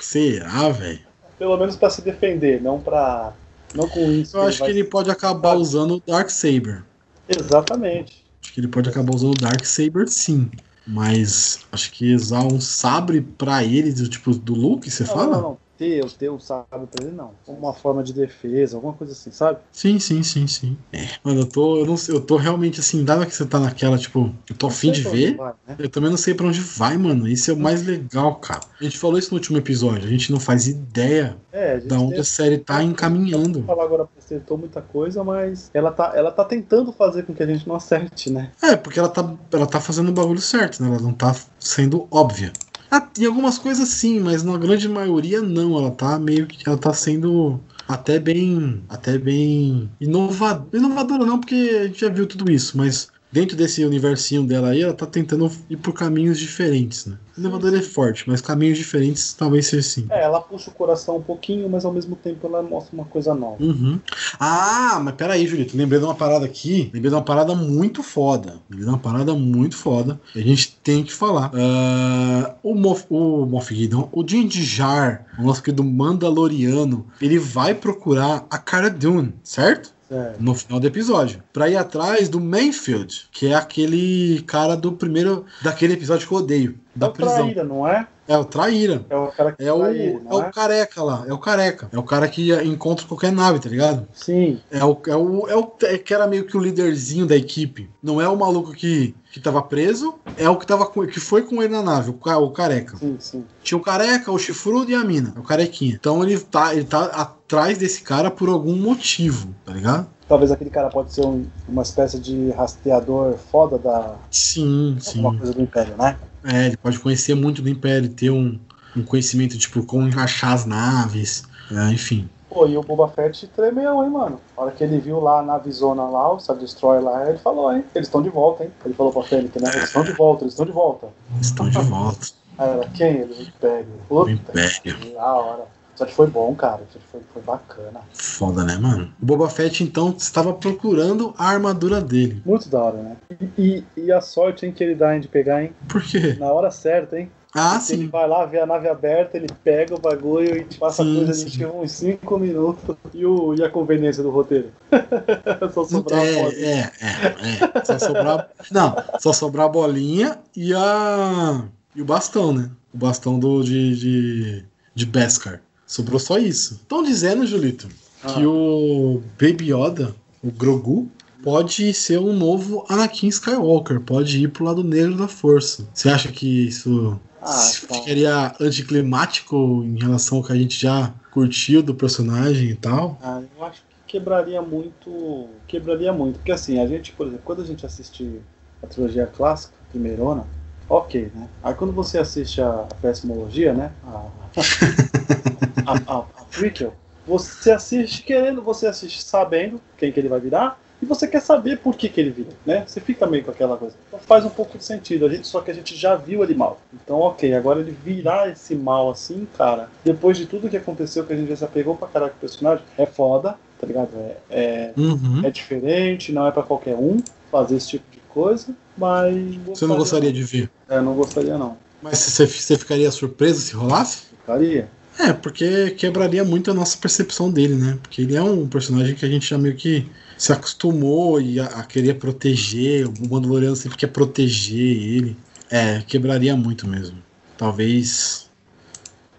Será, 0.00 0.70
velho? 0.70 1.00
Pelo 1.38 1.56
menos 1.58 1.76
pra 1.76 1.90
se 1.90 2.00
defender, 2.00 2.62
não 2.62 2.80
pra. 2.80 3.34
Não 3.74 3.88
com 3.88 4.10
isso. 4.10 4.36
Eu 4.36 4.42
acho 4.42 4.58
que 4.58 4.62
vai- 4.62 4.70
ele 4.70 4.84
pode 4.84 5.10
acabar 5.10 5.54
usando 5.56 5.96
o 5.96 6.02
Dark 6.06 6.30
Saber. 6.30 6.84
Exatamente. 7.28 8.24
Acho 8.42 8.52
que 8.52 8.60
ele 8.60 8.68
pode 8.68 8.88
acabar 8.88 9.14
usando 9.14 9.32
o 9.32 9.40
Dark 9.40 9.64
Saber 9.64 10.08
sim. 10.08 10.50
Mas 10.86 11.66
acho 11.72 11.90
que 11.92 12.14
usar 12.14 12.42
um 12.44 12.60
sabre 12.60 13.20
pra 13.20 13.64
ele, 13.64 13.92
do 13.92 14.08
tipo 14.08 14.34
do 14.34 14.54
Luke, 14.54 14.90
você 14.90 15.04
não, 15.04 15.10
fala? 15.10 15.36
não, 15.36 15.42
não. 15.42 15.63
Ter, 15.76 16.04
ter 16.12 16.28
o 16.28 16.38
sabre 16.38 16.86
pra 16.90 17.04
ele, 17.04 17.12
não. 17.14 17.32
Uma 17.48 17.72
forma 17.74 18.02
de 18.02 18.12
defesa, 18.12 18.76
alguma 18.76 18.92
coisa 18.92 19.12
assim, 19.12 19.32
sabe? 19.32 19.58
Sim, 19.72 19.98
sim, 19.98 20.22
sim, 20.22 20.46
sim. 20.46 20.76
É, 20.92 21.04
mano, 21.24 21.40
eu 21.40 21.46
tô, 21.46 21.78
eu 21.78 21.86
não 21.86 21.96
sei, 21.96 22.14
eu 22.14 22.20
tô 22.20 22.36
realmente 22.36 22.78
assim, 22.78 23.04
dado 23.04 23.26
que 23.26 23.34
você 23.34 23.44
tá 23.44 23.58
naquela, 23.58 23.98
tipo, 23.98 24.32
eu 24.48 24.56
tô 24.56 24.68
afim 24.68 24.92
de 24.92 25.02
ver. 25.02 25.36
vai, 25.36 25.52
né? 25.66 25.74
Eu 25.78 25.88
também 25.88 26.10
não 26.10 26.16
sei 26.16 26.32
pra 26.32 26.46
onde 26.46 26.60
vai, 26.60 26.96
mano. 26.96 27.26
Isso 27.26 27.50
é 27.50 27.54
o 27.54 27.56
mais 27.56 27.84
legal, 27.84 28.36
cara. 28.36 28.62
A 28.80 28.84
gente 28.84 28.98
falou 28.98 29.18
isso 29.18 29.30
no 29.30 29.36
último 29.38 29.58
episódio. 29.58 30.04
A 30.06 30.10
gente 30.10 30.30
não 30.30 30.38
faz 30.38 30.68
ideia 30.68 31.36
É, 31.52 31.74
a 31.74 31.78
da 31.80 31.98
onde 31.98 32.12
tem- 32.12 32.20
a 32.20 32.24
série 32.24 32.58
tá 32.58 32.80
encaminhando. 32.82 33.64
falar 33.64 33.84
agora 33.84 34.08
acertou 34.16 34.56
muita 34.56 34.80
coisa, 34.80 35.24
mas 35.24 35.70
ela 35.74 35.90
tá, 35.90 36.12
ela 36.14 36.30
tá 36.30 36.44
tentando 36.44 36.92
fazer 36.92 37.24
com 37.24 37.34
que 37.34 37.42
a 37.42 37.46
gente 37.46 37.66
não 37.66 37.74
acerte, 37.74 38.30
né? 38.30 38.52
É, 38.62 38.76
porque 38.76 38.98
ela 38.98 39.08
tá, 39.08 39.28
ela 39.52 39.66
tá 39.66 39.80
fazendo 39.80 40.08
o 40.10 40.12
bagulho 40.12 40.40
certo, 40.40 40.80
né? 40.82 40.88
Ela 40.88 41.00
não 41.00 41.12
tá 41.12 41.34
sendo 41.58 42.06
óbvia. 42.12 42.52
Ah, 42.94 43.00
tem 43.00 43.26
algumas 43.26 43.58
coisas 43.58 43.88
sim, 43.88 44.20
mas 44.20 44.44
na 44.44 44.56
grande 44.56 44.88
maioria 44.88 45.42
não. 45.42 45.76
Ela 45.76 45.90
tá 45.90 46.16
meio 46.16 46.46
que. 46.46 46.68
Ela 46.68 46.78
tá 46.78 46.92
sendo 46.94 47.60
até 47.88 48.20
bem. 48.20 48.84
Até 48.88 49.18
bem. 49.18 49.90
Inovadora. 50.00 50.68
Inovadora 50.72 51.26
não, 51.26 51.40
porque 51.40 51.54
a 51.80 51.86
gente 51.88 52.00
já 52.02 52.08
viu 52.08 52.24
tudo 52.24 52.48
isso, 52.48 52.78
mas 52.78 53.10
dentro 53.34 53.56
desse 53.56 53.84
universinho 53.84 54.46
dela 54.46 54.68
aí, 54.68 54.82
ela 54.82 54.94
tá 54.94 55.04
tentando 55.04 55.50
ir 55.68 55.76
por 55.76 55.92
caminhos 55.92 56.38
diferentes, 56.38 57.04
né? 57.04 57.18
Inovadora 57.36 57.78
é 57.78 57.82
forte, 57.82 58.22
mas 58.28 58.40
caminhos 58.40 58.78
diferentes 58.78 59.32
talvez 59.32 59.66
seja 59.66 59.82
sim. 59.82 60.06
É, 60.08 60.22
ela 60.22 60.40
puxa 60.40 60.70
o 60.70 60.72
coração 60.72 61.16
um 61.16 61.20
pouquinho, 61.20 61.68
mas 61.68 61.84
ao 61.84 61.92
mesmo 61.92 62.14
tempo 62.14 62.46
ela 62.46 62.62
mostra 62.62 62.94
uma 62.94 63.04
coisa 63.04 63.34
nova. 63.34 63.56
Uhum. 63.60 63.98
Ah, 64.38 65.00
mas 65.02 65.16
peraí, 65.16 65.48
Julito. 65.48 65.76
Lembrei 65.76 65.98
de 65.98 66.04
uma 66.04 66.14
parada 66.14 66.46
aqui. 66.46 66.92
Lembrei 66.94 67.10
de 67.10 67.16
uma 67.16 67.22
parada 67.24 67.56
muito 67.56 68.04
foda. 68.04 68.60
Lembrei 68.70 68.84
de 68.84 68.88
uma 68.88 68.98
parada 68.98 69.34
muito 69.34 69.76
foda. 69.76 70.20
A 70.32 70.38
gente 70.38 70.78
tem 70.84 71.02
que 71.02 71.12
falar. 71.12 71.50
Ah, 71.54 72.54
o, 72.62 72.72
Moff, 72.76 73.04
o 73.10 73.44
Moff 73.46 73.74
Gideon, 73.74 74.08
o 74.12 74.22
Din 74.22 74.46
Djarin, 74.46 75.18
o 75.40 75.42
nosso 75.42 75.60
querido 75.60 75.82
Mandaloriano, 75.82 77.04
ele 77.20 77.40
vai 77.40 77.74
procurar 77.74 78.46
a 78.48 78.58
Cara 78.58 78.88
Dune, 78.88 79.34
certo? 79.42 79.92
É. 80.10 80.34
No 80.38 80.54
final 80.54 80.78
do 80.78 80.86
episódio. 80.86 81.42
Pra 81.52 81.68
ir 81.68 81.76
atrás 81.76 82.28
do 82.28 82.40
Mainfield, 82.40 83.28
que 83.32 83.46
é 83.46 83.54
aquele 83.54 84.42
cara 84.46 84.76
do 84.76 84.92
primeiro. 84.92 85.44
daquele 85.62 85.94
episódio 85.94 86.26
que 86.26 86.34
eu 86.34 86.38
odeio. 86.38 86.78
Da 86.94 87.06
é 87.06 87.08
o 87.08 87.12
prisão. 87.12 87.36
Traíra, 87.36 87.64
não 87.64 87.86
é? 87.86 88.06
É 88.26 88.36
o 88.38 88.44
Traíra. 88.44 89.04
É 89.10 89.16
o 89.16 89.26
cara 89.28 89.52
que 89.52 89.64
É 89.64 89.72
o, 89.72 89.86
ele, 89.86 90.14
é 90.14 90.20
não 90.20 90.38
o 90.38 90.50
careca 90.50 91.02
lá, 91.02 91.24
é 91.26 91.32
o 91.32 91.38
careca. 91.38 91.88
É 91.92 91.98
o 91.98 92.02
cara 92.02 92.26
que 92.26 92.52
encontra 92.64 93.06
qualquer 93.06 93.30
nave, 93.30 93.58
tá 93.58 93.68
ligado? 93.68 94.08
Sim. 94.14 94.60
É 94.70 94.82
o, 94.82 94.98
é 95.06 95.16
o, 95.16 95.48
é 95.48 95.56
o 95.56 95.72
é 95.82 95.98
que 95.98 96.14
era 96.14 96.26
meio 96.26 96.46
que 96.46 96.56
o 96.56 96.60
líderzinho 96.60 97.26
da 97.26 97.36
equipe. 97.36 97.90
Não 98.02 98.20
é 98.20 98.28
o 98.28 98.36
maluco 98.36 98.72
que, 98.72 99.14
que 99.30 99.40
tava 99.40 99.60
preso, 99.62 100.14
é 100.38 100.48
o 100.48 100.56
que, 100.56 100.66
tava 100.66 100.86
com, 100.86 101.06
que 101.06 101.20
foi 101.20 101.42
com 101.42 101.62
ele 101.62 101.74
na 101.74 101.82
nave, 101.82 102.10
o, 102.10 102.14
o 102.14 102.50
careca. 102.50 102.96
Sim, 102.96 103.16
sim. 103.18 103.44
Tinha 103.62 103.76
o 103.76 103.82
careca, 103.82 104.32
o 104.32 104.38
chifrudo 104.38 104.90
e 104.90 104.94
a 104.94 105.04
mina, 105.04 105.34
o 105.36 105.42
carequinha. 105.42 105.94
Então 105.94 106.22
ele 106.22 106.38
tá, 106.38 106.74
ele 106.74 106.84
tá 106.84 107.04
atrás 107.04 107.76
desse 107.76 108.02
cara 108.02 108.30
por 108.30 108.48
algum 108.48 108.76
motivo, 108.76 109.54
tá 109.64 109.72
ligado? 109.72 110.08
Talvez 110.28 110.50
aquele 110.50 110.70
cara 110.70 110.88
pode 110.88 111.12
ser 111.12 111.24
um- 111.24 111.44
uma 111.68 111.82
espécie 111.82 112.18
de 112.18 112.50
rastreador 112.50 113.34
foda 113.36 113.78
da 113.78 114.14
Sim, 114.30 114.96
sim. 115.00 115.18
alguma 115.18 115.38
coisa 115.38 115.52
do 115.52 115.62
Império, 115.62 115.96
né? 115.96 116.16
É, 116.44 116.66
ele 116.66 116.76
pode 116.76 116.98
conhecer 116.98 117.34
muito 117.34 117.62
do 117.62 117.68
Império, 117.68 118.08
ter 118.08 118.30
um, 118.30 118.58
um 118.96 119.02
conhecimento, 119.02 119.56
tipo, 119.58 119.84
como 119.84 120.08
achar 120.18 120.52
as 120.52 120.64
naves, 120.64 121.42
é, 121.70 121.92
enfim. 121.92 122.28
Pô, 122.48 122.66
e 122.66 122.76
o 122.76 122.82
Boba 122.82 123.08
Fett 123.08 123.46
tremeu, 123.48 124.04
hein, 124.04 124.10
mano? 124.10 124.40
A 124.56 124.62
hora 124.62 124.70
que 124.70 124.84
ele 124.84 124.98
viu 124.98 125.18
lá 125.20 125.40
a 125.40 125.42
navezona 125.42 126.04
lá, 126.04 126.32
o 126.32 126.38
Star 126.38 126.56
Destroyer 126.56 127.02
lá, 127.02 127.28
ele 127.28 127.38
falou, 127.38 127.72
hein? 127.72 127.84
Eles 127.94 128.06
estão 128.06 128.22
de 128.22 128.28
volta, 128.28 128.62
hein? 128.64 128.70
Ele 128.84 128.94
falou 128.94 129.12
pra 129.12 129.22
Fênix, 129.24 129.60
né? 129.60 129.70
Eles 129.72 129.84
estão 129.84 130.04
de 130.04 130.12
volta, 130.12 130.44
eles 130.44 130.52
estão 130.52 130.66
de 130.66 130.72
volta. 130.72 131.08
Estão 131.40 131.68
de 131.68 131.78
volta. 131.78 132.26
Aí 132.56 132.70
ela, 132.70 132.88
quem? 132.94 133.16
Ele, 133.16 133.34
o 133.34 133.42
Império. 133.42 133.88
O 134.08 134.24
Puta, 134.24 134.30
Império. 134.30 134.70
que 134.82 135.14
da 135.14 135.32
hora. 135.34 135.64
Só 135.96 136.04
que 136.04 136.12
foi 136.14 136.26
bom, 136.26 136.54
cara. 136.54 136.82
Só 136.92 136.98
que 136.98 137.06
foi, 137.06 137.20
foi 137.32 137.42
bacana. 137.42 138.00
Foda, 138.12 138.64
né, 138.64 138.76
mano? 138.76 139.12
O 139.22 139.26
Boba 139.26 139.48
Fett, 139.48 139.82
então, 139.84 140.14
estava 140.16 140.52
procurando 140.52 141.34
a 141.38 141.48
armadura 141.48 142.00
dele. 142.00 142.42
Muito 142.44 142.68
da 142.68 142.82
hora, 142.82 142.96
né? 142.98 143.16
E, 143.58 143.84
e, 143.96 144.04
e 144.06 144.12
a 144.12 144.20
sorte, 144.20 144.66
hein, 144.66 144.72
que 144.72 144.82
ele 144.82 144.94
dá, 144.94 145.14
hein, 145.14 145.20
de 145.20 145.28
pegar, 145.28 145.62
hein? 145.62 145.72
Por 145.88 146.02
quê? 146.02 146.34
Na 146.38 146.46
hora 146.52 146.70
certa, 146.70 147.18
hein? 147.18 147.30
Ah, 147.56 147.78
Porque 147.78 147.92
Ele 147.92 148.02
sim. 148.02 148.08
vai 148.08 148.28
lá, 148.28 148.44
vê 148.46 148.58
a 148.58 148.66
nave 148.66 148.88
aberta, 148.88 149.36
ele 149.36 149.46
pega 149.62 149.94
o 149.94 150.00
bagulho 150.00 150.56
e 150.56 150.64
passa 150.64 151.04
Sim, 151.04 151.12
a 151.12 151.14
coisa 151.14 151.32
sim. 151.34 151.46
de 151.50 151.64
uns 151.64 151.92
5 151.92 152.36
minutos. 152.36 152.96
E, 153.12 153.24
o, 153.24 153.54
e 153.54 153.62
a 153.62 153.70
conveniência 153.70 154.24
do 154.24 154.30
roteiro? 154.30 154.72
Só 155.72 155.84
sobrar 155.84 156.18
a 156.20 156.24
É, 156.26 156.34
foto. 156.34 156.56
é, 156.56 156.92
é, 157.00 157.76
é. 157.80 157.84
Só 157.84 157.96
sobrar. 158.00 158.48
Não, 158.72 158.96
só 159.20 159.32
sobrar 159.32 159.66
a 159.66 159.68
bolinha 159.68 160.38
e 160.56 160.74
a. 160.74 161.64
E 161.94 162.02
o 162.02 162.04
bastão, 162.04 162.52
né? 162.52 162.70
O 162.92 162.98
bastão 162.98 163.38
do, 163.38 163.62
de, 163.62 163.94
de, 163.96 164.64
de 164.92 165.06
Beskar. 165.06 165.60
Sobrou 165.86 166.18
só 166.18 166.38
isso. 166.38 166.74
Estão 166.82 167.02
dizendo, 167.02 167.46
Julito, 167.46 167.88
que 168.20 168.42
Ah. 168.42 168.48
o 168.48 169.22
Baby 169.40 169.72
Yoda, 169.72 170.14
o 170.42 170.50
Grogu, 170.50 171.08
pode 171.42 171.92
ser 171.92 172.18
um 172.18 172.32
novo 172.32 172.84
Anakin 172.88 173.28
Skywalker. 173.28 174.00
Pode 174.00 174.42
ir 174.42 174.48
pro 174.48 174.64
lado 174.64 174.82
negro 174.82 175.16
da 175.16 175.28
força. 175.28 175.86
Você 175.92 176.08
acha 176.08 176.32
que 176.32 176.66
isso 176.68 177.20
Ah, 177.42 177.70
tá. 177.88 177.94
ficaria 177.96 178.54
anticlimático 178.58 179.82
em 179.84 179.98
relação 180.00 180.38
ao 180.38 180.44
que 180.44 180.52
a 180.52 180.56
gente 180.56 180.80
já 180.80 181.12
curtiu 181.30 181.82
do 181.82 181.94
personagem 181.94 182.70
e 182.70 182.74
tal? 182.74 183.18
Ah, 183.22 183.42
eu 183.58 183.64
acho 183.64 183.82
que 183.82 184.12
quebraria 184.12 184.62
muito. 184.62 185.48
Quebraria 185.66 186.12
muito. 186.12 186.36
Porque 186.38 186.52
assim, 186.52 186.80
a 186.80 186.86
gente, 186.86 187.12
por 187.12 187.26
exemplo, 187.26 187.42
quando 187.44 187.60
a 187.60 187.66
gente 187.66 187.84
assiste 187.84 188.40
a 188.82 188.86
trilogia 188.86 189.26
clássica, 189.26 189.74
primeirona, 189.90 190.46
ok, 190.88 191.30
né? 191.34 191.48
Aí 191.62 191.74
quando 191.74 191.92
você 191.92 192.18
assiste 192.18 192.62
a, 192.62 192.86
a 192.90 193.74
né? 193.74 193.92
A, 194.06 194.26
a, 195.86 195.92
a, 196.12 196.18
a 196.18 196.44
prequel, 196.50 196.94
você 197.26 197.72
assiste 197.72 198.22
querendo, 198.22 198.60
você 198.62 198.86
assiste 198.86 199.22
sabendo 199.22 199.80
quem 199.96 200.12
que 200.12 200.20
ele 200.20 200.28
vai 200.28 200.40
virar. 200.40 200.78
E 201.02 201.06
você 201.06 201.26
quer 201.26 201.40
saber 201.40 201.80
por 201.80 201.96
que, 201.96 202.08
que 202.08 202.18
ele 202.20 202.30
vira, 202.30 202.50
né? 202.64 202.84
Você 202.86 202.98
fica 203.00 203.26
meio 203.26 203.44
com 203.44 203.50
aquela 203.50 203.76
coisa. 203.76 203.94
Então 204.08 204.18
faz 204.20 204.44
um 204.44 204.48
pouco 204.48 204.78
de 204.78 204.84
sentido, 204.84 205.26
a 205.26 205.28
gente, 205.28 205.46
só 205.46 205.60
que 205.60 205.70
a 205.70 205.74
gente 205.74 205.94
já 205.96 206.14
viu 206.14 206.42
ele 206.42 206.54
mal. 206.54 206.80
Então, 206.94 207.18
ok, 207.18 207.52
agora 207.52 207.80
ele 207.80 207.90
virar 207.90 208.48
esse 208.48 208.74
mal 208.74 209.10
assim, 209.10 209.46
cara, 209.58 209.90
depois 210.02 210.38
de 210.38 210.46
tudo 210.46 210.68
que 210.68 210.76
aconteceu, 210.76 211.24
que 211.26 211.32
a 211.32 211.36
gente 211.36 211.48
já 211.48 211.56
se 211.56 211.64
apegou 211.64 211.94
pra 211.96 212.08
caralho 212.08 212.30
com 212.32 212.38
o 212.38 212.40
personagem, 212.40 212.84
é 212.96 213.04
foda, 213.04 213.58
tá 213.78 213.86
ligado? 213.86 214.10
É, 214.16 214.36
é, 214.48 214.92
Uhum. 214.96 215.40
é 215.44 215.50
diferente, 215.50 216.32
não 216.32 216.46
é 216.46 216.50
pra 216.50 216.62
qualquer 216.62 216.94
um 216.94 217.18
fazer 217.50 217.76
esse 217.76 217.88
tipo 217.88 218.10
de 218.10 218.20
coisa, 218.28 218.74
mas. 218.96 219.34
Você 219.66 219.86
não 219.86 219.96
gostaria 219.96 220.32
de 220.32 220.42
ver? 220.42 220.70
É, 220.88 221.00
não 221.02 221.14
gostaria 221.14 221.58
não. 221.58 221.76
Mas 222.00 222.18
você 222.18 222.78
ficaria 222.78 223.10
surpreso 223.10 223.60
se 223.60 223.74
rolasse? 223.74 224.26
Ficaria. 224.40 224.88
É, 225.18 225.32
porque 225.32 225.90
quebraria 225.92 226.44
muito 226.44 226.70
a 226.70 226.74
nossa 226.74 226.98
percepção 226.98 227.50
dele, 227.50 227.74
né? 227.74 227.98
Porque 228.02 228.22
ele 228.22 228.36
é 228.36 228.42
um 228.42 228.66
personagem 228.66 229.14
que 229.14 229.24
a 229.24 229.28
gente 229.28 229.48
já 229.48 229.56
meio 229.56 229.76
que 229.76 230.06
se 230.36 230.52
acostumou 230.52 231.40
e 231.40 231.60
a, 231.60 231.66
a 231.66 231.82
querer 231.84 232.14
proteger. 232.14 233.06
O 233.06 233.28
Mandaloriano 233.28 233.76
sempre 233.76 233.98
quer 233.98 234.08
proteger 234.08 234.96
ele. 234.96 235.36
É, 235.70 236.00
quebraria 236.00 236.56
muito 236.56 236.86
mesmo. 236.86 237.16
Talvez. 237.56 238.50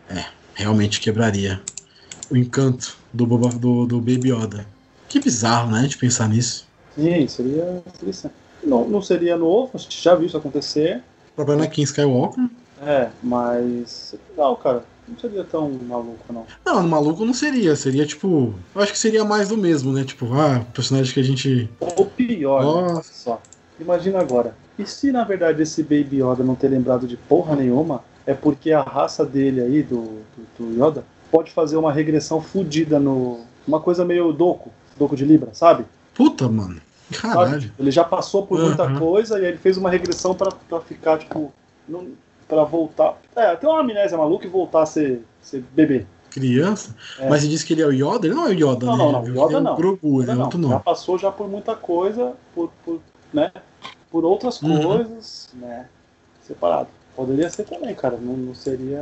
É, 0.09 0.25
realmente 0.53 1.01
quebraria 1.01 1.61
o 2.29 2.37
encanto 2.37 2.97
do, 3.13 3.25
Boba, 3.25 3.49
do, 3.49 3.85
do 3.85 3.99
Baby 3.99 4.31
Yoda. 4.31 4.65
Que 5.09 5.19
bizarro, 5.19 5.71
né? 5.71 5.87
De 5.87 5.97
pensar 5.97 6.29
nisso. 6.29 6.67
Sim, 6.95 7.27
seria. 7.27 7.83
não, 8.63 8.87
não 8.87 9.01
seria 9.01 9.37
novo, 9.37 9.71
a 9.73 9.77
gente 9.77 10.01
já 10.01 10.15
viu 10.15 10.27
isso 10.27 10.37
acontecer. 10.37 11.03
O 11.33 11.35
próprio 11.35 11.57
Anakin 11.57 11.83
Skywalker. 11.83 12.49
É, 12.81 13.09
mas. 13.21 14.15
Não, 14.37 14.55
cara, 14.55 14.83
não 15.07 15.17
seria 15.19 15.43
tão 15.43 15.69
maluco, 15.71 16.31
não. 16.33 16.45
Não, 16.65 16.87
maluco 16.87 17.25
não 17.25 17.33
seria. 17.33 17.75
Seria 17.75 18.05
tipo. 18.05 18.53
Eu 18.73 18.81
acho 18.81 18.91
que 18.91 18.99
seria 18.99 19.23
mais 19.23 19.49
do 19.49 19.57
mesmo, 19.57 19.91
né? 19.93 20.03
Tipo, 20.03 20.33
ah, 20.33 20.65
personagem 20.73 21.13
que 21.13 21.19
a 21.19 21.23
gente. 21.23 21.69
Ou 21.79 22.05
pior, 22.05 22.59
né? 22.61 22.65
Nossa. 22.81 22.93
olha 22.93 23.03
só. 23.03 23.41
Imagina 23.79 24.19
agora. 24.19 24.55
E 24.79 24.85
se 24.85 25.11
na 25.11 25.23
verdade 25.23 25.61
esse 25.61 25.81
Baby 25.83 26.21
Yoda 26.21 26.43
não 26.43 26.55
ter 26.55 26.67
lembrado 26.69 27.07
de 27.07 27.15
porra 27.17 27.55
nenhuma, 27.55 28.03
é 28.25 28.33
porque 28.33 28.71
a 28.71 28.81
raça 28.81 29.25
dele 29.25 29.61
aí, 29.61 29.83
do, 29.83 30.21
do, 30.57 30.65
do 30.65 30.73
Yoda, 30.85 31.03
pode 31.31 31.51
fazer 31.51 31.77
uma 31.77 31.91
regressão 31.91 32.41
fodida 32.41 32.99
no. 32.99 33.41
Uma 33.67 33.79
coisa 33.79 34.03
meio 34.05 34.31
doco, 34.33 34.69
doco 34.97 35.15
de 35.15 35.25
Libra, 35.25 35.49
sabe? 35.53 35.85
Puta, 36.13 36.47
mano. 36.47 36.79
Caralho. 37.13 37.51
Sabe? 37.61 37.71
Ele 37.77 37.91
já 37.91 38.03
passou 38.03 38.45
por 38.47 38.59
muita 38.59 38.83
Uhum. 38.83 38.99
coisa 38.99 39.37
e 39.39 39.41
aí 39.45 39.47
ele 39.51 39.57
fez 39.57 39.77
uma 39.77 39.89
regressão 39.89 40.33
pra, 40.33 40.51
pra 40.51 40.79
ficar, 40.81 41.19
tipo. 41.19 41.51
Não, 41.87 42.07
pra 42.47 42.63
voltar. 42.63 43.17
É, 43.35 43.55
ter 43.55 43.67
uma 43.67 43.79
amnésia 43.79 44.17
maluca 44.17 44.45
e 44.45 44.49
voltar 44.49 44.83
a 44.83 44.85
ser, 44.85 45.23
ser 45.41 45.61
bebê. 45.73 46.05
Criança. 46.29 46.93
É. 47.19 47.29
Mas 47.29 47.41
você 47.41 47.47
disse 47.47 47.65
que 47.65 47.73
ele 47.73 47.81
é 47.81 47.85
o 47.85 47.91
Yoda? 47.93 48.27
Ele 48.27 48.35
não 48.35 48.45
é 48.47 48.49
o 48.49 48.53
Yoda, 48.53 48.85
Não, 48.85 48.97
né? 48.97 49.03
não, 49.03 49.11
não, 49.13 49.23
Ele 49.25 49.39
Yoda 49.39 49.53
é 49.53 49.57
o 49.57 49.61
não. 49.61 49.75
Grogu, 49.75 50.21
ele 50.21 50.31
é 50.31 50.35
Não, 50.35 50.43
outro 50.43 50.61
já 50.61 50.67
nome. 50.67 50.81
passou 50.83 51.17
já 51.17 51.31
por 51.31 51.47
muita 51.49 51.75
coisa, 51.75 52.33
por, 52.53 52.69
por, 52.83 52.99
né? 53.33 53.51
Por 54.11 54.25
outras 54.25 54.61
Uhum. 54.61 54.81
coisas, 54.83 55.49
né? 55.53 55.87
Separado. 56.43 56.89
Poderia 57.15 57.49
ser 57.49 57.63
também, 57.63 57.95
cara. 57.95 58.17
Não, 58.17 58.35
não 58.35 58.53
seria. 58.53 59.01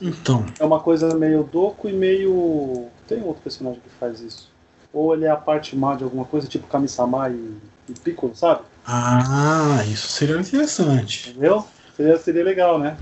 Então. 0.00 0.44
É 0.60 0.64
uma 0.64 0.78
coisa 0.80 1.14
meio 1.16 1.42
doco 1.42 1.88
e 1.88 1.92
meio. 1.92 2.86
Tem 3.06 3.22
outro 3.22 3.42
personagem 3.42 3.80
que 3.80 3.88
faz 3.98 4.20
isso. 4.20 4.50
Ou 4.92 5.14
ele 5.14 5.24
é 5.24 5.30
a 5.30 5.36
parte 5.36 5.74
má 5.74 5.94
de 5.94 6.04
alguma 6.04 6.24
coisa, 6.26 6.46
tipo 6.46 6.66
Kami-sama 6.66 7.30
e, 7.30 7.56
e 7.88 7.92
Piccolo, 7.94 8.34
sabe? 8.36 8.60
Ah, 8.86 9.82
isso 9.90 10.08
seria 10.08 10.36
interessante. 10.38 11.30
Entendeu? 11.30 11.64
Seria, 11.98 12.16
seria 12.18 12.44
legal, 12.44 12.78
né? 12.78 12.96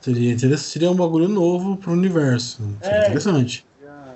Seria 0.00 0.32
interessante. 0.32 0.68
Seria 0.70 0.90
um 0.90 0.94
bagulho 0.96 1.28
novo 1.28 1.76
pro 1.76 1.92
universo. 1.92 2.62
Seria 2.82 2.96
É. 2.98 3.06
interessante. 3.06 3.64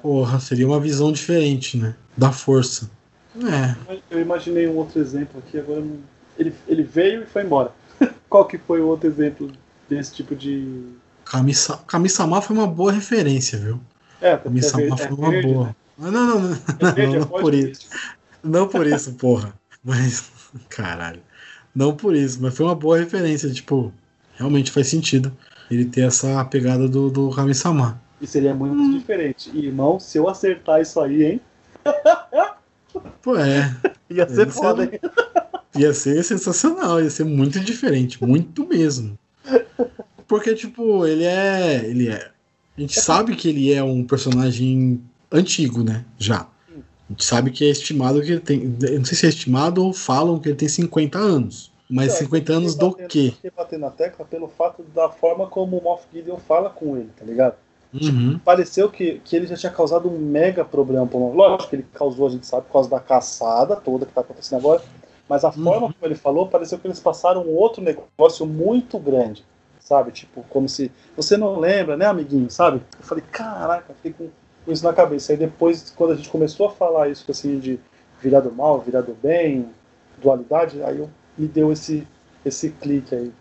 Porra, 0.00 0.40
seria 0.40 0.66
uma 0.66 0.80
visão 0.80 1.12
diferente, 1.12 1.76
né? 1.76 1.94
Da 2.16 2.32
força. 2.32 2.90
É. 3.36 3.76
Eu 4.10 4.20
imaginei 4.20 4.66
um 4.66 4.76
outro 4.76 5.00
exemplo 5.00 5.38
aqui, 5.46 5.58
agora 5.58 5.80
não... 5.80 5.98
ele, 6.36 6.52
ele 6.66 6.82
veio 6.82 7.22
e 7.22 7.26
foi 7.26 7.44
embora. 7.44 7.70
Qual 8.28 8.46
que 8.46 8.58
foi 8.58 8.80
o 8.80 8.88
outro 8.88 9.06
exemplo 9.08 9.52
desse 9.88 10.12
tipo 10.14 10.34
de. 10.34 10.86
Kamisa- 11.24 11.78
Kami-sama 11.86 12.42
foi 12.42 12.56
uma 12.56 12.66
boa 12.66 12.90
referência, 12.90 13.58
viu? 13.58 13.78
É, 14.20 14.30
é 14.32 14.36
Kami-sama 14.38 14.82
verde, 14.96 15.02
foi 15.02 15.06
é 15.06 15.12
uma 15.14 15.30
verde, 15.30 15.52
boa. 15.52 15.66
né? 15.66 15.74
Não, 15.98 16.10
não, 16.10 16.40
não. 16.40 16.52
É 16.80 16.92
verde, 16.92 17.06
Não, 17.06 17.14
é 17.14 17.18
não 17.20 17.28
por 17.28 17.54
é 17.54 17.56
isso. 17.58 17.88
Não 18.42 18.68
por 18.68 18.86
isso, 18.86 19.12
porra. 19.14 19.54
Mas, 19.84 20.30
caralho. 20.68 21.20
Não 21.74 21.94
por 21.94 22.14
isso, 22.16 22.38
mas 22.42 22.54
foi 22.56 22.66
uma 22.66 22.74
boa 22.74 22.98
referência. 22.98 23.48
Tipo, 23.50 23.92
realmente 24.36 24.70
faz 24.70 24.88
sentido 24.88 25.32
ele 25.70 25.84
ter 25.84 26.02
essa 26.02 26.44
pegada 26.44 26.88
do, 26.88 27.10
do 27.10 27.30
Kami-sama. 27.30 28.00
E 28.20 28.26
seria 28.26 28.54
muito 28.54 28.74
Hum. 28.76 28.98
diferente. 28.98 29.50
E, 29.54 29.66
irmão, 29.66 29.98
se 29.98 30.18
eu 30.18 30.28
acertar 30.28 30.80
isso 30.80 31.00
aí, 31.00 31.24
hein? 31.24 31.40
Pô, 33.22 33.36
é. 33.36 33.74
Ia 34.10 34.28
ser 34.28 34.48
Esse 34.48 34.56
foda, 34.58 34.84
é- 34.84 34.86
hein? 34.94 35.00
Ia 35.76 35.94
ser 35.94 36.22
sensacional, 36.22 37.02
ia 37.02 37.08
ser 37.08 37.24
muito 37.24 37.58
diferente, 37.60 38.22
muito 38.22 38.66
mesmo. 38.68 39.18
Porque, 40.28 40.54
tipo, 40.54 41.06
ele 41.06 41.24
é. 41.24 41.82
Ele 41.84 42.08
é. 42.08 42.30
A 42.76 42.80
gente 42.80 43.00
sabe 43.00 43.34
que 43.34 43.48
ele 43.48 43.72
é 43.72 43.82
um 43.82 44.04
personagem 44.04 45.00
antigo, 45.30 45.82
né? 45.82 46.04
Já. 46.18 46.46
A 46.70 47.12
gente 47.12 47.24
sabe 47.24 47.50
que 47.50 47.64
é 47.64 47.68
estimado 47.70 48.20
que 48.22 48.32
ele 48.32 48.40
tem. 48.40 48.76
eu 48.82 48.98
Não 48.98 49.04
sei 49.04 49.16
se 49.16 49.26
é 49.26 49.28
estimado 49.30 49.82
ou 49.84 49.92
falam 49.94 50.38
que 50.38 50.48
ele 50.48 50.56
tem 50.56 50.68
50 50.68 51.18
anos. 51.18 51.71
Mas 51.94 52.08
Não, 52.14 52.16
50 52.20 52.52
anos 52.54 52.74
do 52.74 52.90
batendo- 52.90 53.08
quê? 53.08 53.32
fiquei 53.34 53.50
batendo 53.54 53.80
na 53.82 53.90
tecla 53.90 54.24
pelo 54.24 54.48
fato 54.48 54.82
da 54.94 55.10
forma 55.10 55.46
como 55.46 55.76
o 55.76 55.82
Moff 55.82 56.04
Gideon 56.12 56.38
fala 56.38 56.70
com 56.70 56.96
ele, 56.96 57.10
tá 57.18 57.24
ligado? 57.24 57.54
Uhum. 57.92 58.38
Pareceu 58.42 58.88
que, 58.88 59.20
que 59.22 59.36
ele 59.36 59.46
já 59.46 59.56
tinha 59.56 59.70
causado 59.70 60.08
um 60.08 60.18
mega 60.18 60.64
problema 60.64 61.06
pro 61.06 61.18
Moff. 61.18 61.36
Lógico 61.36 61.68
que 61.68 61.76
ele 61.76 61.86
causou, 61.92 62.26
a 62.26 62.30
gente 62.30 62.46
sabe, 62.46 62.66
por 62.66 62.72
causa 62.72 62.88
da 62.88 62.98
caçada 62.98 63.76
toda 63.76 64.06
que 64.06 64.12
tá 64.12 64.22
acontecendo 64.22 64.60
agora. 64.60 64.82
Mas 65.28 65.44
a 65.44 65.48
Uhum. 65.48 65.62
forma 65.64 65.80
como 65.92 65.96
ele 66.02 66.14
falou, 66.14 66.48
pareceu 66.48 66.78
que 66.78 66.86
eles 66.86 66.98
passaram 66.98 67.42
um 67.42 67.54
outro 67.54 67.82
negócio 67.82 68.46
muito 68.46 68.98
grande. 68.98 69.44
sabe? 69.80 70.12
Tipo, 70.12 70.44
como 70.48 70.68
se. 70.68 70.90
Você 71.16 71.36
não 71.36 71.58
lembra, 71.58 71.96
né, 71.96 72.06
amiguinho, 72.06 72.48
sabe? 72.48 72.80
Eu 72.98 73.04
falei, 73.04 73.22
caraca, 73.32 73.92
fiquei 73.94 74.12
com, 74.12 74.30
com 74.64 74.72
isso 74.72 74.84
na 74.84 74.92
cabeça. 74.92 75.32
Aí 75.32 75.36
depois, 75.36 75.90
quando 75.94 76.12
a 76.12 76.14
gente 76.16 76.30
começou 76.30 76.68
a 76.68 76.70
falar 76.70 77.08
isso, 77.08 77.28
assim, 77.30 77.58
de 77.58 77.80
virar 78.20 78.40
do 78.40 78.52
mal, 78.52 78.78
virar 78.80 79.00
do 79.02 79.12
bem, 79.12 79.66
dualidade, 80.22 80.80
aí 80.84 80.98
eu, 80.98 81.10
me 81.36 81.46
deu 81.46 81.72
esse, 81.72 82.06
esse 82.44 82.70
clique 82.70 83.14
aí. 83.14 83.32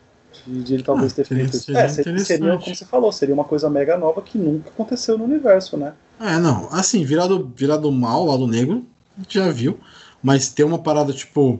De, 0.46 0.64
de 0.64 0.74
ele 0.76 0.84
talvez 0.84 1.12
ah, 1.12 1.16
ter 1.16 1.26
feito 1.26 1.56
isso. 1.56 1.76
É, 1.76 1.88
seria, 1.90 2.58
como 2.58 2.76
você 2.76 2.86
falou, 2.86 3.12
seria 3.12 3.34
uma 3.34 3.44
coisa 3.44 3.70
mega 3.70 3.98
nova 3.98 4.22
que 4.22 4.38
nunca 4.38 4.70
aconteceu 4.70 5.18
no 5.18 5.26
universo, 5.26 5.78
né? 5.78 5.94
É, 6.20 6.38
não. 6.38 6.70
Assim, 6.72 7.04
virar 7.04 7.28
do, 7.28 7.52
virar 7.56 7.78
do 7.78 7.92
mal, 7.92 8.26
lado 8.26 8.48
negro, 8.48 8.86
já 9.28 9.52
viu. 9.52 9.80
Mas 10.24 10.50
ter 10.50 10.64
uma 10.64 10.80
parada, 10.80 11.12
tipo, 11.12 11.60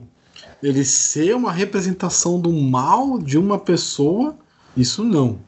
ele 0.62 0.84
ser 0.84 1.34
uma 1.34 1.52
representação 1.52 2.40
do 2.40 2.52
mal 2.52 3.18
de 3.18 3.36
uma 3.36 3.58
pessoa, 3.58 4.36
isso 4.76 5.04
não. 5.04 5.38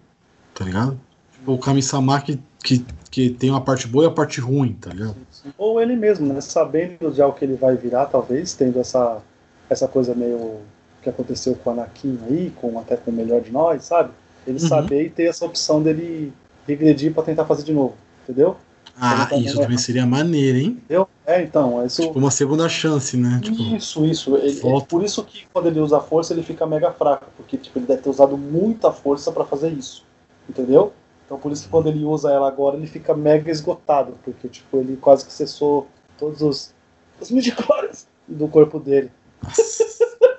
Tá 0.53 0.65
ligado? 0.65 1.01
Tipo, 1.33 1.53
o 1.53 1.59
Kami-sama 1.59 2.21
que, 2.21 2.39
que, 2.63 2.85
que 3.11 3.31
tem 3.31 3.51
uma 3.51 3.61
parte 3.61 3.87
boa 3.87 4.05
e 4.05 4.09
a 4.09 4.11
parte 4.11 4.41
ruim, 4.41 4.75
tá 4.75 4.91
ligado? 4.91 5.17
Ou 5.57 5.81
ele 5.81 5.97
mesmo, 5.97 6.27
né? 6.27 6.41
Sabendo 6.41 7.13
já 7.13 7.27
o 7.27 7.33
que 7.33 7.45
ele 7.45 7.55
vai 7.55 7.77
virar, 7.77 8.07
talvez, 8.07 8.55
tendo 8.55 8.81
essa, 8.81 9.23
essa 9.71 9.87
coisa 9.87 10.15
meio 10.15 10.61
que 11.05 11.11
aconteceu 11.11 11.55
com 11.55 11.71
o 11.71 11.73
Anakin 11.75 12.19
aí, 12.29 12.53
com 12.61 12.79
até 12.79 12.97
com 12.97 13.11
o 13.11 13.15
melhor 13.15 13.41
de 13.41 13.53
nós, 13.53 13.85
sabe? 13.85 14.11
Ele 14.47 14.61
uhum. 14.61 14.69
saber 14.69 15.05
e 15.05 15.11
ter 15.11 15.25
essa 15.25 15.45
opção 15.45 15.83
dele 15.83 16.33
regredir 16.67 17.13
para 17.13 17.23
tentar 17.23 17.45
fazer 17.45 17.63
de 17.63 17.73
novo, 17.73 17.95
entendeu? 18.23 18.57
Ah, 18.97 19.27
tá 19.27 19.37
isso 19.37 19.59
também 19.61 19.77
seria 19.77 20.07
maneiro, 20.07 20.57
hein? 20.59 20.79
Entendeu? 20.85 21.09
É, 21.27 21.43
então. 21.43 21.85
Isso... 21.85 22.03
Tipo 22.03 22.19
uma 22.19 22.31
segunda 22.31 22.69
chance, 22.69 23.17
né? 23.17 23.41
Tipo, 23.43 23.61
isso, 23.75 24.05
isso. 24.07 24.37
Ele, 24.37 24.61
é 24.61 24.81
por 24.83 25.03
isso 25.03 25.25
que 25.25 25.47
quando 25.53 25.67
ele 25.67 25.81
usa 25.81 26.01
força, 26.01 26.33
ele 26.33 26.45
fica 26.45 26.65
mega 26.65 26.93
fraco. 26.93 27.27
Porque 27.37 27.57
tipo, 27.57 27.79
ele 27.79 27.87
deve 27.87 28.03
ter 28.03 28.11
usado 28.11 28.37
muita 28.39 28.93
força 28.93 29.33
para 29.33 29.45
fazer 29.45 29.71
isso. 29.71 30.05
Entendeu? 30.49 30.93
Então 31.27 31.39
por 31.39 31.51
isso 31.51 31.65
que 31.65 31.71
quando 31.71 31.89
ele 31.89 32.05
usa 32.05 32.31
ela 32.31 32.47
agora, 32.47 32.77
ele 32.77 32.87
fica 32.87 33.15
mega 33.15 33.51
esgotado. 33.51 34.15
Porque 34.25 34.47
tipo, 34.47 34.77
ele 34.77 34.97
quase 34.97 35.25
que 35.25 35.33
cessou 35.33 35.89
todos 36.17 36.41
os, 36.41 36.73
os 37.21 37.31
midichlorians 37.33 38.07
do 38.29 38.47
corpo 38.47 38.79
dele. 38.79 39.11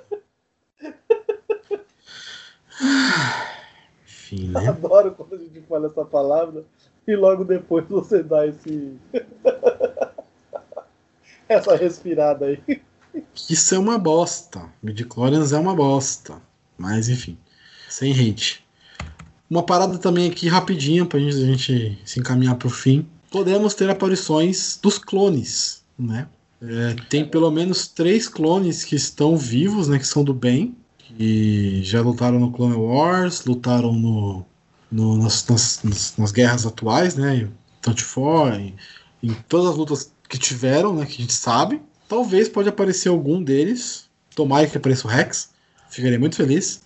Enfim, 4.04 4.48
né? 4.48 4.68
Adoro 4.68 5.12
quando 5.12 5.34
a 5.34 5.38
gente 5.38 5.60
fala 5.68 5.86
essa 5.86 6.04
palavra 6.04 6.64
e 7.06 7.14
logo 7.14 7.44
depois 7.44 7.86
você 7.88 8.22
dá 8.22 8.46
esse. 8.46 8.96
essa 11.48 11.76
respirada 11.76 12.46
aí. 12.46 12.82
Isso 13.48 13.74
é 13.74 13.78
uma 13.78 13.98
bosta. 13.98 14.68
Midichlorians 14.82 15.52
é 15.52 15.58
uma 15.58 15.74
bosta. 15.74 16.40
Mas 16.76 17.08
enfim, 17.08 17.38
sem 17.88 18.12
hate. 18.12 18.64
Uma 19.48 19.62
parada 19.62 19.96
também 19.98 20.28
aqui 20.28 20.48
rapidinha 20.48 21.06
pra 21.06 21.20
gente, 21.20 21.36
a 21.36 21.46
gente 21.46 21.98
se 22.04 22.18
encaminhar 22.18 22.56
pro 22.56 22.68
fim. 22.68 23.06
Podemos 23.30 23.74
ter 23.74 23.88
aparições 23.88 24.78
dos 24.82 24.98
clones, 24.98 25.84
né? 25.98 26.28
É, 26.60 26.96
tem 27.08 27.24
pelo 27.24 27.50
menos 27.50 27.86
três 27.86 28.28
clones 28.28 28.82
que 28.82 28.96
estão 28.96 29.36
vivos, 29.36 29.88
né? 29.88 29.98
Que 29.98 30.06
são 30.06 30.24
do 30.24 30.34
bem. 30.34 30.74
Que 31.08 31.82
já 31.82 32.00
lutaram 32.00 32.38
no 32.38 32.52
Clone 32.52 32.76
Wars, 32.76 33.44
lutaram 33.44 33.92
no 33.92 34.44
no, 34.90 35.16
nas, 35.16 35.46
nas, 35.48 36.14
nas, 36.16 36.32
guerras 36.32 36.66
atuais, 36.66 37.16
né? 37.16 37.36
Em 37.36 37.96
For, 37.98 38.52
em, 38.52 38.74
em 39.22 39.32
todas 39.48 39.70
as 39.70 39.76
lutas 39.76 40.12
que 40.28 40.38
tiveram, 40.38 40.94
né? 40.94 41.06
Que 41.06 41.14
a 41.14 41.20
gente 41.20 41.32
sabe. 41.32 41.80
Talvez 42.08 42.48
pode 42.48 42.68
aparecer 42.68 43.08
algum 43.08 43.42
deles. 43.42 44.08
Tomara 44.34 44.66
que 44.66 44.76
apareça 44.76 45.06
o 45.06 45.10
Rex. 45.10 45.50
Ficaria 45.88 46.18
muito 46.18 46.36
feliz. 46.36 46.82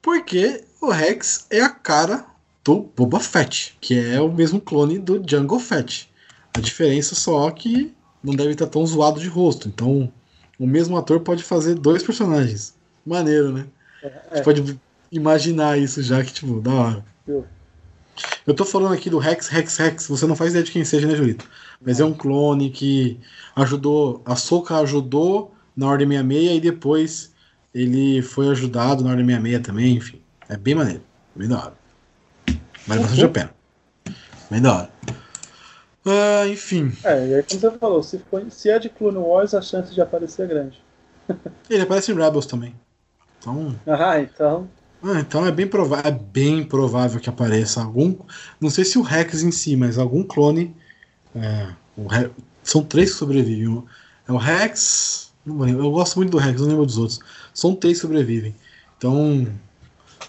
Porque 0.00 0.64
o 0.80 0.90
Rex 0.90 1.46
é 1.50 1.60
a 1.60 1.68
cara 1.68 2.26
do 2.64 2.90
Boba 2.96 3.20
Fett, 3.20 3.76
que 3.80 3.98
é 3.98 4.20
o 4.20 4.32
mesmo 4.32 4.60
clone 4.60 4.98
do 4.98 5.22
Jungle 5.26 5.60
Fett. 5.60 6.10
A 6.54 6.60
diferença 6.60 7.14
só 7.14 7.48
é 7.48 7.52
que 7.52 7.94
não 8.22 8.34
deve 8.34 8.52
estar 8.52 8.66
tão 8.66 8.86
zoado 8.86 9.20
de 9.20 9.28
rosto. 9.28 9.68
Então, 9.68 10.12
o 10.58 10.66
mesmo 10.66 10.96
ator 10.96 11.20
pode 11.20 11.42
fazer 11.42 11.74
dois 11.74 12.02
personagens. 12.02 12.74
Maneiro, 13.08 13.52
né? 13.52 13.66
É, 14.02 14.06
é. 14.06 14.36
Você 14.36 14.42
pode 14.42 14.80
imaginar 15.10 15.78
isso 15.78 16.02
já 16.02 16.22
que, 16.22 16.32
tipo, 16.32 16.60
da 16.60 16.72
hora. 16.72 17.04
Eu 18.46 18.54
tô 18.54 18.64
falando 18.64 18.94
aqui 18.94 19.10
do 19.10 19.18
Rex, 19.18 19.48
Rex, 19.48 19.76
Rex. 19.76 20.08
Você 20.08 20.26
não 20.26 20.36
faz 20.36 20.50
ideia 20.50 20.64
de 20.64 20.72
quem 20.72 20.84
seja, 20.84 21.06
né, 21.06 21.14
Julito? 21.14 21.48
Mas 21.80 22.00
é 22.00 22.04
um 22.04 22.14
clone 22.14 22.70
que 22.70 23.18
ajudou. 23.54 24.22
A 24.24 24.36
Soca 24.36 24.76
ajudou 24.78 25.54
na 25.76 25.86
Ordem 25.86 26.08
66 26.08 26.56
e 26.56 26.60
depois 26.60 27.32
ele 27.74 28.22
foi 28.22 28.48
ajudado 28.48 29.04
na 29.04 29.10
Ordem 29.10 29.26
66 29.26 29.62
também. 29.62 29.96
Enfim, 29.96 30.20
é 30.48 30.56
bem 30.56 30.74
maneiro. 30.74 31.02
Bem 31.34 31.48
da 31.48 31.58
hora. 31.58 31.74
Vale 32.86 33.00
bastante 33.02 33.24
a 33.24 33.28
pena. 33.28 33.50
Bem 34.50 34.62
da 34.62 34.74
hora. 34.74 34.90
Uh, 36.06 36.48
enfim. 36.48 36.92
É, 37.04 37.28
e 37.28 37.34
aí 37.34 37.42
como 37.42 37.60
você 37.60 37.70
falou, 37.78 38.02
se, 38.02 38.20
se 38.50 38.70
é 38.70 38.78
de 38.78 38.88
Clone 38.88 39.18
Wars, 39.18 39.52
a 39.52 39.60
chance 39.60 39.92
de 39.92 40.00
aparecer 40.00 40.44
é 40.44 40.46
grande. 40.46 40.82
ele 41.68 41.82
aparece 41.82 42.10
em 42.10 42.14
Rebels 42.14 42.46
também. 42.46 42.74
Então. 43.38 43.74
Ah, 43.86 44.20
então. 44.20 44.68
Ah, 45.02 45.20
então 45.20 45.46
é 45.46 45.52
bem, 45.52 45.66
provável, 45.66 46.06
é 46.06 46.10
bem 46.10 46.64
provável 46.64 47.20
que 47.20 47.28
apareça 47.28 47.82
algum. 47.82 48.16
Não 48.60 48.70
sei 48.70 48.84
se 48.84 48.98
o 48.98 49.02
Rex 49.02 49.42
em 49.42 49.52
si, 49.52 49.76
mas 49.76 49.98
algum 49.98 50.22
clone. 50.22 50.74
É, 51.34 51.68
Rex, 52.08 52.30
são 52.62 52.82
três 52.82 53.12
que 53.12 53.18
sobrevivem. 53.18 53.84
É 54.26 54.32
o 54.32 54.36
Rex. 54.36 55.32
Eu 55.46 55.90
gosto 55.90 56.16
muito 56.16 56.30
do 56.30 56.38
Rex, 56.38 56.60
não 56.60 56.68
lembro 56.68 56.86
dos 56.86 56.98
outros. 56.98 57.20
São 57.54 57.74
três 57.74 57.98
que 57.98 58.02
sobrevivem. 58.02 58.54
Então. 58.96 59.46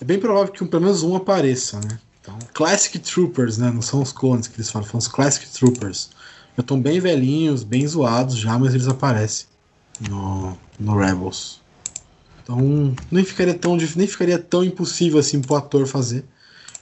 É 0.02 0.06
bem 0.06 0.18
provável 0.18 0.54
que 0.54 0.64
pelo 0.66 0.84
menos 0.84 1.04
um 1.04 1.16
apareça, 1.16 1.80
né? 1.82 2.00
Então, 2.22 2.38
Classic 2.54 2.98
Troopers, 3.00 3.58
né? 3.58 3.70
Não 3.70 3.82
são 3.82 4.02
os 4.02 4.12
clones 4.14 4.48
que 4.48 4.56
eles 4.56 4.70
falam, 4.70 4.88
são 4.88 4.98
os 4.98 5.08
Classic 5.08 5.46
Troopers. 5.52 6.10
Já 6.56 6.62
estão 6.62 6.80
bem 6.80 7.00
velhinhos, 7.00 7.64
bem 7.64 7.86
zoados 7.86 8.38
já, 8.38 8.58
mas 8.58 8.74
eles 8.74 8.88
aparecem 8.88 9.48
no, 10.10 10.58
no 10.80 10.98
Rebels. 10.98 11.59
Então 12.50 12.96
nem 13.12 13.24
ficaria 13.24 13.54
tão 13.54 13.78
nem 13.78 14.08
ficaria 14.08 14.40
tão 14.40 14.64
impossível 14.64 15.20
assim 15.20 15.40
pro 15.40 15.56
ator 15.56 15.86
fazer, 15.86 16.26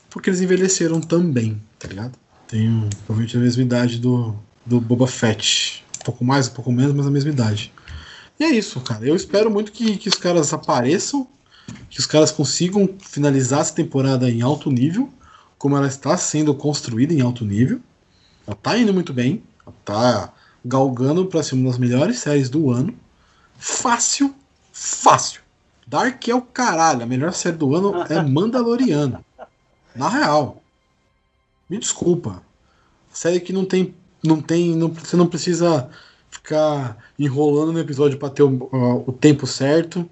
porque 0.09 0.29
eles 0.29 0.39
envelheceram 0.39 1.01
também, 1.01 1.61
tá 1.77 1.89
ligado? 1.89 2.17
Tem 2.47 2.87
provavelmente 3.05 3.35
a 3.35 3.39
mesma 3.41 3.63
idade 3.63 3.99
do, 3.99 4.33
do 4.65 4.79
Boba 4.79 5.07
Fett, 5.07 5.83
um 5.99 6.05
pouco 6.05 6.23
mais, 6.23 6.47
um 6.47 6.51
pouco 6.51 6.71
menos, 6.71 6.93
mas 6.93 7.05
a 7.05 7.11
mesma 7.11 7.31
idade. 7.31 7.73
E 8.39 8.45
é 8.45 8.49
isso, 8.49 8.79
cara. 8.79 9.05
Eu 9.05 9.13
espero 9.13 9.51
muito 9.51 9.73
que, 9.73 9.97
que 9.97 10.07
os 10.07 10.15
caras 10.15 10.53
apareçam, 10.53 11.27
que 11.89 11.99
os 11.99 12.05
caras 12.05 12.31
consigam 12.31 12.87
finalizar 13.01 13.59
essa 13.59 13.73
temporada 13.73 14.29
em 14.29 14.41
alto 14.41 14.71
nível, 14.71 15.11
como 15.57 15.75
ela 15.75 15.87
está 15.87 16.15
sendo 16.15 16.55
construída 16.55 17.13
em 17.13 17.19
alto 17.19 17.43
nível. 17.43 17.81
Ela 18.45 18.55
tá 18.55 18.77
indo 18.77 18.93
muito 18.93 19.11
bem, 19.11 19.43
ela 19.65 19.75
tá 19.83 20.33
galgando 20.63 21.25
para 21.25 21.43
ser 21.43 21.55
uma 21.55 21.69
das 21.69 21.77
melhores 21.77 22.19
séries 22.19 22.49
do 22.49 22.71
ano. 22.71 22.97
Fácil, 23.57 24.33
fácil. 24.71 25.46
Dark 25.87 26.27
é 26.27 26.35
o 26.35 26.41
caralho. 26.41 27.03
A 27.03 27.05
melhor 27.05 27.31
série 27.31 27.55
do 27.55 27.73
ano 27.73 28.03
é 28.09 28.21
Mandaloriano. 28.21 29.23
Na 29.95 30.09
real. 30.09 30.61
Me 31.69 31.79
desculpa. 31.79 32.43
Série 33.09 33.39
que 33.39 33.53
não 33.53 33.63
tem. 33.63 33.95
Não 34.21 34.41
tem. 34.41 34.75
Não, 34.75 34.89
você 34.89 35.15
não 35.15 35.27
precisa 35.27 35.89
ficar 36.29 36.97
enrolando 37.17 37.71
no 37.71 37.79
episódio 37.79 38.19
para 38.19 38.29
ter 38.29 38.43
o, 38.43 39.03
o, 39.07 39.13
tempo 39.13 39.47
certo. 39.47 40.07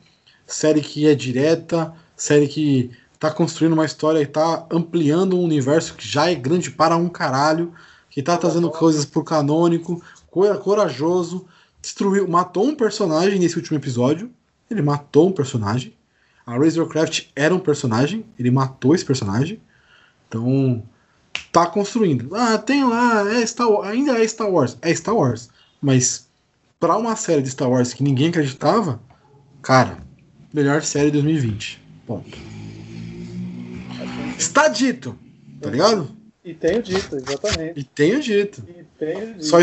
Série 0.47 0.79
que 0.79 1.09
é 1.09 1.13
direta. 1.13 1.93
Série 2.15 2.47
que 2.47 2.91
tá 3.19 3.29
construindo 3.29 3.73
uma 3.73 3.85
história 3.85 4.21
e 4.21 4.25
tá 4.25 4.65
ampliando 4.71 5.37
um 5.37 5.43
universo 5.43 5.95
que 5.95 6.07
já 6.07 6.31
é 6.31 6.35
grande 6.35 6.71
para 6.71 6.95
um 6.95 7.09
caralho. 7.09 7.73
Que 8.09 8.23
tá 8.23 8.37
trazendo 8.37 8.71
coisas 8.71 9.03
pro 9.03 9.25
canônico. 9.25 10.01
Corajoso. 10.31 11.45
Destruiu. 11.81 12.29
Matou 12.29 12.65
um 12.65 12.75
personagem 12.75 13.37
nesse 13.37 13.57
último 13.57 13.77
episódio 13.77 14.31
ele 14.69 14.81
matou 14.81 15.29
um 15.29 15.31
personagem. 15.31 15.93
A 16.45 16.57
Razorcraft 16.57 17.27
era 17.35 17.53
um 17.53 17.59
personagem, 17.59 18.25
ele 18.37 18.51
matou 18.51 18.93
esse 18.93 19.03
personagem. 19.03 19.59
Então, 20.27 20.83
tá 21.51 21.65
construindo. 21.65 22.35
Ah, 22.35 22.57
tem 22.57 22.83
lá, 22.83 23.33
é 23.33 23.45
Star 23.45 23.69
Wars, 23.69 23.87
ainda 23.89 24.21
é 24.21 24.27
Star 24.27 24.49
Wars. 24.49 24.77
É 24.81 24.93
Star 24.93 25.15
Wars. 25.15 25.49
Mas 25.81 26.27
para 26.79 26.97
uma 26.97 27.15
série 27.15 27.41
de 27.41 27.49
Star 27.49 27.69
Wars 27.69 27.93
que 27.93 28.03
ninguém 28.03 28.29
acreditava, 28.29 29.01
cara, 29.61 29.97
melhor 30.53 30.81
série 30.83 31.07
de 31.07 31.13
2020. 31.13 31.81
Ponto. 32.05 32.37
Está 34.37 34.67
dito, 34.67 35.17
tá 35.61 35.69
ligado? 35.69 36.15
E 36.43 36.53
tenho 36.53 36.83
dito, 36.83 37.15
exatamente. 37.15 37.79
E 37.79 37.83
tenho 37.83 38.21
dito. 38.21 38.63
E 38.67 38.83
tenho 38.99 39.33
dito. 39.33 39.45
Só, 39.45 39.57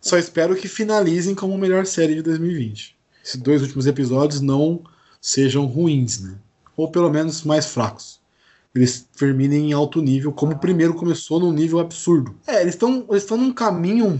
só 0.00 0.18
espero 0.18 0.54
que 0.54 0.68
finalizem 0.68 1.34
como 1.34 1.56
melhor 1.56 1.86
série 1.86 2.16
de 2.16 2.22
2020 2.22 2.97
esses 3.28 3.40
dois 3.40 3.60
últimos 3.60 3.86
episódios 3.86 4.40
não 4.40 4.82
sejam 5.20 5.66
ruins, 5.66 6.20
né? 6.20 6.36
Ou 6.74 6.90
pelo 6.90 7.10
menos 7.10 7.42
mais 7.42 7.66
fracos. 7.66 8.20
Eles 8.74 9.06
terminem 9.16 9.70
em 9.70 9.72
alto 9.74 10.00
nível, 10.00 10.32
como 10.32 10.52
o 10.52 10.58
primeiro 10.58 10.94
começou 10.94 11.38
num 11.38 11.52
nível 11.52 11.78
absurdo. 11.78 12.34
É, 12.46 12.62
eles 12.62 12.74
estão 12.74 13.04
eles 13.10 13.28
num 13.28 13.52
caminho. 13.52 14.18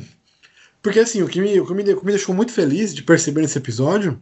Porque 0.82 1.00
assim, 1.00 1.22
o 1.22 1.28
que, 1.28 1.40
me, 1.40 1.58
o 1.58 1.66
que 1.66 1.72
me, 1.72 1.82
o 1.94 2.00
que 2.00 2.04
me 2.04 2.12
deixou 2.12 2.34
muito 2.34 2.52
feliz 2.52 2.94
de 2.94 3.02
perceber 3.02 3.40
nesse 3.40 3.56
episódio 3.56 4.20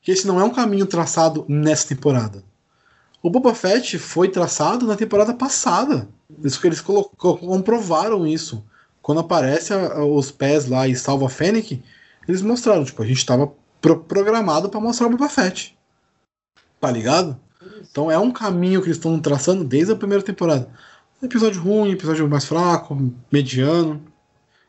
que 0.00 0.12
esse 0.12 0.26
não 0.26 0.38
é 0.38 0.44
um 0.44 0.50
caminho 0.50 0.86
traçado 0.86 1.44
nessa 1.48 1.88
temporada. 1.88 2.44
O 3.22 3.30
Boba 3.30 3.54
Fett 3.54 3.98
foi 3.98 4.28
traçado 4.28 4.86
na 4.86 4.96
temporada 4.96 5.34
passada. 5.34 6.08
Isso 6.42 6.60
que 6.60 6.66
eles 6.66 6.80
comprovaram 6.80 8.26
isso. 8.26 8.62
Quando 9.00 9.20
aparece 9.20 9.72
a, 9.72 9.94
a, 9.94 10.04
os 10.04 10.30
pés 10.30 10.68
lá 10.68 10.86
e 10.86 10.94
salva 10.94 11.26
a 11.26 11.30
Fennec, 11.30 11.82
eles 12.28 12.42
mostraram, 12.42 12.84
tipo, 12.84 13.02
a 13.02 13.06
gente 13.06 13.18
estava 13.18 13.52
pro 13.84 14.00
programado 14.00 14.70
para 14.70 14.80
mostrar 14.80 15.06
o 15.06 15.10
Boba 15.10 15.28
Fett. 15.28 15.76
Tá 16.80 16.90
ligado? 16.90 17.38
Então 17.90 18.10
é 18.10 18.18
um 18.18 18.30
caminho 18.30 18.80
que 18.80 18.86
eles 18.86 18.96
estão 18.96 19.20
traçando 19.20 19.62
desde 19.62 19.92
a 19.92 19.96
primeira 19.96 20.24
temporada. 20.24 20.70
Episódio 21.22 21.60
ruim, 21.60 21.92
episódio 21.92 22.28
mais 22.28 22.46
fraco, 22.46 22.96
mediano. 23.30 24.02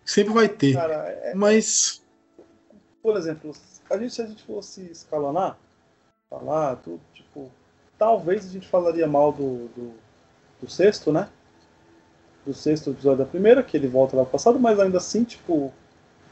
Sempre 0.03 0.33
vai 0.33 0.49
ter. 0.49 0.73
Cara, 0.73 0.93
é... 1.23 1.33
Mas. 1.33 2.01
Por 3.01 3.15
exemplo, 3.15 3.53
a 3.89 3.97
gente, 3.97 4.13
se 4.13 4.21
a 4.21 4.25
gente 4.25 4.43
fosse 4.43 4.81
escalonar, 4.91 5.57
falar 6.29 6.75
tudo, 6.77 6.99
tipo. 7.13 7.49
Talvez 7.97 8.45
a 8.45 8.49
gente 8.49 8.67
falaria 8.67 9.07
mal 9.07 9.31
do, 9.31 9.69
do, 9.69 9.93
do 10.61 10.69
sexto, 10.69 11.13
né? 11.13 11.29
Do 12.45 12.53
sexto 12.53 12.91
episódio 12.91 13.19
da 13.19 13.25
primeira, 13.25 13.63
que 13.63 13.77
ele 13.77 13.87
volta 13.87 14.17
lá 14.17 14.23
pro 14.23 14.33
passado, 14.33 14.59
mas 14.59 14.77
ainda 14.77 14.97
assim, 14.97 15.23
tipo, 15.23 15.73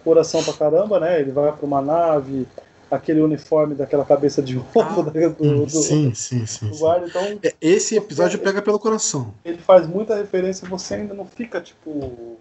coração 0.04 0.44
pra 0.44 0.54
caramba, 0.54 1.00
né? 1.00 1.22
Ele 1.22 1.32
vai 1.32 1.52
pra 1.54 1.66
uma 1.66 1.82
nave, 1.82 2.46
aquele 2.94 3.22
uniforme 3.22 3.74
daquela 3.76 4.06
cabeça 4.06 4.42
de 4.42 4.58
ovo 4.58 4.72
ah, 4.80 5.02
do, 5.38 5.66
do, 5.66 5.70
sim, 5.70 6.14
sim, 6.14 6.46
sim, 6.46 6.70
do 6.70 6.78
guarda. 6.78 7.08
Então, 7.08 7.40
é, 7.44 7.54
Esse 7.60 7.98
episódio 7.98 8.40
pega 8.40 8.62
pelo 8.62 8.80
coração. 8.80 9.34
Ele 9.44 9.58
faz 9.58 9.88
muita 9.88 10.16
referência 10.16 10.66
e 10.66 10.70
você 10.70 10.96
ainda 10.96 11.14
não 11.14 11.26
fica, 11.26 11.60
tipo, 11.60 12.38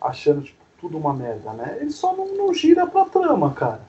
achando 0.00 0.42
tipo, 0.42 0.58
tudo 0.80 0.96
uma 0.96 1.12
merda, 1.12 1.52
né? 1.52 1.78
Ele 1.80 1.90
só 1.90 2.14
não, 2.14 2.34
não 2.34 2.54
gira 2.54 2.86
pra 2.86 3.04
trama, 3.04 3.52
cara. 3.52 3.80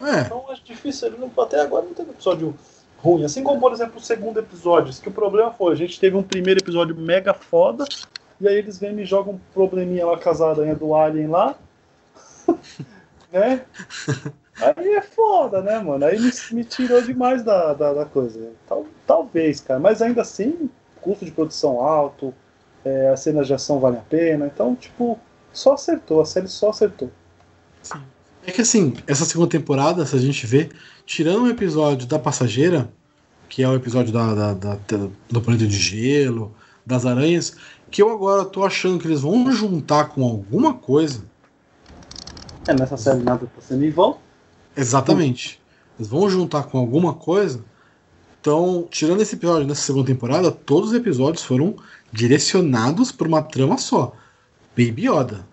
É. 0.00 0.20
Então 0.22 0.44
acho 0.48 0.64
difícil, 0.64 1.08
ele 1.08 1.18
não, 1.18 1.30
até 1.42 1.60
agora 1.60 1.84
não 1.84 1.92
teve 1.92 2.10
episódio 2.10 2.54
ruim. 2.98 3.24
Assim 3.24 3.42
como, 3.42 3.60
por 3.60 3.72
exemplo, 3.72 3.98
o 3.98 4.02
segundo 4.02 4.38
episódio, 4.38 4.94
que 5.00 5.08
o 5.08 5.12
problema 5.12 5.50
foi, 5.52 5.72
a 5.72 5.76
gente 5.76 6.00
teve 6.00 6.16
um 6.16 6.22
primeiro 6.22 6.60
episódio 6.60 6.96
mega 6.96 7.34
foda, 7.34 7.84
e 8.40 8.48
aí 8.48 8.56
eles 8.56 8.78
vêm 8.78 8.90
e 8.90 8.94
me 8.94 9.04
jogam 9.04 9.34
um 9.34 9.40
probleminha 9.52 10.06
lá 10.06 10.16
com 10.16 10.30
as 10.30 10.40
aranhas 10.40 10.78
do 10.78 10.94
Alien 10.94 11.26
lá. 11.26 11.54
né? 13.32 13.64
Aí 14.60 14.94
é 14.94 15.02
foda, 15.02 15.62
né, 15.62 15.78
mano? 15.78 16.04
Aí 16.04 16.18
me, 16.18 16.30
me 16.52 16.64
tirou 16.64 17.00
demais 17.00 17.42
da, 17.42 17.72
da, 17.74 17.92
da, 17.92 18.04
coisa. 18.04 18.52
Tal, 18.68 18.86
talvez, 19.06 19.60
cara. 19.60 19.78
Mas 19.78 20.02
ainda 20.02 20.22
assim, 20.22 20.68
custo 21.00 21.24
de 21.24 21.30
produção 21.30 21.80
alto, 21.80 22.34
é, 22.84 23.08
as 23.10 23.20
cenas 23.20 23.46
de 23.46 23.54
ação 23.54 23.78
valem 23.78 24.00
a 24.00 24.02
pena. 24.02 24.46
Então, 24.46 24.74
tipo, 24.74 25.18
só 25.52 25.74
acertou. 25.74 26.20
A 26.20 26.24
série 26.24 26.48
só 26.48 26.70
acertou. 26.70 27.10
Sim. 27.82 28.02
É 28.46 28.50
que 28.50 28.62
assim, 28.62 28.94
essa 29.06 29.24
segunda 29.24 29.50
temporada, 29.50 30.06
se 30.06 30.16
a 30.16 30.18
gente 30.18 30.46
vê, 30.46 30.70
tirando 31.04 31.44
o 31.44 31.48
episódio 31.48 32.06
da 32.06 32.18
passageira, 32.18 32.90
que 33.48 33.62
é 33.62 33.68
o 33.68 33.74
episódio 33.74 34.12
da, 34.12 34.34
da, 34.34 34.54
da, 34.54 34.76
do 35.28 35.40
planeta 35.40 35.66
de 35.66 35.76
gelo, 35.76 36.54
das 36.84 37.04
aranhas, 37.04 37.54
que 37.90 38.02
eu 38.02 38.10
agora 38.10 38.44
tô 38.44 38.64
achando 38.64 38.98
que 38.98 39.06
eles 39.06 39.20
vão 39.20 39.50
juntar 39.52 40.08
com 40.08 40.24
alguma 40.24 40.74
coisa. 40.74 41.24
É, 42.66 42.74
nessa 42.74 42.96
série 42.96 43.22
nada 43.22 43.46
tá 43.46 43.60
sendo 43.60 43.84
em 43.84 43.90
vão. 43.90 44.18
Exatamente. 44.78 45.60
Eles 45.98 46.08
vão 46.08 46.30
juntar 46.30 46.62
com 46.64 46.78
alguma 46.78 47.12
coisa. 47.12 47.64
Então, 48.40 48.86
tirando 48.88 49.20
esse 49.20 49.34
episódio 49.34 49.66
nessa 49.66 49.82
segunda 49.82 50.06
temporada, 50.06 50.52
todos 50.52 50.90
os 50.90 50.96
episódios 50.96 51.42
foram 51.42 51.74
direcionados 52.12 53.10
para 53.10 53.26
uma 53.26 53.42
trama 53.42 53.76
só. 53.76 54.12
Baby 54.76 55.08
Yoda. 55.08 55.44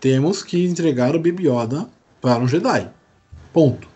Temos 0.00 0.42
que 0.42 0.66
entregar 0.66 1.14
o 1.14 1.20
Baby 1.20 1.48
Yoda 1.48 1.88
para 2.20 2.40
um 2.40 2.48
Jedi. 2.48 2.90
Ponto. 3.52 3.88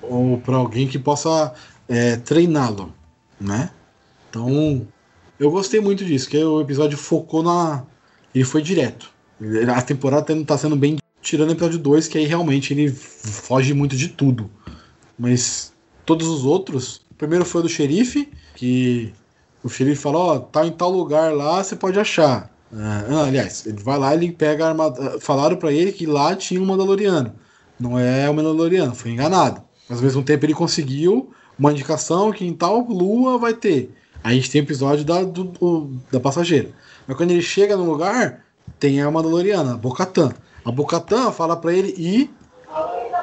Ou 0.00 0.38
para 0.38 0.56
alguém 0.56 0.86
que 0.86 0.98
possa 0.98 1.52
é, 1.88 2.16
treiná-lo, 2.16 2.94
né? 3.40 3.70
Então, 4.30 4.86
eu 5.38 5.50
gostei 5.50 5.80
muito 5.80 6.04
disso, 6.04 6.28
que 6.28 6.38
o 6.38 6.60
episódio 6.60 6.96
focou 6.96 7.42
na. 7.42 7.84
Ele 8.32 8.44
foi 8.44 8.62
direto. 8.62 9.10
A 9.74 9.82
temporada 9.82 10.32
está 10.32 10.56
sendo 10.56 10.76
bem 10.76 10.98
Tirando 11.22 11.50
o 11.50 11.52
episódio 11.52 11.78
2, 11.78 12.08
que 12.08 12.18
aí 12.18 12.26
realmente 12.26 12.74
ele 12.74 12.90
foge 12.90 13.72
muito 13.72 13.96
de 13.96 14.08
tudo. 14.08 14.50
Mas 15.18 15.72
todos 16.04 16.26
os 16.26 16.44
outros. 16.44 17.00
O 17.10 17.14
primeiro 17.14 17.44
foi 17.44 17.60
o 17.60 17.64
do 17.64 17.68
xerife, 17.68 18.28
que 18.56 19.12
o 19.62 19.68
xerife 19.68 20.02
falou, 20.02 20.22
ó, 20.22 20.34
oh, 20.34 20.40
tá 20.40 20.66
em 20.66 20.72
tal 20.72 20.90
lugar 20.90 21.32
lá, 21.32 21.62
você 21.62 21.76
pode 21.76 21.98
achar. 21.98 22.50
Ah, 22.74 23.24
aliás, 23.26 23.66
ele 23.66 23.82
vai 23.82 23.98
lá 23.98 24.14
ele 24.14 24.32
pega 24.32 24.64
a 24.64 24.68
armadura. 24.70 25.20
Falaram 25.20 25.56
para 25.56 25.72
ele 25.72 25.92
que 25.92 26.06
lá 26.06 26.34
tinha 26.34 26.60
um 26.60 26.64
Mandaloriano. 26.64 27.32
Não 27.78 27.98
é 27.98 28.28
o 28.28 28.34
Mandaloriano, 28.34 28.94
foi 28.94 29.10
enganado. 29.10 29.62
Mas 29.88 29.98
ao 29.98 30.04
mesmo 30.04 30.22
tempo 30.22 30.46
ele 30.46 30.54
conseguiu 30.54 31.32
uma 31.58 31.70
indicação 31.70 32.32
que 32.32 32.44
em 32.46 32.54
tal 32.54 32.80
lua 32.80 33.38
vai 33.38 33.54
ter. 33.54 33.94
Aí 34.24 34.32
a 34.32 34.34
gente 34.40 34.50
tem 34.50 34.60
o 34.60 34.64
episódio 34.64 35.04
da, 35.04 35.22
do, 35.22 35.44
do, 35.44 35.90
da 36.10 36.18
passageira. 36.18 36.70
Mas 37.06 37.16
quando 37.16 37.32
ele 37.32 37.42
chega 37.42 37.76
no 37.76 37.84
lugar, 37.84 38.44
tem 38.78 39.02
a 39.02 39.10
Mandaloriana, 39.10 39.76
Bocatan. 39.76 40.32
A 40.64 40.70
Bocatã 40.70 41.32
fala 41.32 41.56
para 41.56 41.72
ele 41.72 41.94
ir 41.96 42.30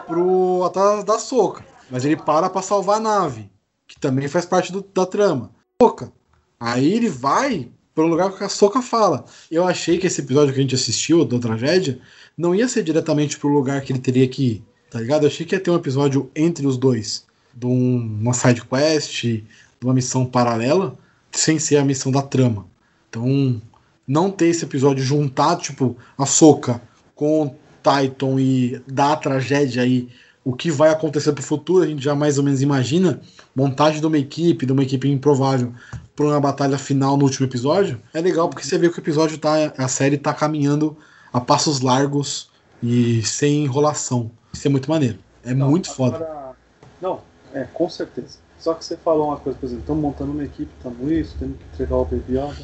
pro 0.07 0.63
atrás 0.65 1.03
da 1.03 1.17
Soca, 1.19 1.65
mas 1.89 2.03
ele 2.03 2.17
para 2.17 2.49
para 2.49 2.61
salvar 2.61 2.97
a 2.97 2.99
nave, 2.99 3.49
que 3.87 3.99
também 3.99 4.27
faz 4.27 4.45
parte 4.45 4.71
do, 4.71 4.85
da 4.93 5.05
trama. 5.05 5.51
Soca. 5.81 6.11
Aí 6.59 6.93
ele 6.93 7.07
vai 7.07 7.69
pro 7.95 8.07
lugar 8.07 8.31
que 8.31 8.43
a 8.43 8.49
Soca 8.49 8.81
fala. 8.81 9.23
Eu 9.49 9.65
achei 9.65 9.97
que 9.97 10.07
esse 10.07 10.21
episódio 10.21 10.53
que 10.53 10.59
a 10.59 10.61
gente 10.61 10.75
assistiu 10.75 11.23
da 11.23 11.39
tragédia 11.39 11.99
não 12.37 12.53
ia 12.53 12.67
ser 12.67 12.83
diretamente 12.83 13.37
pro 13.37 13.49
lugar 13.49 13.81
que 13.81 13.93
ele 13.93 13.99
teria 13.99 14.27
que 14.27 14.43
ir, 14.43 14.63
tá 14.89 14.99
ligado? 14.99 15.23
Eu 15.23 15.27
achei 15.27 15.45
que 15.45 15.55
ia 15.55 15.59
ter 15.59 15.71
um 15.71 15.75
episódio 15.75 16.29
entre 16.35 16.67
os 16.67 16.77
dois, 16.77 17.25
de 17.53 17.65
uma 17.65 18.33
side 18.33 18.63
quest, 18.65 19.23
de 19.23 19.45
uma 19.83 19.93
missão 19.93 20.25
paralela, 20.25 20.97
sem 21.31 21.59
ser 21.59 21.77
a 21.77 21.85
missão 21.85 22.11
da 22.11 22.21
trama. 22.21 22.65
Então, 23.09 23.61
não 24.07 24.31
ter 24.31 24.47
esse 24.47 24.65
episódio 24.65 25.03
juntado, 25.03 25.61
tipo, 25.61 25.95
a 26.17 26.25
Soca 26.25 26.81
com 27.19 27.53
Titan 27.83 28.39
e 28.39 28.81
da 28.87 29.13
tragédia 29.13 29.83
aí, 29.83 30.07
o 30.41 30.53
que 30.53 30.71
vai 30.71 30.89
acontecer 30.89 31.33
para 31.33 31.41
o 31.41 31.43
futuro, 31.43 31.83
a 31.83 31.87
gente 31.87 32.01
já 32.01 32.15
mais 32.15 32.37
ou 32.37 32.45
menos 32.45 32.61
imagina. 32.61 33.19
Montagem 33.53 33.99
de 33.99 34.07
uma 34.07 34.17
equipe, 34.17 34.65
de 34.65 34.71
uma 34.71 34.83
equipe 34.83 35.09
improvável 35.09 35.73
para 36.15 36.25
uma 36.25 36.39
batalha 36.39 36.77
final 36.77 37.17
no 37.17 37.25
último 37.25 37.45
episódio. 37.45 37.99
É 38.13 38.21
legal 38.21 38.47
porque 38.47 38.65
você 38.65 38.77
vê 38.77 38.89
que 38.89 38.97
o 38.97 39.01
episódio 39.01 39.37
tá, 39.37 39.73
a 39.77 39.89
série 39.89 40.17
tá 40.17 40.33
caminhando 40.33 40.95
a 41.33 41.41
passos 41.41 41.81
largos 41.81 42.49
e 42.81 43.21
sem 43.23 43.65
enrolação. 43.65 44.31
Isso 44.53 44.65
é 44.65 44.71
muito 44.71 44.89
maneiro. 44.89 45.19
É 45.43 45.53
não, 45.53 45.69
muito 45.69 45.91
agora... 45.91 46.17
foda. 46.19 46.55
Não, 47.01 47.19
é, 47.53 47.65
com 47.73 47.89
certeza. 47.89 48.37
Só 48.57 48.73
que 48.73 48.85
você 48.85 48.95
falou 48.95 49.27
uma 49.27 49.37
coisa, 49.37 49.59
por 49.59 49.65
exemplo, 49.65 49.81
estamos 49.81 50.01
montando 50.01 50.31
uma 50.31 50.45
equipe, 50.45 50.71
estamos 50.77 51.11
isso, 51.11 51.35
temos 51.37 51.57
que 51.57 51.63
entregar 51.73 51.97
o 51.97 52.05
Baby 52.05 52.37
Yoda. 52.37 52.63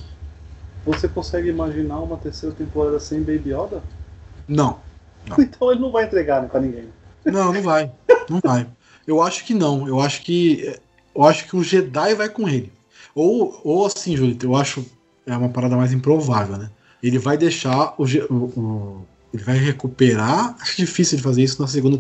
Você 0.86 1.10
consegue 1.10 1.50
imaginar 1.50 2.00
uma 2.00 2.16
terceira 2.16 2.56
temporada 2.56 3.02
sem 3.02 3.20
Baby 3.20 3.54
Yoda? 3.54 3.84
Não. 4.48 4.80
não. 5.28 5.38
Então 5.40 5.72
ele 5.72 5.82
não 5.82 5.92
vai 5.92 6.06
entregar 6.06 6.42
né, 6.42 6.48
pra 6.48 6.62
ninguém. 6.62 6.90
Não, 7.26 7.52
não 7.52 7.62
vai. 7.62 7.92
Não 8.30 8.40
vai. 8.44 8.68
Eu 9.08 9.22
acho 9.22 9.46
que 9.46 9.54
não. 9.54 9.88
Eu 9.88 10.00
acho 10.00 10.22
que. 10.22 10.76
Eu 11.16 11.24
acho 11.24 11.48
que 11.48 11.56
o 11.56 11.64
Jedi 11.64 12.14
vai 12.16 12.30
com 12.30 12.48
ele. 12.48 12.72
Ou, 13.14 13.60
ou 13.64 13.86
assim, 13.86 14.16
Julito, 14.16 14.46
eu 14.46 14.56
acho. 14.56 14.86
É 15.26 15.36
uma 15.36 15.50
parada 15.50 15.76
mais 15.76 15.92
improvável, 15.92 16.58
né? 16.58 16.70
Ele 17.02 17.18
vai 17.18 17.38
deixar 17.38 17.96
o, 17.98 18.04
o, 18.04 18.36
o 18.60 19.06
ele 19.36 19.44
vai 19.44 19.58
recuperar. 19.58 20.56
Acho 20.62 20.78
difícil 20.78 21.18
de 21.18 21.24
fazer 21.24 21.44
isso 21.44 21.62
na 21.62 21.68
segunda, 21.68 22.00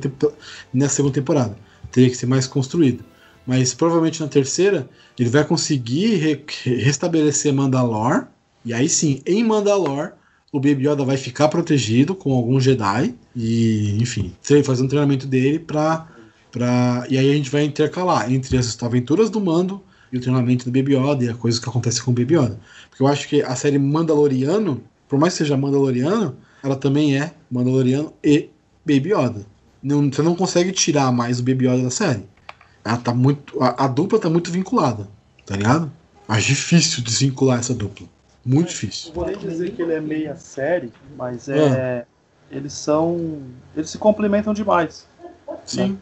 nessa 0.73 0.95
segunda 0.95 1.13
temporada. 1.13 1.57
Teria 1.91 2.09
que 2.09 2.15
ser 2.15 2.25
mais 2.25 2.47
construído. 2.47 3.03
Mas 3.45 3.73
provavelmente 3.73 4.21
na 4.21 4.27
terceira, 4.27 4.89
ele 5.19 5.29
vai 5.29 5.43
conseguir 5.43 6.15
re, 6.15 6.45
restabelecer 6.63 7.53
Mandalor. 7.53 8.27
E 8.63 8.73
aí 8.73 8.87
sim, 8.89 9.21
em 9.25 9.43
Mandalor, 9.43 10.13
o 10.55 10.59
Baby 10.59 10.87
Yoda 10.87 11.03
vai 11.03 11.17
ficar 11.17 11.49
protegido 11.49 12.15
com 12.15 12.31
algum 12.33 12.61
Jedi 12.61 13.13
e, 13.35 13.97
enfim, 14.01 14.33
fazer 14.63 14.83
um 14.83 14.87
treinamento 14.87 15.27
dele 15.27 15.59
pra, 15.59 16.07
pra. 16.49 17.05
E 17.09 17.17
aí 17.17 17.29
a 17.29 17.33
gente 17.35 17.49
vai 17.49 17.65
intercalar 17.65 18.31
entre 18.31 18.57
as 18.57 18.81
aventuras 18.81 19.29
do 19.29 19.41
Mando 19.41 19.83
e 20.13 20.17
o 20.17 20.21
treinamento 20.21 20.63
do 20.63 20.71
Baby 20.71 20.95
Yoda 20.95 21.25
e 21.25 21.29
as 21.29 21.35
coisas 21.35 21.59
que 21.59 21.67
acontecem 21.67 22.01
com 22.03 22.11
o 22.11 22.13
Baby 22.13 22.35
Yoda. 22.35 22.57
Porque 22.89 23.03
eu 23.03 23.07
acho 23.07 23.27
que 23.27 23.41
a 23.41 23.53
série 23.53 23.77
Mandaloriano, 23.77 24.81
por 25.09 25.19
mais 25.19 25.33
que 25.33 25.39
seja 25.39 25.57
Mandaloriano, 25.57 26.37
ela 26.63 26.77
também 26.77 27.17
é 27.17 27.33
Mandaloriano 27.51 28.13
e 28.23 28.49
Baby 28.85 29.11
Yoda. 29.11 29.45
Não, 29.83 30.09
você 30.09 30.21
não 30.21 30.35
consegue 30.35 30.71
tirar 30.71 31.11
mais 31.11 31.41
o 31.41 31.43
Baby 31.43 31.67
Yoda 31.67 31.83
da 31.83 31.91
série. 31.91 32.23
Ela 32.85 32.95
tá 32.95 33.13
muito. 33.13 33.61
A, 33.61 33.83
a 33.83 33.87
dupla 33.87 34.19
tá 34.19 34.29
muito 34.29 34.49
vinculada, 34.51 35.09
tá 35.45 35.57
ligado? 35.57 35.91
Acho 36.29 36.47
difícil 36.47 37.03
desvincular 37.03 37.59
essa 37.59 37.73
dupla. 37.73 38.07
Muito 38.45 38.69
difícil. 38.69 39.07
Não 39.07 39.15
vou 39.15 39.25
nem 39.25 39.37
dizer 39.37 39.71
que 39.71 39.81
ele 39.81 39.93
é 39.93 40.01
meia 40.01 40.35
série, 40.35 40.91
mas 41.17 41.49
é, 41.49 41.57
é. 41.57 42.05
Eles 42.51 42.73
são. 42.73 43.41
Eles 43.75 43.89
se 43.89 43.97
complementam 43.97 44.53
demais. 44.53 45.07
Sim. 45.65 45.93
Né? 45.93 45.97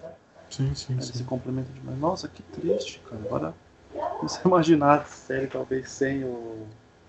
Sim, 0.49 0.75
sim, 0.75 0.93
Eles 0.93 1.05
sim. 1.05 1.13
se 1.13 1.23
complementam 1.23 1.73
demais. 1.73 1.97
Nossa, 1.99 2.27
que 2.27 2.43
triste, 2.43 3.01
cara. 3.09 3.21
Agora. 3.25 3.53
Você 4.21 4.39
imaginar 4.45 5.01
a 5.01 5.03
série 5.05 5.47
talvez 5.47 5.89
sem 5.89 6.23
o. 6.23 6.65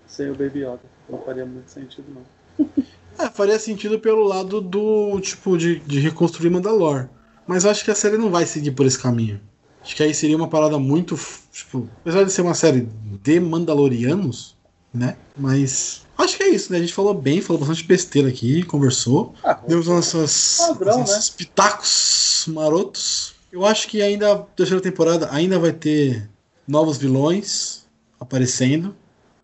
sem 0.07 0.29
o 0.29 0.35
Baby 0.35 0.59
Yoda. 0.59 0.79
Não 1.09 1.19
faria 1.19 1.45
muito 1.45 1.69
sentido, 1.69 2.05
não. 2.13 2.65
É, 3.17 3.29
faria 3.29 3.57
sentido 3.57 3.97
pelo 3.97 4.25
lado 4.25 4.59
do 4.59 5.17
tipo 5.21 5.57
de, 5.57 5.79
de 5.79 6.01
reconstruir 6.01 6.49
Mandalore. 6.49 7.07
Mas 7.47 7.63
eu 7.63 7.71
acho 7.71 7.81
que 7.85 7.89
a 7.89 7.95
série 7.95 8.17
não 8.17 8.29
vai 8.29 8.45
seguir 8.45 8.71
por 8.71 8.85
esse 8.85 9.01
caminho. 9.01 9.39
Acho 9.81 9.95
que 9.95 10.03
aí 10.03 10.13
seria 10.13 10.35
uma 10.35 10.49
parada 10.49 10.77
muito 10.77 11.15
Tipo, 11.55 11.87
apesar 12.01 12.25
de 12.25 12.33
ser 12.33 12.41
uma 12.41 12.53
série 12.53 12.81
de 13.23 13.39
Mandalorianos, 13.39 14.54
né? 14.95 15.17
Mas 15.37 16.01
acho 16.17 16.37
que 16.37 16.43
é 16.43 16.49
isso, 16.49 16.71
né? 16.71 16.77
A 16.77 16.81
gente 16.81 16.93
falou 16.93 17.13
bem, 17.13 17.41
falou 17.41 17.59
bastante 17.59 17.83
besteira 17.83 18.29
aqui, 18.29 18.63
conversou. 18.63 19.33
Ah, 19.43 19.53
Demos 19.53 19.87
nossas, 19.87 20.57
Padrão, 20.59 20.99
nossos 20.99 21.29
pitacos 21.29 22.45
marotos. 22.47 23.35
Eu 23.51 23.65
acho 23.65 23.87
que 23.87 24.01
ainda 24.01 24.33
a 24.33 24.37
terceira 24.39 24.81
temporada 24.81 25.29
ainda 25.31 25.57
vai 25.59 25.71
ter 25.71 26.29
novos 26.67 26.97
vilões 26.97 27.85
aparecendo. 28.19 28.95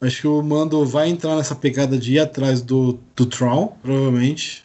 Acho 0.02 0.22
que 0.22 0.28
o 0.28 0.41
Mando 0.41 0.84
vai 0.86 1.10
entrar 1.10 1.36
nessa 1.36 1.56
pegada 1.56 1.97
de 1.97 2.14
ir 2.14 2.20
atrás 2.20 2.62
do, 2.62 2.99
do 3.16 3.26
Tron, 3.26 3.78
provavelmente. 3.82 4.64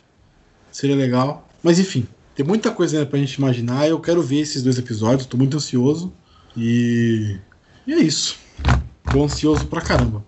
Seria 0.71 0.97
legal. 0.97 1.49
Mas 1.63 1.79
enfim, 1.79 2.09
tem 2.35 2.45
muita 2.45 2.71
coisa 2.71 2.97
ainda 2.97 3.09
pra 3.09 3.19
gente 3.19 3.35
imaginar. 3.35 3.89
Eu 3.89 4.01
quero 4.01 4.23
ver 4.23 4.41
esses 4.41 4.63
dois 4.63 4.79
episódios, 4.79 5.27
tô 5.27 5.37
muito 5.37 5.57
ansioso. 5.57 6.13
E, 6.57 7.39
e 7.87 7.93
é 7.93 7.99
isso. 7.99 8.39
Tô 9.11 9.23
ansioso 9.23 9.67
pra 9.67 9.81
caramba. 9.83 10.25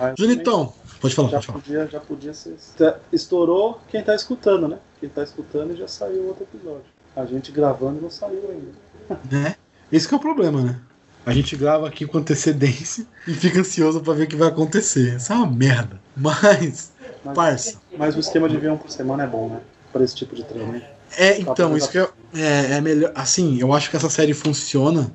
Ah, 0.00 0.14
Junitão, 0.18 0.72
pode 1.00 1.14
falar, 1.14 1.28
Já 1.28 1.34
pode 1.36 1.46
falar. 1.46 1.58
podia, 1.60 1.86
já 1.86 2.00
podia 2.00 2.34
ser. 2.34 2.56
Tá- 2.76 2.96
Estourou 3.12 3.80
quem 3.88 4.02
tá 4.02 4.14
escutando, 4.14 4.66
né? 4.68 4.78
Quem 4.98 5.08
tá 5.08 5.22
escutando 5.22 5.72
e 5.74 5.76
já 5.76 5.86
saiu 5.88 6.26
outro 6.28 6.44
episódio. 6.44 6.82
A 7.16 7.24
gente 7.26 7.50
gravando 7.52 8.00
não 8.00 8.10
saiu 8.10 8.50
ainda. 8.50 9.18
Né? 9.30 9.54
Esse 9.92 10.06
que 10.08 10.14
é 10.14 10.16
o 10.16 10.20
problema, 10.20 10.62
né? 10.62 10.78
A 11.26 11.32
gente 11.32 11.54
grava 11.56 11.86
aqui 11.86 12.06
com 12.06 12.18
antecedência 12.18 13.06
e 13.26 13.34
fica 13.34 13.60
ansioso 13.60 14.00
pra 14.00 14.14
ver 14.14 14.24
o 14.24 14.26
que 14.26 14.36
vai 14.36 14.48
acontecer. 14.48 15.16
Isso 15.16 15.32
é 15.32 15.36
uma 15.36 15.46
merda. 15.46 16.00
Mas, 16.16 16.92
Mas, 17.24 17.34
parça, 17.34 17.78
mas 17.98 18.16
o 18.16 18.20
esquema 18.20 18.48
de 18.48 18.56
ver 18.56 18.70
um 18.70 18.76
por 18.78 18.90
semana 18.90 19.24
é 19.24 19.26
bom, 19.26 19.48
né? 19.48 19.60
Para 19.92 20.02
esse 20.04 20.14
tipo 20.14 20.34
de 20.34 20.44
treino. 20.44 20.76
hein? 20.76 20.82
é 21.18 21.40
então, 21.40 21.76
isso 21.76 21.90
que 21.90 21.98
é, 21.98 22.08
é, 22.34 22.72
é 22.76 22.80
melhor. 22.80 23.12
Assim, 23.14 23.60
eu 23.60 23.72
acho 23.74 23.90
que 23.90 23.96
essa 23.96 24.08
série 24.08 24.32
funciona. 24.32 25.12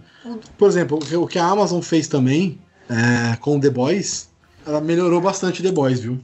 Por 0.58 0.68
exemplo, 0.68 0.98
o 0.98 1.02
que- 1.02 1.16
o 1.16 1.28
que 1.28 1.40
a 1.40 1.46
Amazon 1.46 1.82
fez 1.82 2.08
também 2.08 2.60
é, 2.90 3.36
com 3.38 3.60
The 3.60 3.70
Boys, 3.70 4.30
ela 4.66 4.82
melhorou 4.82 5.22
bastante 5.22 5.62
The 5.62 5.72
Boys, 5.72 6.00
viu? 6.00 6.20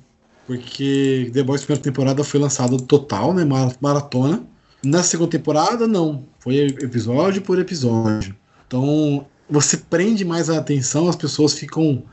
Porque 0.47 1.29
The 1.33 1.43
Boys, 1.43 1.61
primeira 1.61 1.83
temporada, 1.83 2.23
foi 2.23 2.39
lançado 2.39 2.81
total, 2.81 3.33
né? 3.33 3.45
mar- 3.45 3.75
Maratona. 3.79 4.43
Na 4.83 5.03
segunda 5.03 5.29
temporada, 5.31 5.87
não. 5.87 6.23
Foi 6.39 6.55
episódio 6.57 7.41
por 7.41 7.59
episódio. 7.59 8.35
Então, 8.67 9.25
você 9.49 9.77
prende 9.77 10.25
mais 10.25 10.49
a 10.49 10.57
atenção, 10.57 11.07
as 11.07 11.15
pessoas 11.15 11.53
ficam 11.53 12.03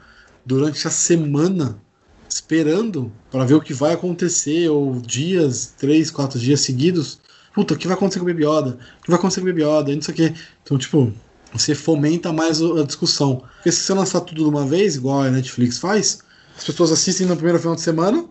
durante 0.44 0.86
a 0.86 0.90
semana 0.90 1.80
esperando 2.28 3.10
para 3.30 3.44
ver 3.44 3.54
o 3.54 3.60
que 3.60 3.72
vai 3.72 3.94
acontecer, 3.94 4.68
ou 4.68 5.00
dias, 5.00 5.72
três, 5.78 6.10
quatro 6.10 6.38
dias 6.38 6.60
seguidos. 6.60 7.18
Puta, 7.54 7.72
o 7.74 7.76
que 7.76 7.86
vai 7.86 7.96
acontecer 7.96 8.18
com 8.20 8.26
o 8.26 8.28
Baby 8.28 8.44
Yoda? 8.44 8.78
O 8.98 9.02
que 9.02 9.10
vai 9.10 9.18
acontecer 9.18 9.40
com 9.40 9.46
o 9.46 9.50
Baby 9.50 9.62
Yoda? 9.64 9.94
Não 9.94 10.02
sei 10.02 10.14
o. 10.28 10.34
Então, 10.62 10.76
tipo, 10.78 11.12
você 11.52 11.74
fomenta 11.74 12.32
mais 12.32 12.60
a 12.62 12.84
discussão. 12.84 13.42
Porque 13.56 13.72
se 13.72 13.80
você 13.82 13.94
lançar 13.94 14.20
tudo 14.20 14.42
de 14.42 14.48
uma 14.48 14.66
vez, 14.66 14.96
igual 14.96 15.22
a 15.22 15.30
Netflix 15.30 15.78
faz, 15.78 16.18
as 16.56 16.64
pessoas 16.64 16.92
assistem 16.92 17.26
no 17.26 17.36
primeiro 17.36 17.58
final 17.58 17.74
de 17.74 17.80
semana, 17.80 18.24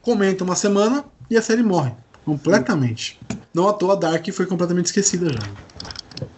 comentam 0.00 0.46
uma 0.46 0.56
semana 0.56 1.04
e 1.30 1.36
a 1.36 1.42
série 1.42 1.62
morre. 1.62 1.92
Completamente. 2.24 3.18
Não 3.52 3.68
à 3.68 3.72
toa, 3.72 3.96
Dark 3.96 4.26
foi 4.32 4.46
completamente 4.46 4.86
esquecida 4.86 5.32
já. 5.32 5.40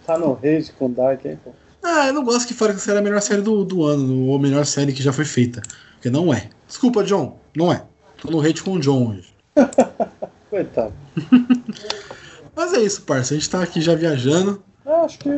Tá 0.05 0.17
no 0.17 0.33
rage 0.33 0.71
com 0.77 0.91
Dark, 0.91 1.25
hein, 1.25 1.39
pô? 1.43 1.51
Ah, 1.83 2.07
eu 2.07 2.13
não 2.13 2.23
gosto 2.23 2.47
que 2.47 2.53
fale 2.53 2.73
que 2.73 2.79
essa 2.79 2.91
é 2.91 2.97
a 2.97 3.01
melhor 3.01 3.21
série 3.21 3.41
do, 3.41 3.65
do 3.65 3.83
ano, 3.83 4.27
ou 4.27 4.35
a 4.35 4.39
melhor 4.39 4.65
série 4.65 4.93
que 4.93 5.01
já 5.01 5.11
foi 5.11 5.25
feita. 5.25 5.61
Porque 5.93 6.09
não 6.09 6.33
é. 6.33 6.49
Desculpa, 6.67 7.03
John, 7.03 7.39
não 7.55 7.71
é. 7.71 7.83
Tô 8.21 8.29
no 8.29 8.39
hate 8.39 8.61
com 8.61 8.73
o 8.73 8.79
John 8.79 9.09
hoje. 9.09 9.33
Coitado. 10.49 10.93
Mas 12.55 12.73
é 12.73 12.79
isso, 12.79 13.01
parça. 13.01 13.33
A 13.33 13.37
gente 13.37 13.49
tá 13.49 13.63
aqui 13.63 13.81
já 13.81 13.95
viajando. 13.95 14.61
Eu 14.85 14.95
acho 14.95 15.17
que 15.19 15.29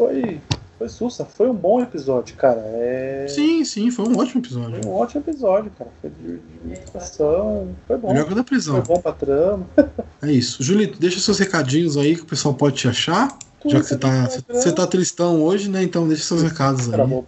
foi. 0.00 0.40
Foi 0.78 0.88
sussa. 0.88 1.26
Foi 1.26 1.50
um 1.50 1.54
bom 1.54 1.82
episódio, 1.82 2.34
cara. 2.36 2.62
É. 2.64 3.26
Sim, 3.28 3.62
sim, 3.66 3.90
foi 3.90 4.06
um 4.08 4.16
ótimo 4.16 4.42
Foi 4.42 4.62
episódio. 4.62 4.88
um 4.88 4.94
ótimo 4.94 5.20
episódio, 5.20 5.70
cara. 5.78 5.90
Foi 6.00 6.08
de, 6.10 6.40
meditação. 6.64 7.68
Foi 7.86 7.98
bom. 7.98 8.08
Melhor 8.08 8.24
que 8.24 8.30
da 8.30 8.36
Foi 8.36 8.44
prisão. 8.44 8.80
bom 8.80 8.98
pra 8.98 9.12
trama. 9.12 9.66
É 10.22 10.30
isso. 10.30 10.62
Julito, 10.62 10.98
deixa 10.98 11.18
seus 11.18 11.38
recadinhos 11.38 11.96
aí 11.96 12.14
que 12.14 12.22
o 12.22 12.26
pessoal 12.26 12.54
pode 12.54 12.76
te 12.76 12.88
achar. 12.88 13.36
Já 13.64 13.80
que 13.80 13.86
você 13.86 13.96
tá, 13.96 14.28
você 14.48 14.72
tá 14.72 14.86
tristão 14.86 15.42
hoje, 15.42 15.68
né? 15.70 15.82
Então 15.82 16.06
deixa 16.08 16.24
seus 16.24 16.42
recados 16.42 16.92
aí. 16.92 17.06
bom. 17.06 17.24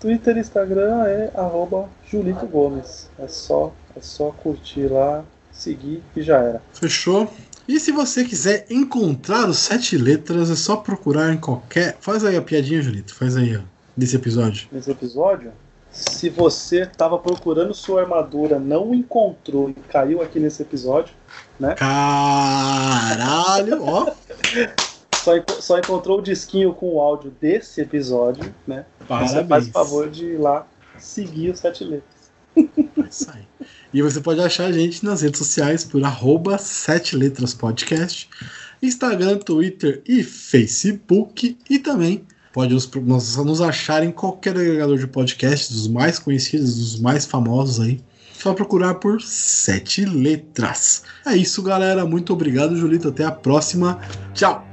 Twitter 0.00 0.36
e 0.36 0.40
Instagram 0.40 1.04
é 1.06 1.30
arroba 1.34 1.88
Julito 2.08 2.46
Gomes. 2.46 3.08
É 3.18 3.26
só, 3.26 3.72
é 3.96 4.00
só 4.00 4.30
curtir 4.30 4.86
lá, 4.86 5.24
seguir 5.52 6.02
e 6.14 6.22
já 6.22 6.38
era. 6.38 6.62
Fechou? 6.72 7.28
E 7.68 7.80
se 7.80 7.90
você 7.90 8.24
quiser 8.24 8.66
encontrar 8.70 9.48
os 9.48 9.58
sete 9.58 9.96
letras, 9.98 10.50
é 10.50 10.56
só 10.56 10.76
procurar 10.76 11.32
em 11.32 11.38
qualquer. 11.38 11.96
Faz 12.00 12.24
aí 12.24 12.36
a 12.36 12.42
piadinha, 12.42 12.80
Julito. 12.80 13.14
Faz 13.14 13.36
aí, 13.36 13.56
ó. 13.56 13.60
Desse 13.96 14.14
episódio. 14.16 14.68
Nesse 14.70 14.90
episódio, 14.90 15.52
se 15.90 16.28
você 16.28 16.84
tava 16.86 17.18
procurando 17.18 17.72
sua 17.74 18.02
armadura, 18.02 18.58
não 18.60 18.94
encontrou 18.94 19.70
e 19.70 19.74
caiu 19.74 20.22
aqui 20.22 20.38
nesse 20.38 20.62
episódio, 20.62 21.12
Caralho, 22.56 23.82
ó. 23.82 24.12
só, 25.16 25.36
enco- 25.36 25.60
só 25.62 25.78
encontrou 25.78 26.18
o 26.18 26.22
disquinho 26.22 26.72
com 26.74 26.94
o 26.94 27.00
áudio 27.00 27.32
desse 27.40 27.80
episódio, 27.80 28.54
né? 28.66 28.84
Você 29.08 29.44
faz 29.44 29.66
o 29.68 29.72
favor 29.72 30.08
de 30.10 30.26
ir 30.26 30.36
lá 30.36 30.66
seguir 30.98 31.50
os 31.50 31.58
sete 31.58 31.82
letras. 31.84 32.14
Isso 33.10 33.30
aí. 33.34 33.42
E 33.96 34.02
você 34.02 34.20
pode 34.20 34.42
achar 34.42 34.66
a 34.66 34.72
gente 34.72 35.02
nas 35.02 35.22
redes 35.22 35.38
sociais 35.38 35.82
por 35.82 36.04
arroba 36.04 36.58
sete 36.58 37.16
letras 37.16 37.54
podcast, 37.54 38.28
Instagram, 38.82 39.38
Twitter 39.38 40.02
e 40.06 40.22
Facebook. 40.22 41.56
E 41.70 41.78
também 41.78 42.22
pode 42.52 42.74
nos, 42.74 42.86
nos, 42.90 43.36
nos 43.36 43.62
achar 43.62 44.04
em 44.04 44.12
qualquer 44.12 44.50
agregador 44.50 44.98
de 44.98 45.06
podcast, 45.06 45.72
dos 45.72 45.88
mais 45.88 46.18
conhecidos, 46.18 46.76
dos 46.76 47.00
mais 47.00 47.24
famosos 47.24 47.80
aí. 47.80 47.98
Só 48.38 48.52
procurar 48.52 48.96
por 48.96 49.22
sete 49.22 50.04
letras. 50.04 51.04
É 51.24 51.34
isso, 51.34 51.62
galera. 51.62 52.04
Muito 52.04 52.34
obrigado, 52.34 52.76
Julito. 52.76 53.08
Até 53.08 53.24
a 53.24 53.32
próxima. 53.32 53.98
Tchau! 54.34 54.65